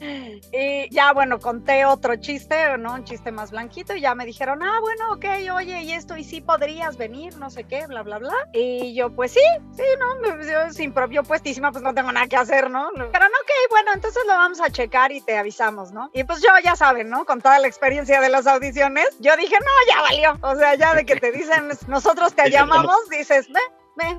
[0.52, 2.94] y ya, bueno, conté otro chiste, ¿no?
[2.94, 6.22] Un chiste más blanquito y ya me dijeron, ah, bueno, ok, oye, y esto, y
[6.22, 8.34] sí podrías venir, no sé qué, bla, bla, bla.
[8.52, 9.40] Y yo, pues sí,
[9.76, 10.40] sí, ¿no?
[10.44, 12.90] Yo sin propio puestísima, pues no tengo nada que hacer, ¿no?
[12.94, 16.10] Pero no, ok, bueno, entonces lo vamos a checar y te avisamos, ¿no?
[16.12, 17.24] Y pues yo, ya saben, ¿no?
[17.24, 20.38] Con toda la experiencia de las audiciones, yo dije, no, ya valió.
[20.42, 23.60] O sea, ya de que te dicen, nosotros te llamamos, dices, ve,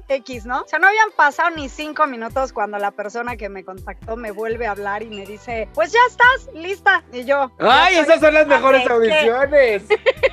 [0.08, 0.62] X, ¿no?
[0.62, 4.32] O sea, no habían pasado ni cinco minutos cuando la persona que me contactó me
[4.32, 7.04] vuelve a hablar y me dice, pues ya estás lista.
[7.12, 7.52] Y yo.
[7.60, 9.84] ¡Ay, esas son las mejores audiciones!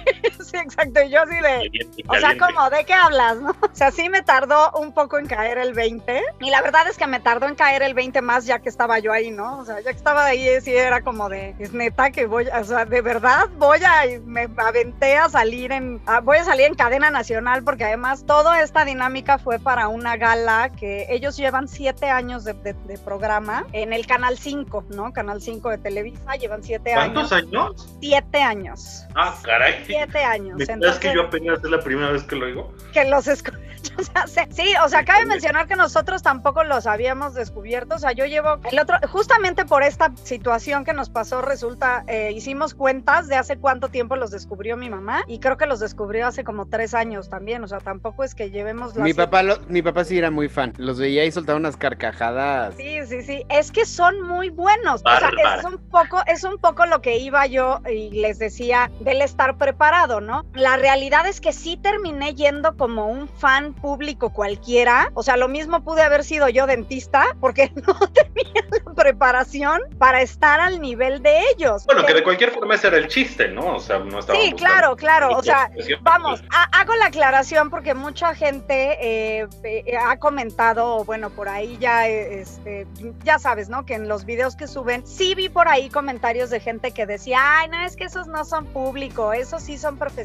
[0.51, 1.03] sí, exacto.
[1.03, 1.89] Y yo así de.
[2.09, 3.51] O sea, como, ¿de qué hablas, no?
[3.51, 6.23] O sea, sí me tardó un poco en caer el 20.
[6.41, 8.99] Y la verdad es que me tardó en caer el 20 más ya que estaba
[8.99, 9.59] yo ahí, ¿no?
[9.59, 12.65] O sea, ya que estaba ahí, sí era como de, es neta que voy, o
[12.65, 17.11] sea, de verdad voy a, me aventé a salir en, voy a salir en cadena
[17.11, 22.45] nacional porque además toda esta dinámica fue para una gala que ellos llevan siete años
[22.45, 25.13] de, de, de programa en el Canal 5, ¿no?
[25.13, 27.51] Canal 5 de Televisa, llevan siete ¿Cuántos años.
[27.51, 27.97] ¿Cuántos años?
[28.01, 29.07] Siete años.
[29.15, 29.83] Ah, caray.
[29.87, 30.38] Siete años.
[30.41, 32.75] ¿Me Entonces, que yo apenas es la primera vez que lo oigo?
[32.93, 33.59] Que los escucho.
[33.99, 37.97] O sea, sí, o sea, cabe mencionar que nosotros tampoco los habíamos descubierto.
[37.97, 42.33] O sea, yo llevo el otro, justamente por esta situación que nos pasó, resulta, eh,
[42.33, 46.27] hicimos cuentas de hace cuánto tiempo los descubrió mi mamá y creo que los descubrió
[46.27, 47.63] hace como tres años también.
[47.65, 50.73] O sea, tampoco es que llevemos mi papá, lo, mi papá sí era muy fan.
[50.77, 52.75] Los veía y soltaba unas carcajadas.
[52.77, 53.45] Sí, sí, sí.
[53.49, 55.03] Es que son muy buenos.
[55.05, 58.91] O sea, es un poco, es un poco lo que iba yo y les decía
[59.01, 60.28] del estar preparado, ¿no?
[60.55, 65.11] La realidad es que sí terminé yendo como un fan público cualquiera.
[65.15, 70.21] O sea, lo mismo pude haber sido yo dentista porque no tenía la preparación para
[70.21, 71.87] estar al nivel de ellos.
[71.87, 73.77] Bueno, que de cualquier forma ese era el chiste, ¿no?
[73.77, 74.39] O sea, no estaba.
[74.39, 75.31] Sí, claro, claro.
[75.37, 75.71] O sea,
[76.03, 81.79] vamos, a, hago la aclaración porque mucha gente eh, eh, ha comentado, bueno, por ahí
[81.79, 82.87] ya, este,
[83.25, 83.87] ya sabes, ¿no?
[83.87, 87.39] Que en los videos que suben, sí vi por ahí comentarios de gente que decía,
[87.41, 90.18] ay, no, es que esos no son público, esos sí son profesionales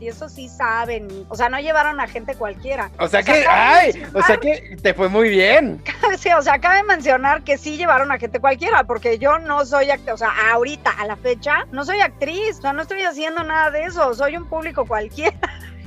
[0.00, 1.26] y esos sí saben.
[1.28, 2.90] O sea, no llevaron a gente cualquiera.
[2.98, 5.82] O sea, o que, ay, o sea que te fue muy bien.
[6.18, 9.90] Sí, o sea, cabe mencionar que sí llevaron a gente cualquiera, porque yo no soy
[9.90, 13.42] actriz, o sea, ahorita, a la fecha, no soy actriz, o sea, no estoy haciendo
[13.44, 15.38] nada de eso, soy un público cualquiera.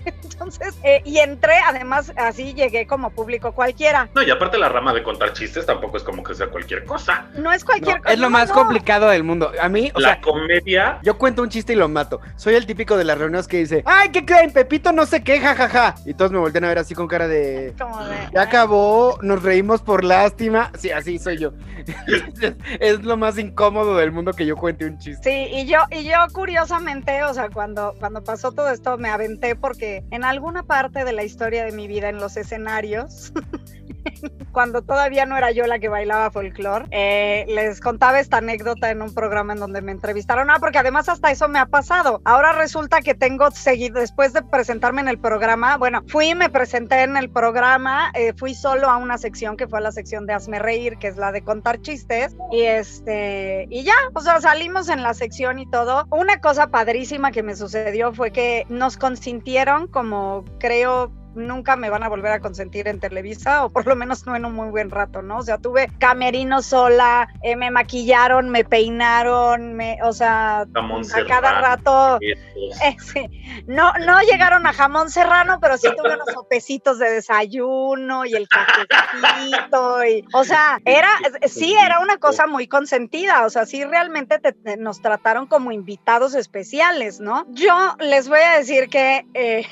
[0.24, 4.10] Entonces, eh, y entré, además, así llegué como público cualquiera.
[4.14, 7.26] No, y aparte la rama de contar chistes tampoco es como que sea cualquier cosa.
[7.38, 8.14] No es cualquier no, cosa.
[8.14, 8.56] Es lo más no.
[8.56, 9.52] complicado del mundo.
[9.60, 11.00] A mí, o la sea, comedia.
[11.04, 12.22] Yo cuento un chiste y lo mato.
[12.36, 14.52] Soy el típico de las reuniones que dice, ay, ¿qué creen?
[14.52, 15.68] Pepito no sé qué, jajaja.
[15.68, 15.96] Ja, ja.
[16.06, 17.74] Y todos me voltean a ver así con cara de...
[17.80, 20.72] Como de ya acabó, nos reímos por lástima.
[20.78, 21.54] Sí, así soy yo.
[22.80, 25.30] es lo más incómodo del mundo que yo cuente un chiste.
[25.30, 29.56] Sí, y yo, y yo curiosamente, o sea, cuando, cuando pasó todo esto me aventé
[29.56, 33.32] porque en alguna parte de la historia de mi vida en los escenarios,
[34.52, 39.02] cuando todavía no era yo la que bailaba folclore, eh, les contaba esta anécdota en
[39.02, 40.50] un programa en donde me entrevistaron.
[40.50, 42.22] Ah, porque además hasta eso me ha pasado.
[42.26, 47.04] Ahora resulta que tengo seguido, después de presentarme en el programa, bueno, fui, me presenté
[47.04, 50.60] en el programa, eh, fui solo a una sección que fue la sección de Hazme
[50.60, 55.04] Reír, que es la de contar chistes, y este, y ya, o sea, salimos en
[55.04, 56.08] la sección y todo.
[56.12, 62.04] Una cosa padrísima que me sucedió fue que nos consintieron como creo nunca me van
[62.04, 64.90] a volver a consentir en Televisa, o por lo menos no en un muy buen
[64.90, 65.38] rato, ¿no?
[65.38, 71.62] O sea, tuve camerino sola, eh, me maquillaron, me peinaron, me, o sea, a cada
[71.62, 72.20] rato.
[72.22, 73.64] Eh, sí.
[73.68, 78.48] No, no llegaron a jamón serrano, pero sí tuve unos sopecitos de desayuno y el
[78.48, 81.10] cafecito, y, o sea, era,
[81.48, 84.40] sí, era una cosa muy consentida, o sea, sí realmente
[84.78, 87.46] nos trataron como invitados especiales, ¿no?
[87.50, 89.66] Yo les voy a decir que eh,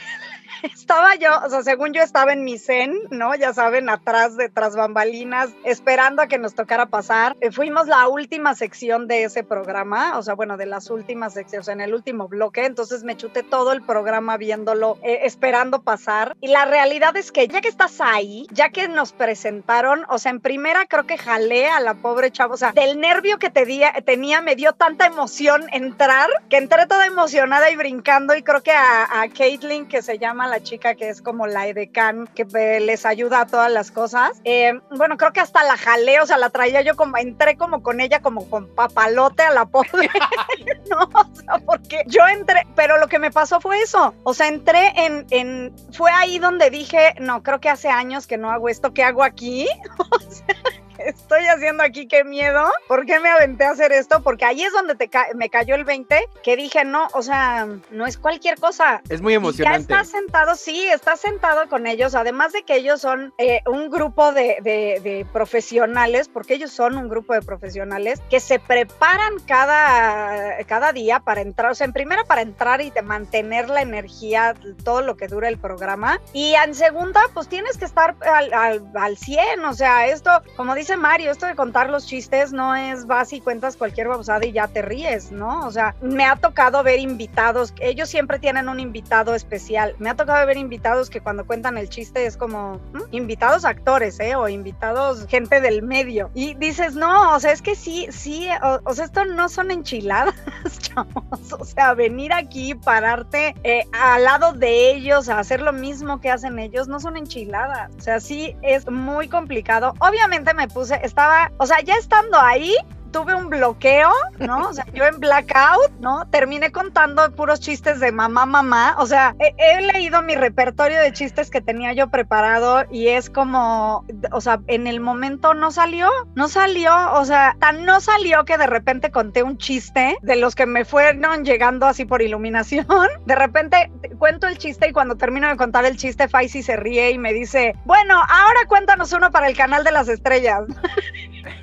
[0.74, 3.36] estaba yo, o sea, según yo estaba en mi zen, ¿no?
[3.36, 7.36] Ya saben, atrás de tras bambalinas, esperando a que nos tocara pasar.
[7.42, 11.68] Eh, fuimos la última sección de ese programa, o sea, bueno, de las últimas secciones,
[11.68, 16.36] en el último bloque, entonces me chuté todo el programa viéndolo, eh, esperando pasar.
[16.40, 20.32] Y la realidad es que ya que estás ahí, ya que nos presentaron, o sea,
[20.32, 24.42] en primera creo que jalé a la pobre chava, o sea, del nervio que tenía,
[24.42, 29.22] me dio tanta emoción entrar, que entré toda emocionada y brincando y creo que a,
[29.22, 32.46] a Caitlin, que se llama la chica que es como la edecán, que
[32.80, 34.40] les ayuda a todas las cosas.
[34.44, 37.82] Eh, bueno, creo que hasta la jalé, o sea, la traía yo como, entré como
[37.82, 39.90] con ella, como con papalote a la pobre.
[40.92, 44.14] no, o sea, porque yo entré, pero lo que me pasó fue eso.
[44.22, 48.38] O sea, entré en, en, fue ahí donde dije, no, creo que hace años que
[48.38, 49.68] no hago esto, ¿qué hago aquí?
[49.98, 50.56] o sea,
[51.34, 52.08] estoy haciendo aquí?
[52.08, 52.64] Qué miedo.
[52.88, 54.22] ¿Por qué me aventé a hacer esto?
[54.22, 58.06] Porque ahí es donde te me cayó el 20, que dije, no, o sea, no
[58.06, 59.02] es cualquier cosa.
[59.10, 59.88] Es muy emocionante.
[59.88, 63.90] ya estás sentado, sí, estás sentado con ellos, además de que ellos son eh, un
[63.90, 70.64] grupo de, de, profesionales, porque ellos son un grupo de profesionales que se preparan cada,
[70.66, 74.56] cada día para entrar, o sea, en primera para entrar y de mantener la energía,
[74.84, 78.84] todo lo que dura el programa, y en segunda, pues tienes que estar al, al,
[78.96, 83.06] al 100, o sea, esto, como dice Mario, esto de contar los chistes no es
[83.06, 85.66] vas y cuentas cualquier babosada y ya te ríes, ¿no?
[85.66, 89.96] O sea, me ha tocado ver invitados, ellos siempre tienen un invitado especial.
[90.00, 92.80] Me ha tocado ver invitados que cuando cuentan el chiste es como
[93.12, 94.36] invitados actores, ¿eh?
[94.36, 96.30] O invitados gente del medio.
[96.34, 98.48] Y dices, no, o sea, es que sí, sí,
[98.86, 100.36] o, sea, esto no son enchiladas,
[100.80, 101.54] chavos.
[101.54, 106.30] O sea, venir aquí, pararte eh, al lado de ellos, a hacer lo mismo que
[106.30, 107.92] hacen ellos, no son enchiladas.
[107.98, 109.94] O sea, sí es muy complicado.
[110.00, 112.76] Obviamente me puse, estaba, o sea, ya estando ahí,
[113.14, 114.10] tuve un bloqueo,
[114.40, 114.68] ¿no?
[114.68, 116.28] O sea, yo en blackout, ¿no?
[116.32, 118.96] Terminé contando puros chistes de mamá, mamá.
[118.98, 124.06] O sea, he, leído mi repertorio de chistes que tenía yo preparado y es como,
[124.32, 128.58] o sea, en el momento no salió, no salió, o sea, tan no salió que
[128.58, 132.86] de repente conté un chiste de los que me fueron llegando así por iluminación.
[133.26, 137.12] De repente cuento el chiste y cuando termino de contar el chiste, Faisy se ríe
[137.12, 140.64] y me dice, bueno, ahora cuéntanos uno para el canal de las estrellas.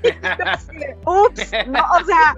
[1.07, 2.35] Ups, no, o sea.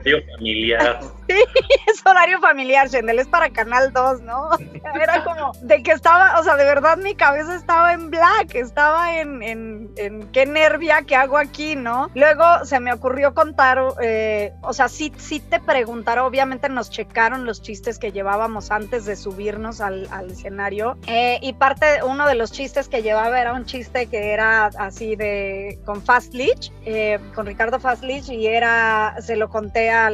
[1.87, 4.51] Es horario familiar, Shendel, es para Canal 2, ¿no?
[4.95, 9.17] era como de que estaba, o sea, de verdad mi cabeza estaba en black, estaba
[9.17, 12.11] en, en, qué nervia que hago aquí, ¿no?
[12.15, 17.47] Luego se me ocurrió contar, eh, o sea, sí, sí te preguntaron, obviamente nos checaron
[17.47, 22.35] los chistes que llevábamos antes de subirnos al, al escenario, eh, y parte, uno de
[22.35, 27.19] los chistes que llevaba era un chiste que era así de, con Fast Leach, eh,
[27.35, 30.11] con Ricardo Fastlich y era, se lo conté a,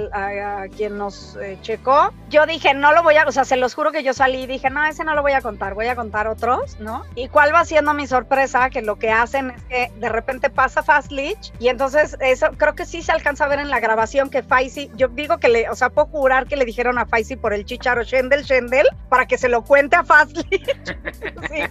[0.76, 1.07] quien nos
[1.40, 2.12] eh, checó.
[2.28, 4.46] Yo dije, no lo voy a, o sea, se los juro que yo salí y
[4.46, 7.04] dije, no, ese no lo voy a contar, voy a contar otros, ¿no?
[7.14, 10.82] Y cuál va siendo mi sorpresa, que lo que hacen es que de repente pasa
[10.82, 14.42] Fastlich y entonces eso creo que sí se alcanza a ver en la grabación que
[14.42, 17.52] Faisy, yo digo que le, o sea, puedo jurar que le dijeron a Faisy por
[17.52, 20.48] el chicharo Shendel Shendel para que se lo cuente a Fastlich.
[21.50, 21.62] sí,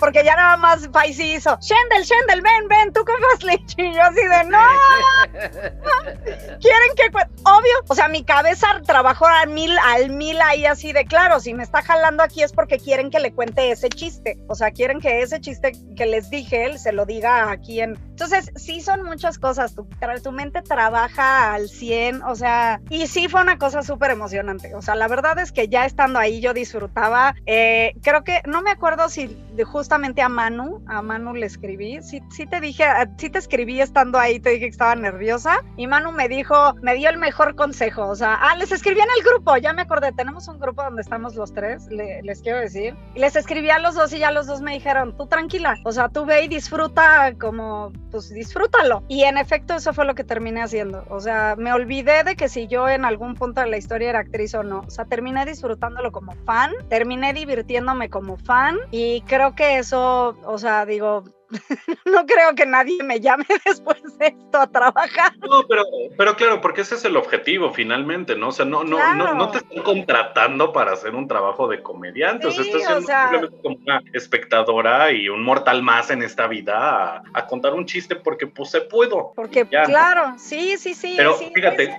[0.00, 3.74] porque ya nada más Faisy hizo, Shendel, Shendel, ven, ven, tú con Fastlich.
[3.78, 4.58] Y yo así de, no.
[6.60, 7.10] Quieren que,
[7.44, 11.54] obvio, o sea, mi cabeza trabajó al mil, al mil ahí así de claro, si
[11.54, 15.00] me está jalando aquí es porque quieren que le cuente ese chiste, o sea, quieren
[15.00, 17.98] que ese chiste que les dije, él se lo diga aquí en...
[18.10, 19.86] Entonces, sí son muchas cosas, tu,
[20.22, 24.80] tu mente trabaja al 100, o sea, y sí fue una cosa súper emocionante, o
[24.80, 28.70] sea, la verdad es que ya estando ahí yo disfrutaba, eh, creo que, no me
[28.70, 32.84] acuerdo si justamente a Manu, a Manu le escribí, sí, sí te dije,
[33.18, 36.94] sí te escribí estando ahí, te dije que estaba nerviosa y Manu me dijo, me
[36.94, 40.10] dio el mejor consejo, o sea, ah, les escribí en el grupo, ya me acordé,
[40.10, 43.94] tenemos un grupo donde estamos los tres, les quiero decir, y les escribí a los
[43.94, 47.32] dos y ya los dos me dijeron, tú tranquila, o sea, tú ve y disfruta
[47.38, 49.04] como, pues disfrútalo.
[49.06, 52.48] Y en efecto eso fue lo que terminé haciendo, o sea, me olvidé de que
[52.48, 55.46] si yo en algún punto de la historia era actriz o no, o sea, terminé
[55.46, 61.22] disfrutándolo como fan, terminé divirtiéndome como fan y creo que eso, o sea, digo,
[62.04, 65.36] no creo que nadie me llame después de esto a trabajar.
[65.38, 65.84] No, pero,
[66.16, 68.48] pero claro, porque ese es el objetivo finalmente, ¿no?
[68.48, 72.46] O sea, no, no, no, no te están contratando para hacer un trabajo de comediante,
[72.46, 77.22] o sea, estás siendo simplemente como una espectadora y un mortal más en esta vida
[77.32, 79.32] a, contar un chiste porque pues se puedo.
[79.34, 81.14] Porque, claro, sí, sí, sí.
[81.16, 81.96] Pero fíjate,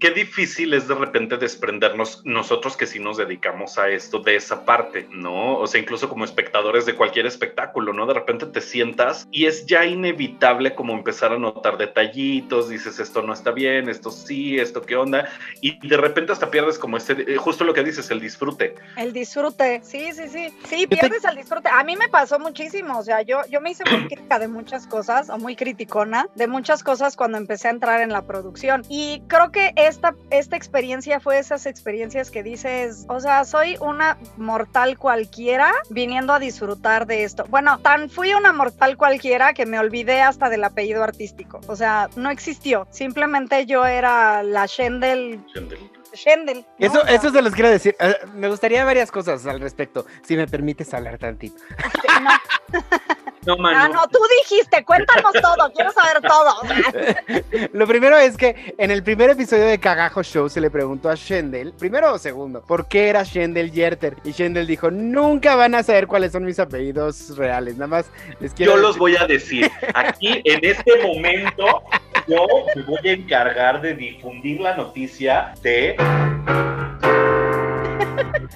[0.00, 4.64] qué difícil es de repente desprendernos nosotros que sí nos dedicamos a esto de esa
[4.64, 5.58] parte, ¿no?
[5.58, 8.06] O sea, incluso como espectadores de cualquier espectáculo, ¿no?
[8.06, 13.20] De repente te sientas y es ya inevitable como empezar a notar detallitos, dices esto
[13.20, 15.28] no está bien, esto sí, esto qué onda,
[15.60, 18.74] y de repente hasta pierdes como este, justo lo que dices, el disfrute.
[18.96, 21.68] El disfrute, sí, sí, sí, sí, pierdes el disfrute.
[21.68, 24.86] A mí me pasó muchísimo, o sea, yo, yo me hice muy crítica de muchas
[24.86, 28.82] cosas, o muy criticona de muchas cosas cuando empecé a entrar en la producción.
[28.88, 34.16] Y creo que esta, esta experiencia fue esas experiencias que dices, o sea, soy una
[34.36, 37.44] mortal cualquiera viniendo a disfrutar de esto.
[37.48, 41.60] Bueno, tan fui una mortal cualquiera que me olvidé hasta del apellido artístico.
[41.66, 42.86] O sea, no existió.
[42.90, 45.40] Simplemente yo era la Shendel.
[46.14, 46.64] Shendel.
[46.78, 47.96] Eso, eso se los quiero decir.
[47.98, 51.60] Eh, me gustaría varias cosas al respecto, si me permites hablar tantito.
[52.22, 52.30] No,
[53.46, 57.68] Ah, no, tú dijiste, cuéntanos todo, quiero saber todo.
[57.72, 61.14] Lo primero es que en el primer episodio de Cagajo Show se le preguntó a
[61.14, 64.16] Shendel, primero o segundo, ¿por qué era Shendel Yerter?
[64.24, 68.06] Y Shendel dijo, nunca van a saber cuáles son mis apellidos reales, nada más
[68.40, 69.70] les quiero Yo los voy a decir.
[69.94, 71.82] Aquí, en este momento,
[72.26, 75.96] yo me voy a encargar de difundir la noticia de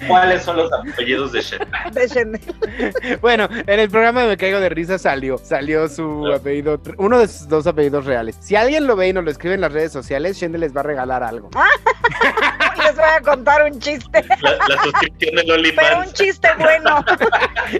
[0.07, 2.41] ¿Cuáles son los apellidos de Shendel?
[3.21, 7.27] bueno, en el programa de Me Caigo de Risa salió, salio su apellido, uno de
[7.27, 8.37] sus dos apellidos reales.
[8.39, 10.81] Si alguien lo ve y nos lo escribe en las redes sociales, Shendel les va
[10.81, 11.49] a regalar algo.
[12.77, 14.23] les voy a contar un chiste.
[14.41, 15.87] La, suscripción del OnlyFans.
[15.87, 17.05] Pero un chiste bueno.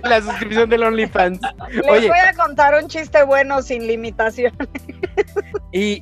[0.04, 1.40] la suscripción del OnlyFans.
[1.72, 4.70] Les voy a contar un chiste bueno sin limitaciones.
[5.72, 6.02] Y,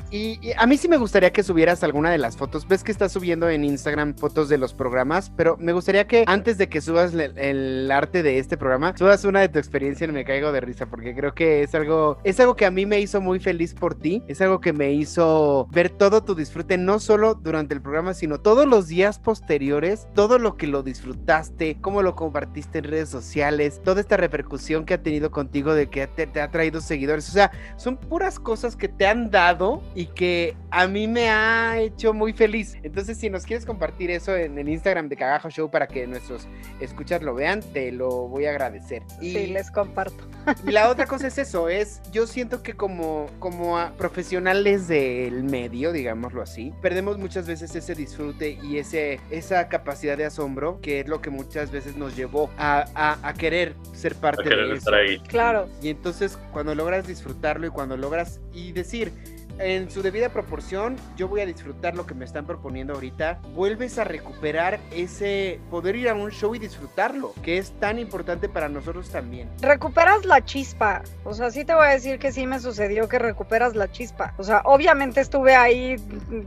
[0.57, 2.67] a mí sí me gustaría que subieras alguna de las fotos.
[2.67, 6.57] Ves que estás subiendo en Instagram fotos de los programas, pero me gustaría que antes
[6.57, 10.25] de que subas el, arte de este programa, subas una de tu experiencia en Me
[10.25, 13.21] Caigo de Risa, porque creo que es algo, es algo que a mí me hizo
[13.21, 14.21] muy feliz por ti.
[14.27, 18.39] Es algo que me hizo ver todo tu disfrute, no solo durante el programa, sino
[18.39, 23.81] todos los días posteriores, todo lo que lo disfrutaste, cómo lo compartiste en redes sociales,
[23.83, 27.29] toda esta repercusión que ha tenido contigo de que te ha traído seguidores.
[27.29, 31.79] O sea, son puras cosas que te han dado y que a mí me ha
[31.79, 32.75] hecho muy feliz.
[32.83, 36.47] Entonces, si nos quieres compartir eso en el Instagram de Cagajo Show para que nuestros
[36.79, 39.03] escuchas lo vean, te lo voy a agradecer.
[39.21, 40.27] Y, sí, les comparto.
[40.65, 45.91] Y la otra cosa es eso, es yo siento que como, como profesionales del medio,
[45.91, 51.07] digámoslo así, perdemos muchas veces ese disfrute y ese, esa capacidad de asombro que es
[51.07, 52.87] lo que muchas veces nos llevó a,
[53.21, 54.89] a, querer ser parte de eso.
[55.27, 55.69] Claro.
[55.83, 59.11] Y entonces cuando logras disfrutarlo y cuando logras y decir,
[59.59, 63.39] en su debida proporción, yo voy a disfrutar lo que me están proponiendo ahorita.
[63.53, 68.49] Vuelves a recuperar ese poder ir a un show y disfrutarlo, que es tan importante
[68.49, 69.49] para nosotros también.
[69.61, 71.01] Recuperas la chispa.
[71.23, 74.33] O sea, sí te voy a decir que sí me sucedió que recuperas la chispa.
[74.37, 75.95] O sea, obviamente estuve ahí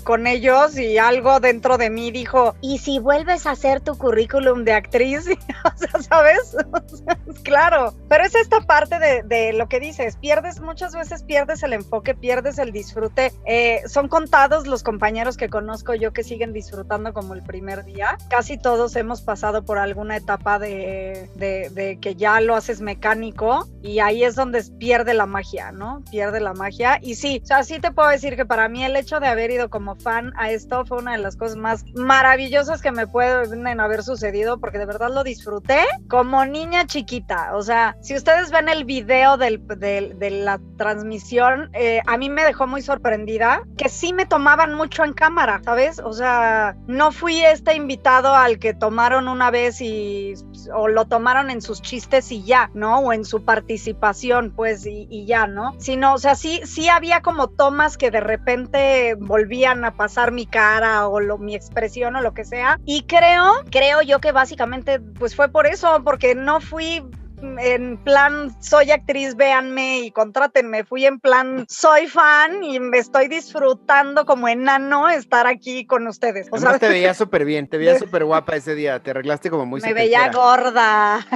[0.04, 4.64] con ellos y algo dentro de mí dijo, ¿y si vuelves a hacer tu currículum
[4.64, 5.26] de actriz?
[5.64, 6.56] o sea, ¿sabes?
[7.42, 7.94] claro.
[8.08, 12.14] Pero es esta parte de, de lo que dices, pierdes, muchas veces pierdes el enfoque,
[12.14, 12.99] pierdes el disfrute
[13.46, 18.18] eh, son contados los compañeros que conozco yo que siguen disfrutando como el primer día.
[18.28, 24.00] Casi todos hemos pasado por alguna etapa de, de, que ya lo haces mecánico y
[24.00, 26.02] ahí es donde pierde la magia, ¿no?
[26.10, 26.98] Pierde la magia.
[27.02, 29.50] Y sí, o sea, sí te puedo decir que para mí el hecho de haber
[29.50, 33.80] ido como fan a esto fue una de las cosas más maravillosas que me pueden
[33.80, 37.56] haber sucedido porque de verdad lo disfruté como niña chiquita.
[37.56, 42.44] O sea, si ustedes ven el video del, de la transmisión, eh, a mí me
[42.44, 46.00] dejó muy sorprendida que sí me tomaban mucho en cámara, ¿sabes?
[46.00, 50.34] O sea, no fui este invitado al que tomaron una vez y
[50.74, 52.98] o lo tomaron en sus chistes y ya, ¿no?
[52.98, 55.74] O en su participación, pues, y, ya, ¿no?
[55.78, 60.46] Sino, o sea, sí, sí había como tomas que de repente volvían a pasar mi
[60.46, 62.80] cara o lo, mi expresión o lo que sea.
[62.84, 67.04] Y creo, creo yo que básicamente, pues fue por eso, porque no fui
[67.42, 70.84] en plan soy actriz, véanme y contrátenme.
[70.84, 76.48] Fui en plan soy fan y me estoy disfrutando como enano estar aquí con ustedes.
[76.50, 79.66] O sea, te veía súper bien, te veía súper guapa ese día, te arreglaste como
[79.66, 81.26] muy Me veía gorda.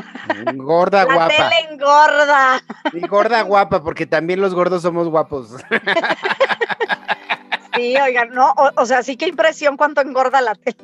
[0.55, 1.29] Gorda La guapa.
[1.29, 2.63] Tele engorda.
[2.93, 5.57] Y gorda guapa, porque también los gordos somos guapos.
[7.85, 10.77] Sí, oigan, no, o, sea, sí que impresión cuánto engorda la tele.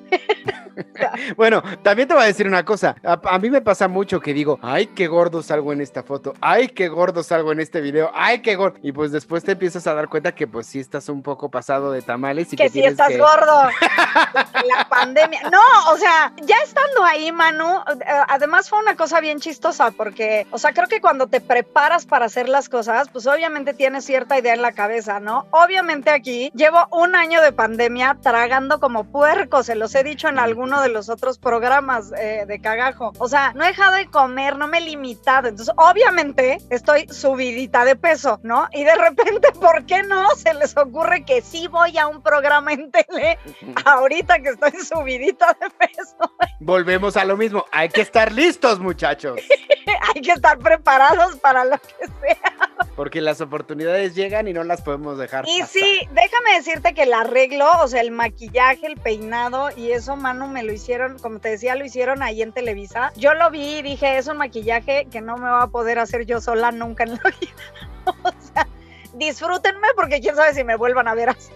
[1.37, 2.95] bueno, también te voy a decir una cosa.
[3.03, 6.69] A, mí me pasa mucho que digo, ay, qué gordo salgo en esta foto, ay,
[6.69, 8.79] qué gordo salgo en este video, ay, qué gordo.
[8.83, 11.91] Y pues después te empiezas a dar cuenta que pues sí estás un poco pasado
[11.91, 12.53] de tamales.
[12.53, 13.69] Y que, sí estás gordo.
[14.77, 15.43] la pandemia.
[15.51, 20.47] No, o sea, ya estando ahí, Manu, eh, además fue una cosa bien chistosa porque,
[20.51, 24.39] o sea, creo que cuando te preparas para hacer las cosas, pues obviamente tienes cierta
[24.39, 25.47] idea en la cabeza, ¿no?
[25.51, 30.39] Obviamente aquí llevo un año de pandemia tragando como puerco, se los he dicho en
[30.39, 33.13] alguno de los otros programas eh, de cagajo.
[33.19, 35.49] O sea, no he dejado de comer, no me he limitado.
[35.49, 38.69] Entonces, obviamente estoy subidita de peso, ¿no?
[38.73, 42.73] Y de repente, ¿por qué no se les ocurre que sí voy a un programa
[42.73, 43.39] en tele
[43.85, 46.17] ahorita que estoy subidita de peso?
[46.61, 47.65] Volvemos a lo mismo.
[47.73, 49.41] Hay que estar listos, muchachos.
[50.15, 52.71] Hay que estar preparados para lo que sea.
[52.97, 55.47] Porque las oportunidades llegan y no las podemos dejar.
[55.49, 60.15] Y sí, déjame decirte que el arreglo, o sea, el maquillaje, el peinado y eso,
[60.15, 63.13] Manu, me lo hicieron, como te decía, lo hicieron ahí en Televisa.
[63.17, 66.27] Yo lo vi y dije, es un maquillaje que no me va a poder hacer
[66.27, 68.15] yo sola nunca en la vida.
[68.23, 68.69] o sea,
[69.15, 71.53] disfrútenme porque quién sabe si me vuelvan a ver así.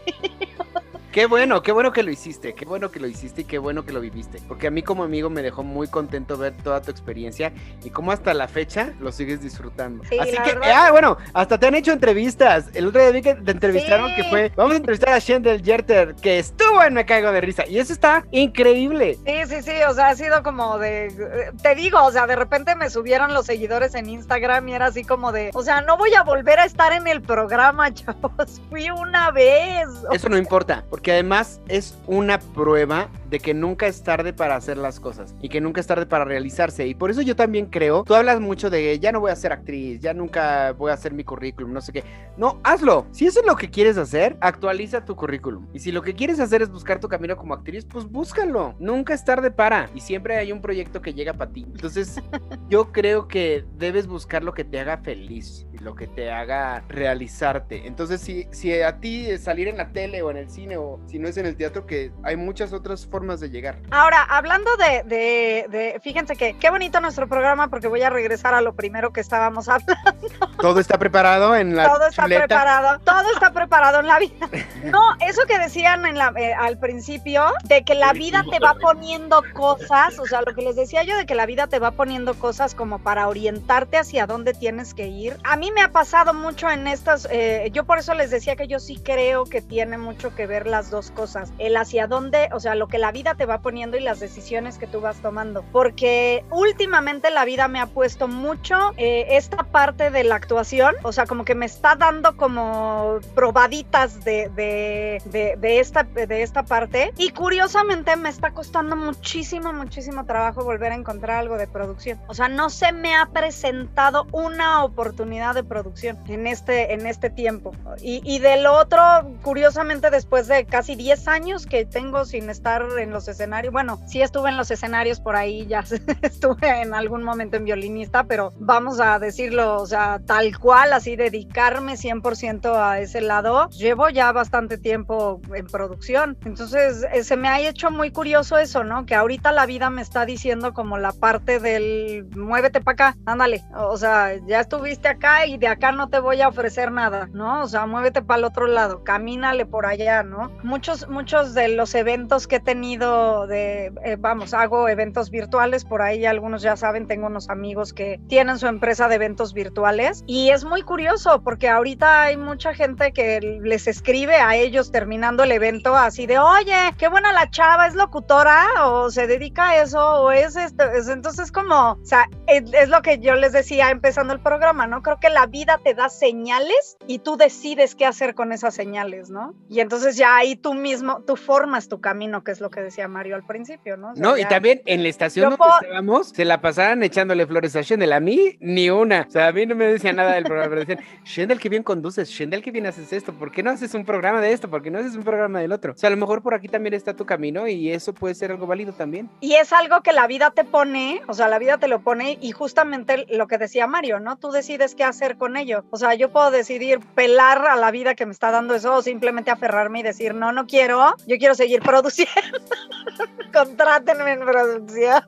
[1.14, 3.84] Qué bueno, qué bueno que lo hiciste, qué bueno que lo hiciste y qué bueno
[3.84, 4.40] que lo viviste.
[4.48, 7.52] Porque a mí como amigo me dejó muy contento ver toda tu experiencia
[7.84, 10.02] y cómo hasta la fecha lo sigues disfrutando.
[10.02, 12.66] Así que, ah, bueno, hasta te han hecho entrevistas.
[12.74, 16.16] El otro día vi que te entrevistaron que fue, vamos a entrevistar a Shendel Yerter,
[16.16, 17.64] que estuvo en Me Caigo de Risa.
[17.64, 19.16] Y eso está increíble.
[19.24, 22.74] Sí, sí, sí, o sea, ha sido como de, te digo, o sea, de repente
[22.74, 26.12] me subieron los seguidores en Instagram y era así como de, o sea, no voy
[26.14, 28.60] a volver a estar en el programa, chavos.
[28.68, 29.86] Fui una vez.
[30.12, 34.56] Eso no importa, porque que además es una prueba de que nunca es tarde para
[34.56, 36.86] hacer las cosas y que nunca es tarde para realizarse.
[36.86, 39.52] Y por eso yo también creo, tú hablas mucho de ya no voy a ser
[39.52, 42.04] actriz, ya nunca voy a hacer mi currículum, no sé qué.
[42.36, 43.06] No, hazlo.
[43.12, 45.66] Si eso es lo que quieres hacer, actualiza tu currículum.
[45.74, 48.74] Y si lo que quieres hacer es buscar tu camino como actriz, pues búscalo.
[48.78, 49.90] Nunca es tarde para.
[49.94, 51.66] Y siempre hay un proyecto que llega para ti.
[51.66, 52.20] Entonces,
[52.70, 56.82] yo creo que debes buscar lo que te haga feliz y lo que te haga
[56.88, 57.86] realizarte.
[57.86, 61.18] Entonces, si, si a ti salir en la tele o en el cine o si
[61.18, 63.78] no es en el teatro, que hay muchas otras formas de llegar.
[63.90, 68.60] Ahora, hablando de, de, fíjense que qué bonito nuestro programa porque voy a regresar a
[68.60, 70.28] lo primero que estábamos hablando.
[70.60, 74.48] Todo está preparado en la Todo está preparado, todo está preparado en la vida.
[74.84, 78.74] No, eso que decían en la, eh, al principio, de que la vida te va
[78.74, 81.92] poniendo cosas, o sea, lo que les decía yo de que la vida te va
[81.92, 85.36] poniendo cosas como para orientarte hacia dónde tienes que ir.
[85.44, 88.66] A mí me ha pasado mucho en estas, eh, yo por eso les decía que
[88.66, 92.60] yo sí creo que tiene mucho que ver las dos cosas, el hacia dónde, o
[92.60, 95.64] sea, lo que la vida te va poniendo y las decisiones que tú vas tomando,
[95.72, 101.12] porque últimamente la vida me ha puesto mucho eh, esta parte de la actuación, o
[101.12, 107.12] sea, como que me está dando como probaditas de, de, de, esta, de esta parte
[107.16, 112.34] y curiosamente me está costando muchísimo, muchísimo trabajo volver a encontrar algo de producción, o
[112.34, 117.72] sea, no se me ha presentado una oportunidad de producción en este, en este tiempo.
[118.00, 119.02] Y, y del otro,
[119.42, 123.72] curiosamente después de casi 10 años que tengo sin estar en los escenarios.
[123.72, 125.84] Bueno, sí estuve en los escenarios por ahí, ya
[126.22, 131.14] estuve en algún momento en violinista, pero vamos a decirlo, o sea, tal cual, así
[131.14, 133.68] dedicarme 100% a ese lado.
[133.68, 136.36] Llevo ya bastante tiempo en producción.
[136.44, 139.06] Entonces, eh, se me ha hecho muy curioso eso, ¿no?
[139.06, 143.62] Que ahorita la vida me está diciendo como la parte del muévete para acá, ándale.
[143.76, 147.62] O sea, ya estuviste acá y de acá no te voy a ofrecer nada, ¿no?
[147.62, 150.50] O sea, muévete para el otro lado, camínale por allá, ¿no?
[150.64, 156.02] Muchos, muchos de los eventos que he tenido de, eh, vamos, hago eventos virtuales, por
[156.02, 160.50] ahí algunos ya saben, tengo unos amigos que tienen su empresa de eventos virtuales y
[160.50, 165.52] es muy curioso porque ahorita hay mucha gente que les escribe a ellos terminando el
[165.52, 170.00] evento así de, oye, qué buena la chava, es locutora o se dedica a eso
[170.00, 171.98] o es esto, entonces como,
[172.46, 175.02] es, es lo que yo les decía empezando el programa, ¿no?
[175.02, 179.30] Creo que la vida te da señales y tú decides qué hacer con esas señales,
[179.30, 179.54] ¿no?
[179.68, 183.08] Y entonces ya ahí tú mismo, tú formas tu camino, que es lo que decía
[183.08, 184.12] Mario al principio, ¿no?
[184.14, 188.12] no, y también en la estación donde estábamos, se la pasaban echándole flores a Shendel.
[188.12, 189.26] A mí, ni una.
[189.28, 191.82] O sea, a mí no me decía nada del programa, pero decían, Shendel, qué bien
[191.82, 194.68] conduces, Shendel, qué bien haces esto, ¿por qué no haces un programa de esto?
[194.68, 195.92] ¿Por qué no haces un programa del otro?
[195.92, 198.50] O sea, a lo mejor por aquí también está tu camino y eso puede ser
[198.50, 199.30] algo válido también.
[199.40, 202.38] Y es algo que la vida te pone, o sea, la vida te lo pone
[202.40, 204.36] y justamente lo que decía Mario, ¿no?
[204.36, 205.84] Tú decides qué hacer con ello.
[205.90, 209.02] O sea, yo puedo decidir pelar a la vida que me está dando eso o
[209.02, 212.32] simplemente aferrarme y decir, no, no quiero, yo quiero seguir produciendo.
[213.52, 215.22] Contrátenme en producción.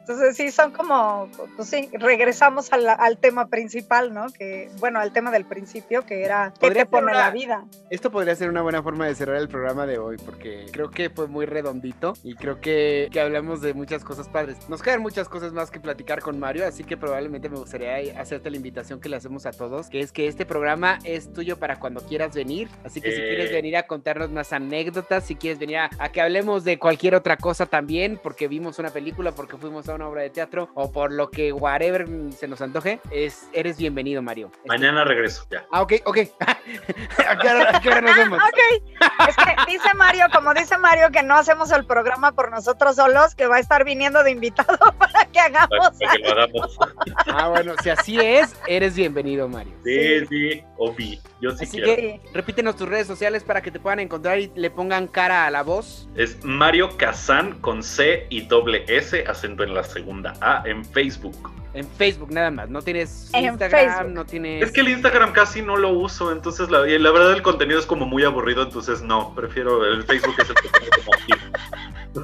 [0.00, 4.26] Entonces sí, son como, pues sí, regresamos al, al, tema principal, ¿no?
[4.32, 7.64] Que, bueno, al tema del principio, que era qué te pone la vida.
[7.90, 11.10] Esto podría ser una buena forma de cerrar el programa de hoy, porque creo que
[11.10, 14.68] fue muy redondito y creo que, que hablamos de muchas cosas padres.
[14.68, 18.50] Nos quedan muchas cosas más que platicar con Mario, así que probablemente me gustaría hacerte
[18.50, 21.78] la invitación que le hacemos a todos, que es que este programa es tuyo para
[21.78, 22.68] cuando quieras venir.
[22.84, 23.54] Así que si quieres eh.
[23.54, 27.36] venir a contarnos más anécdotas, si quieres venir a, a que hablemos de cualquier otra
[27.36, 31.12] cosa también, porque vimos una película, porque fuimos a una obra de teatro o por
[31.12, 32.06] lo que whatever
[32.36, 34.50] se nos antoje, es, eres bienvenido, Mario.
[34.66, 35.66] Mañana regreso, ya.
[35.70, 36.18] Ah, ok, ok.
[37.28, 37.38] ¿A
[37.80, 38.38] qué hora, nos vemos?
[38.38, 39.28] ok.
[39.28, 43.34] Es que dice Mario, como dice Mario, que no hacemos el programa por nosotros solos,
[43.34, 45.90] que va a estar viniendo de invitado para que hagamos.
[45.98, 46.78] Para que lo hagamos.
[47.26, 49.74] ah, bueno, si así es, eres bienvenido, Mario.
[49.84, 50.64] Sí, sí,
[50.96, 54.52] sí Yo sí Así que repítenos tus redes sociales para que te puedan encontrar y
[54.54, 56.08] le pongan cara a la voz.
[56.14, 61.50] Es Mario Kazan con C y doble S, acento en la segunda A en Facebook.
[61.74, 64.64] En Facebook nada más, no tienes Instagram, no tienes...
[64.64, 67.86] Es que el Instagram casi no lo uso, entonces la, la verdad el contenido es
[67.86, 71.12] como muy aburrido, entonces no, prefiero el Facebook es el que tengo como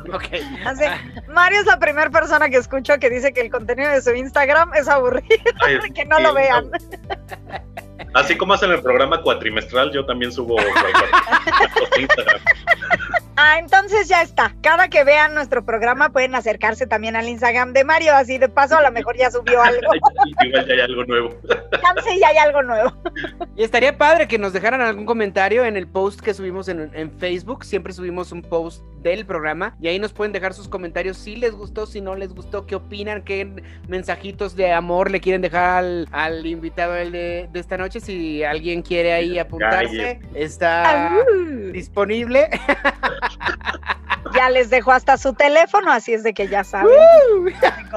[0.14, 0.24] Ok.
[0.64, 0.84] Así,
[1.28, 4.72] Mario es la primera persona que escucho que dice que el contenido de su Instagram
[4.74, 5.28] es aburrido,
[5.94, 6.70] que no lo vean.
[8.14, 10.56] Así como hacen el programa cuatrimestral, yo también subo.
[13.36, 14.54] Ah, entonces ya está.
[14.62, 18.78] Cada que vean nuestro programa pueden acercarse también al Instagram de Mario, así de paso
[18.78, 19.90] a lo mejor ya subió algo.
[20.44, 21.36] Igual ya hay algo nuevo.
[22.20, 22.92] ya hay algo nuevo.
[23.56, 27.10] Y estaría padre que nos dejaran algún comentario en el post que subimos en, en,
[27.18, 27.64] Facebook.
[27.64, 31.52] Siempre subimos un post del programa y ahí nos pueden dejar sus comentarios si les
[31.52, 36.46] gustó, si no les gustó, qué opinan, qué mensajitos de amor le quieren dejar al,
[36.46, 38.00] invitado de, de, esta noche.
[38.00, 41.12] Si alguien quiere ahí apuntarse, está
[41.72, 42.48] disponible.
[44.34, 46.90] Ya les dejo hasta su teléfono, así es de que ya saben.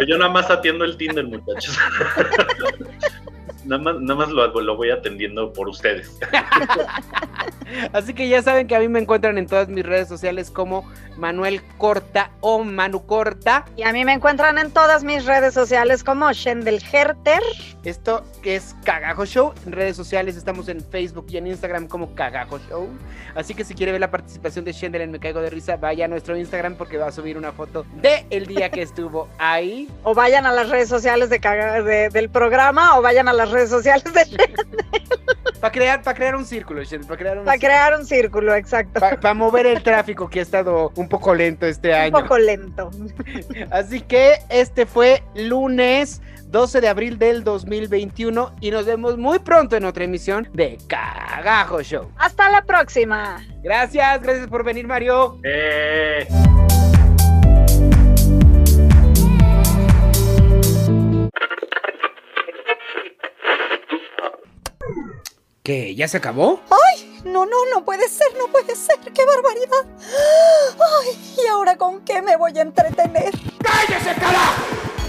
[0.08, 1.78] Yo nada más atiendo el Tinder, muchachos.
[3.68, 6.18] nada más, nada más lo, lo voy atendiendo por ustedes.
[7.94, 10.90] Así que ya saben que a mí me encuentran en todas mis redes sociales como
[11.18, 13.66] Manuel Corta o Manu Corta.
[13.76, 17.42] Y a mí me encuentran en todas mis redes sociales como Shendel Herter.
[17.84, 19.54] Esto es Cagajo Show.
[19.66, 22.88] En redes sociales estamos en Facebook y en Instagram como Cagajo Show.
[23.36, 26.06] Así que si quiere ver la participación de Shendel en Me Caigo de Risa, vaya
[26.06, 29.90] a nuestro Instagram porque va a subir una foto de el día que estuvo ahí.
[30.04, 34.04] O vayan a las redes sociales de, del programa o vayan a las redes sociales
[34.14, 34.54] de.
[35.60, 39.00] Para crear, para crear un círculo, para crear un, para crear un círculo, exacto.
[39.00, 42.16] Para mover el tráfico que ha estado un poco lento este año.
[42.16, 42.92] Un poco lento.
[43.72, 49.76] Así que este fue lunes 12 de abril del 2021 y nos vemos muy pronto
[49.76, 52.12] en otra emisión de Cagajo Show.
[52.18, 53.44] Hasta la próxima.
[53.64, 55.40] Gracias, gracias por venir, Mario.
[55.44, 56.28] Eh.
[65.68, 65.94] ¿Qué?
[65.96, 66.62] ¿Ya se acabó?
[66.70, 67.22] ¡Ay!
[67.26, 68.96] No, no, no puede ser, no puede ser.
[69.14, 70.00] ¡Qué barbaridad!
[71.02, 71.36] ¡Ay!
[71.44, 73.34] ¿Y ahora con qué me voy a entretener?
[73.62, 74.64] ¡Cállese, carajo!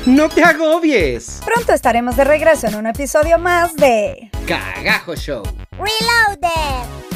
[0.07, 1.43] ¡No te agobies!
[1.45, 5.45] Pronto estaremos de regreso en un episodio más de Cagajo Show.
[5.71, 7.08] Reloaded.